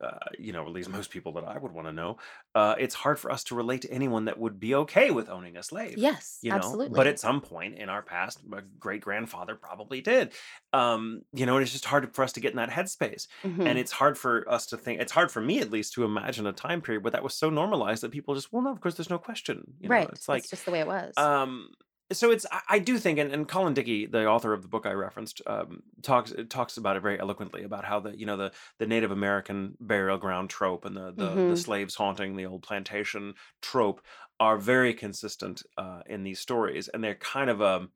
[0.04, 2.18] uh, you know, at least most people that I would want to know,
[2.56, 5.58] uh, it's hard for us to relate to anyone that would be okay with owning
[5.58, 5.98] a slave.
[5.98, 10.02] yes you know absolutely but at some point in our past my great grandfather probably
[10.02, 10.34] did
[10.74, 13.66] um you know and it's just hard for us to get in that headspace Mhm.
[13.66, 16.46] and it's hard for us to think it's hard for me at least to imagine
[16.48, 18.96] a time period where that was so normalized that people just well no of course
[18.96, 21.70] there's no question you know right it's like just the way it was um
[22.12, 24.86] so it's I, I do think and, and colin dickey the author of the book
[24.86, 28.54] i referenced um talks talks about it very eloquently about how the you know the
[28.80, 31.56] the native american burial ground trope and the the, the Mhm.
[31.56, 34.02] slaves haunting the old plantation trope
[34.40, 37.92] are very consistent uh, in these stories and they're kind of um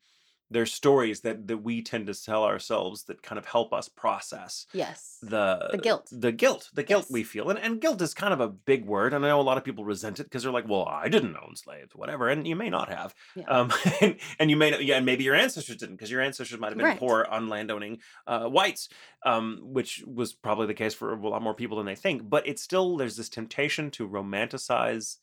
[0.50, 4.66] they're stories that that we tend to tell ourselves that kind of help us process
[4.74, 6.08] yes the The guilt.
[6.12, 7.12] the guilt the guilt Yes.
[7.12, 9.44] we feel and, and guilt is kind of a big word and i know a
[9.44, 12.48] lot of people resent it because they're like well i didn't own slaves whatever and
[12.48, 13.46] you may not have Yeah.
[13.48, 13.72] um
[14.02, 16.70] and, and you may not yeah and maybe your ancestors didn't because your ancestors might
[16.70, 17.00] have been Right.
[17.00, 18.90] poor unlandowning uh whites
[19.26, 22.48] um which was probably the case for a lot more people than they think but
[22.48, 25.18] it's still there's this temptation to romanticize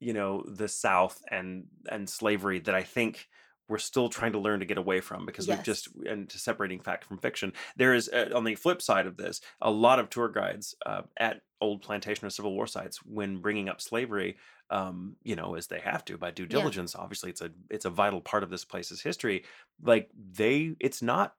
[0.00, 3.28] you know the south and and slavery that i think
[3.68, 6.80] we're still trying to learn to get away from because we've just and to separating
[6.80, 10.08] fact from fiction there is uh, on the flip side of this a lot of
[10.10, 14.36] tour guides uh, at old plantation or civil war sites when bringing up slavery
[14.70, 16.48] um you know as they have to by due Yeah.
[16.48, 19.44] diligence obviously it's a it's a vital part of this place's history
[19.82, 21.34] like they it's not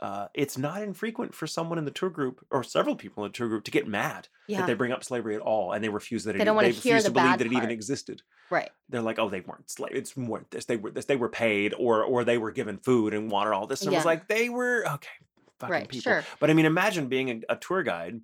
[0.00, 3.36] uh, it's not infrequent for someone in the tour group or several people in the
[3.36, 5.88] tour group to get mad yeah that they bring up slavery at all and they
[5.88, 7.70] refuse that They it, don't wanna they hear refuse the to believe that it even
[7.70, 9.92] existed right they're like, oh, they weren't slave.
[9.94, 10.64] It's more this.
[10.64, 11.04] They were this.
[11.04, 13.52] They were paid, or or they were given food and water.
[13.52, 13.82] All this.
[13.82, 15.08] And it was like they were okay.
[15.60, 16.12] Fucking right people.
[16.12, 18.20] sure But I mean, imagine being a, a tour guide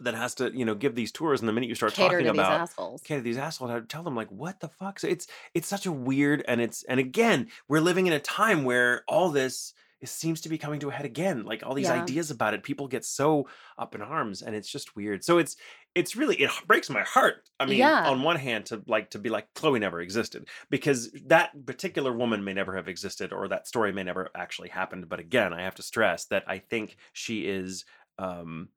[0.00, 2.26] that has to, you know, give these tours, and the minute you start cater talking
[2.26, 4.98] to these about assholes okay, these assholes, I tell them like, what the fuck?
[4.98, 8.64] So it's it's such a weird, and it's and again, we're living in a time
[8.64, 9.74] where all this.
[10.00, 11.44] It seems to be coming to a head again.
[11.44, 11.90] Like all these Yeah.
[11.90, 13.48] ideas about it, people get so
[13.78, 15.22] up in arms, and it's just weird.
[15.24, 15.56] So it's
[15.94, 17.48] it's really it breaks my heart.
[17.60, 18.04] I mean, Yeah.
[18.04, 22.42] on one hand, to like to be like Chloe never existed because that particular woman
[22.44, 25.08] may never have existed, or that story may never actually happened.
[25.08, 27.84] But again, I have to stress that I think she is,
[28.18, 28.70] um,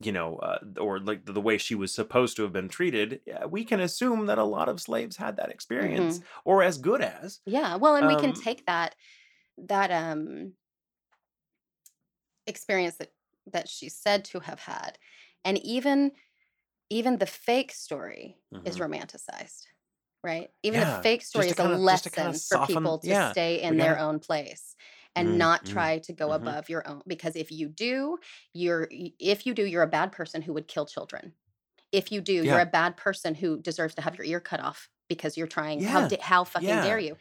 [0.00, 3.22] you know, uh, or like the, way she was supposed to have been treated.
[3.48, 7.40] We can assume that a lot of slaves had that experience, or as good as.
[7.44, 8.96] Yeah, well, and we can Um, take that
[9.58, 10.54] that um
[12.46, 13.12] experience that
[13.48, 14.98] that she's said to have had,
[15.44, 16.12] and even
[16.90, 18.78] even the fake story is Mhm.
[18.78, 19.64] romanticized,
[20.22, 20.50] right?
[20.62, 23.60] Even Yeah, the fake story is a just lesson kinda for people to yeah, stay
[23.62, 24.76] in their own place
[25.16, 26.32] and Mm, not mm, try to go mhm.
[26.32, 27.02] above your own.
[27.06, 28.18] Because if you do,
[28.52, 31.34] you're if you do, you're a bad person who would kill children.
[31.92, 34.88] If you do, you're a bad person who deserves to have your ear cut off
[35.08, 35.82] because you're trying.
[35.82, 36.80] How Yeah, how fucking yeah.
[36.80, 37.16] dare you?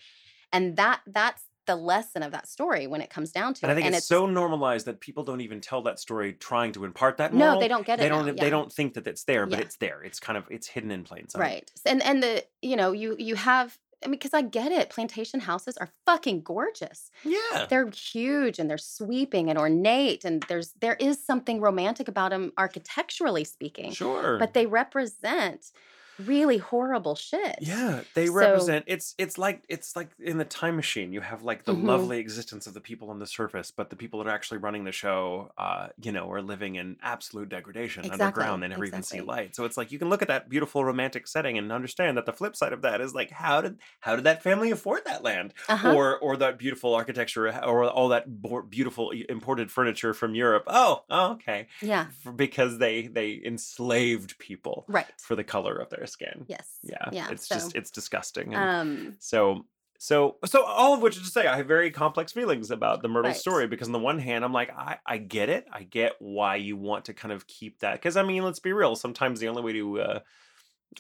[0.53, 3.73] And that that's the lesson of that story when it comes down to And I
[3.73, 3.75] it.
[3.75, 7.17] think and it's, so normalized that people don't even tell that story trying to impart
[7.17, 7.33] that.
[7.33, 8.03] no, they don't get it.
[8.03, 8.25] They don't.
[8.25, 8.49] now, They yeah.
[8.49, 9.65] don't think that it's there, but Yeah.
[9.65, 10.01] it's there.
[10.03, 11.39] It's kind of it's hidden in plain sight.
[11.39, 14.89] right and and the you know you you have I mean, because I get it.
[14.91, 17.09] Plantation houses are fucking gorgeous.
[17.23, 17.65] Yeah.
[17.69, 22.51] They're huge and they're sweeping and ornate, and there's there is something romantic about them
[22.57, 23.93] architecturally speaking.
[23.93, 24.37] Sure.
[24.37, 25.71] But they represent
[26.19, 27.57] really horrible shit.
[27.61, 31.11] Yeah, they So- represent it's it's like it's like in the time machine.
[31.13, 31.83] You have like the Mhm.
[31.85, 34.83] lovely existence of the people on the surface, but the people that are actually running
[34.85, 38.63] the show, uh, you know, are living in absolute degradation Exactly, underground.
[38.63, 39.55] They never even see light.
[39.55, 42.33] So it's like you can look at that beautiful romantic setting and understand that the
[42.33, 45.53] flip side of that is like how did how did that family afford that land,
[45.69, 45.93] Uh-huh.
[45.93, 48.25] or or that beautiful architecture, or all that
[48.69, 50.63] beautiful imported furniture from Europe?
[50.67, 52.07] Oh, oh, okay, yeah.
[52.35, 55.07] Because they they enslaved people Right.
[55.21, 56.45] for the color of their skin.
[56.47, 56.79] Yes.
[56.83, 57.31] Yeah, Yeah.
[57.31, 58.53] it's so, just it's disgusting.
[58.53, 59.65] And um so
[59.97, 63.07] so so all of which is to say, I have very complex feelings about the
[63.07, 63.39] Myrtle Right.
[63.39, 66.57] story because on the one hand, I'm like, I I get it, I get why
[66.57, 68.95] you want to kind of keep that because I mean, let's be real.
[68.95, 70.19] Sometimes the only way to uh,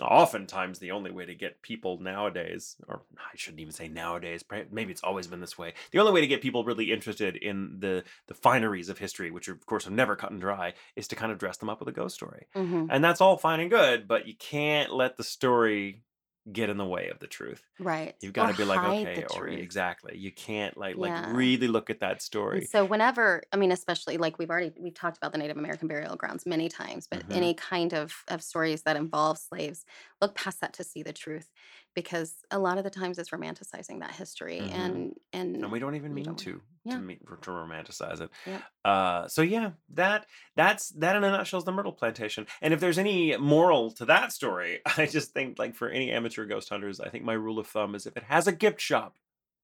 [0.01, 4.91] oftentimes the only way to get people nowadays or i shouldn't even say nowadays maybe
[4.91, 8.03] it's always been this way the only way to get people really interested in the
[8.27, 11.15] the fineries of history which are, of course are never cut and dry is to
[11.15, 12.47] kind of dress them up with a ghost story.
[12.55, 16.03] Mhm, and that's all fine and good but you can't let the story
[16.51, 18.15] get in the way of the truth Right.
[18.21, 19.61] you've got Or to be like okay or truth.
[19.61, 21.17] exactly you can't like like Yeah.
[21.17, 24.93] really look at that And story so whenever, I mean, especially like we've already we've
[24.93, 27.31] talked about the Native American burial grounds many times, but Mhm.
[27.31, 29.83] any kind of of stories that involve slaves,
[30.21, 31.49] look past that to see the truth,
[31.95, 34.71] because a lot of the times it's romanticizing that history, Mhm.
[34.73, 36.95] and and and we don't even mean don't- to yeah.
[36.95, 38.29] to, mean, to romanticize it.
[38.45, 38.61] Yep.
[38.83, 42.45] Uh, so yeah, that that's that in a nutshell is the Myrtle Plantation.
[42.61, 46.45] And if there's any moral to that story, I just think like for any amateur
[46.45, 49.15] ghost hunters, I think my rule of thumb is if it has a gift shop,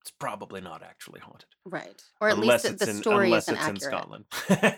[0.01, 3.55] it's probably not actually haunted, right, or at unless least the, in story unless isn't
[3.55, 3.81] in accurate.
[3.83, 4.25] Scotland.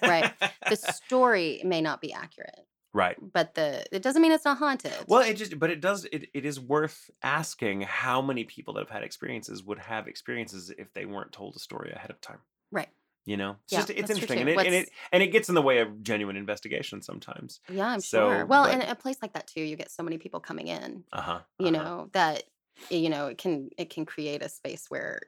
[0.01, 0.33] Right.
[0.69, 3.17] The story may not be accurate, right.
[3.33, 4.93] but the it doesn't mean it's not haunted.
[5.07, 8.81] Well, it just but it does it, it is worth asking how many people that
[8.81, 12.39] have had experiences would have experiences if they weren't told a story ahead of time.
[12.71, 12.89] right.
[13.25, 15.55] You know, it's Yeah, just it's interesting, and it, and it and it gets in
[15.55, 17.61] the way of genuine investigation sometimes.
[17.69, 18.45] Yeah, I'm So, sure.
[18.45, 21.05] Well, but- and a place like that too, you get so many people coming in.
[21.13, 21.39] Uh huh.
[21.57, 22.43] you know that
[22.89, 25.21] you know it can it can create a space where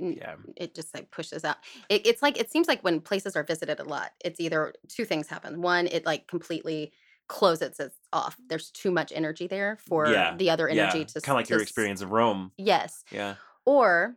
[0.00, 0.36] Yeah.
[0.56, 1.56] it just like pushes out
[1.88, 5.04] it, it's like it seems like when places are visited a lot it's either two
[5.04, 6.92] things happen one it like completely
[7.28, 11.04] closes it off there's too much energy there for Yeah, the other energy yeah.
[11.04, 12.52] to kind of like your to s- experience of Rome.
[12.58, 13.36] yes Yeah.
[13.64, 14.16] or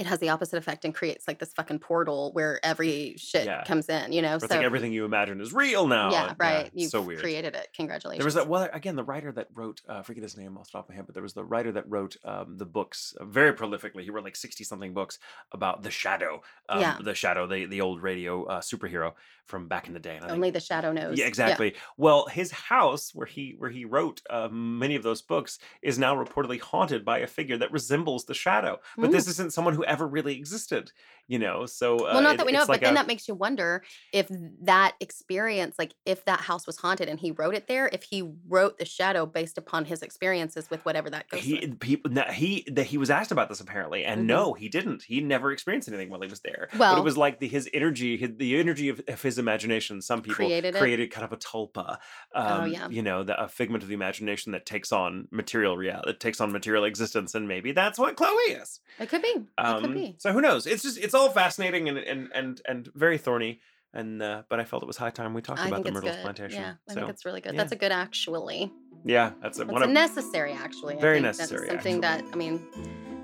[0.00, 3.62] it has the opposite effect and creates like this fucking portal where every shit Yeah.
[3.64, 6.10] comes in you know It's like everything you imagine is real now.
[6.10, 7.20] yeah right it's you've so weird.
[7.20, 10.22] created it congratulations There was that well again the writer that wrote uh, I forget
[10.22, 12.16] his name off the top of my head, but there was the writer that wrote
[12.24, 14.02] um, the books uh, very prolifically.
[14.02, 15.18] He wrote like sixty something books
[15.52, 16.96] about the Shadow, um, Yeah.
[17.02, 19.12] the Shadow, the the old radio uh, superhero
[19.44, 20.14] from back in the day.
[20.16, 21.74] And I think- only the shadow knows yeah, exactly.
[21.96, 26.14] Well, his house where he where he wrote uh, many of those books is now
[26.14, 28.78] reportedly haunted by a figure that resembles the Shadow.
[28.96, 30.92] But this isn't someone who ever really existed,
[31.28, 31.66] you know.
[31.66, 33.82] So uh, well not it- that we know like but then that makes you wonder
[34.12, 34.28] if
[34.62, 38.30] that experience like if that house was haunted and he wrote it there if he
[38.48, 42.64] wrote the shadow based upon his experiences with whatever that goes he people no, he
[42.72, 44.26] that he was asked about this apparently and Mhm.
[44.26, 47.16] no he didn't he never experienced anything while he was there but Well- it was
[47.16, 51.10] like the his energy his, the energy of, of his imagination some people Created created
[51.10, 51.98] kind of a tulpa
[52.34, 52.88] um, Oh, yeah.
[52.88, 56.40] you know the, a figment of the imagination that takes on material reality that takes
[56.40, 59.44] on material existence and maybe that's what chloe is it could be it
[59.76, 63.60] um, so who knows it's just it's all fascinating and and and, and very thorny
[63.92, 66.12] and uh, but i felt it was high time we talked i about the myrtles
[66.14, 67.60] good plantation yeah i so think it's really good yeah.
[67.60, 68.72] that's a good actually
[69.04, 72.24] yeah that's a, that's one a of necessary actually I Very necessary, that's something that
[72.32, 72.60] i mean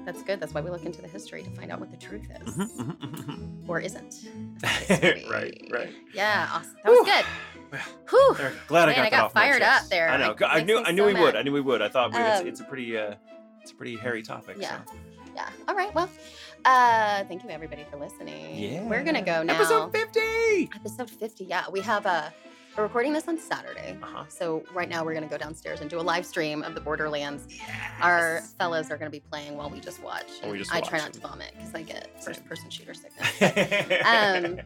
[0.05, 2.29] that's good that's why we look into the history to find out what the truth
[2.43, 3.69] is Mhm, mhm, mhm, mhm.
[3.69, 4.15] or isn't
[5.31, 7.05] right right yeah awesome that was Whew.
[7.07, 7.25] good
[7.73, 8.35] Well, Whew.
[8.39, 10.09] There, glad Man, I got I got fired up there.
[10.09, 10.29] I know.
[10.29, 10.79] Like, I knew.
[10.79, 11.35] I knew so we would.
[11.35, 11.83] I knew we would.
[11.83, 12.97] I thought we, it's, Um, it's a pretty.
[12.97, 13.15] Uh,
[13.61, 14.57] it's a pretty hairy topic.
[14.61, 14.85] yeah.
[14.85, 14.93] So.
[15.37, 15.51] Yeah.
[15.69, 15.95] All right.
[15.95, 16.09] Well,
[16.65, 18.57] uh, thank you everybody for listening.
[18.57, 18.83] Yeah.
[18.85, 19.55] We're gonna go now.
[19.55, 20.71] Episode fifty.
[20.75, 21.45] Episode 50.
[21.45, 21.65] Yeah.
[21.71, 22.33] We have a.
[22.75, 23.99] We're recording this on Saturday.
[24.03, 24.25] Uh huh.
[24.29, 27.45] So right now we're gonna go downstairs and do a live stream of the Borderlands.
[27.51, 27.69] Yes.
[28.01, 30.27] Our fellas are gonna be playing while we just watch.
[30.41, 34.03] While we just I try not to vomit because I get first person shooter sickness.
[34.07, 34.59] um,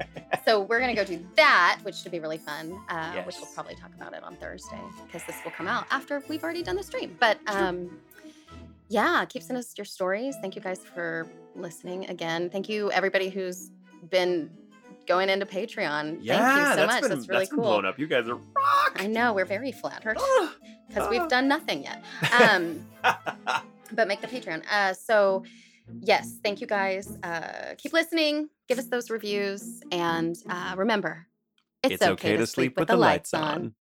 [0.44, 2.78] so we're gonna go do that, which should be really fun.
[2.88, 3.26] Uh, yes.
[3.26, 6.44] Which we'll probably talk about it on Thursday because this will come out after we've
[6.44, 7.16] already done the stream.
[7.18, 7.90] But um,
[8.90, 10.34] yeah, keep sending us your stories.
[10.42, 12.50] Thank you guys for listening again.
[12.50, 13.70] Thank you everybody who's
[14.10, 14.50] been
[15.06, 16.18] going into Patreon.
[16.20, 17.02] yeah, Thank you so that's much.
[17.02, 17.64] Been, that's really been cool.
[17.64, 17.98] blown up.
[17.98, 18.96] You guys are rock.
[18.96, 20.54] I know we're very flattered Ah,
[20.88, 21.10] because ah.
[21.10, 22.02] we've done nothing yet.
[22.40, 22.84] Um,
[23.92, 24.64] but make the Patreon.
[24.70, 25.44] Uh, so
[26.00, 27.16] yes, thank you guys.
[27.22, 28.48] Uh, keep listening.
[28.68, 31.26] Give us those reviews, and uh, remember,
[31.84, 33.74] it's, it's okay to sleep with the lights on.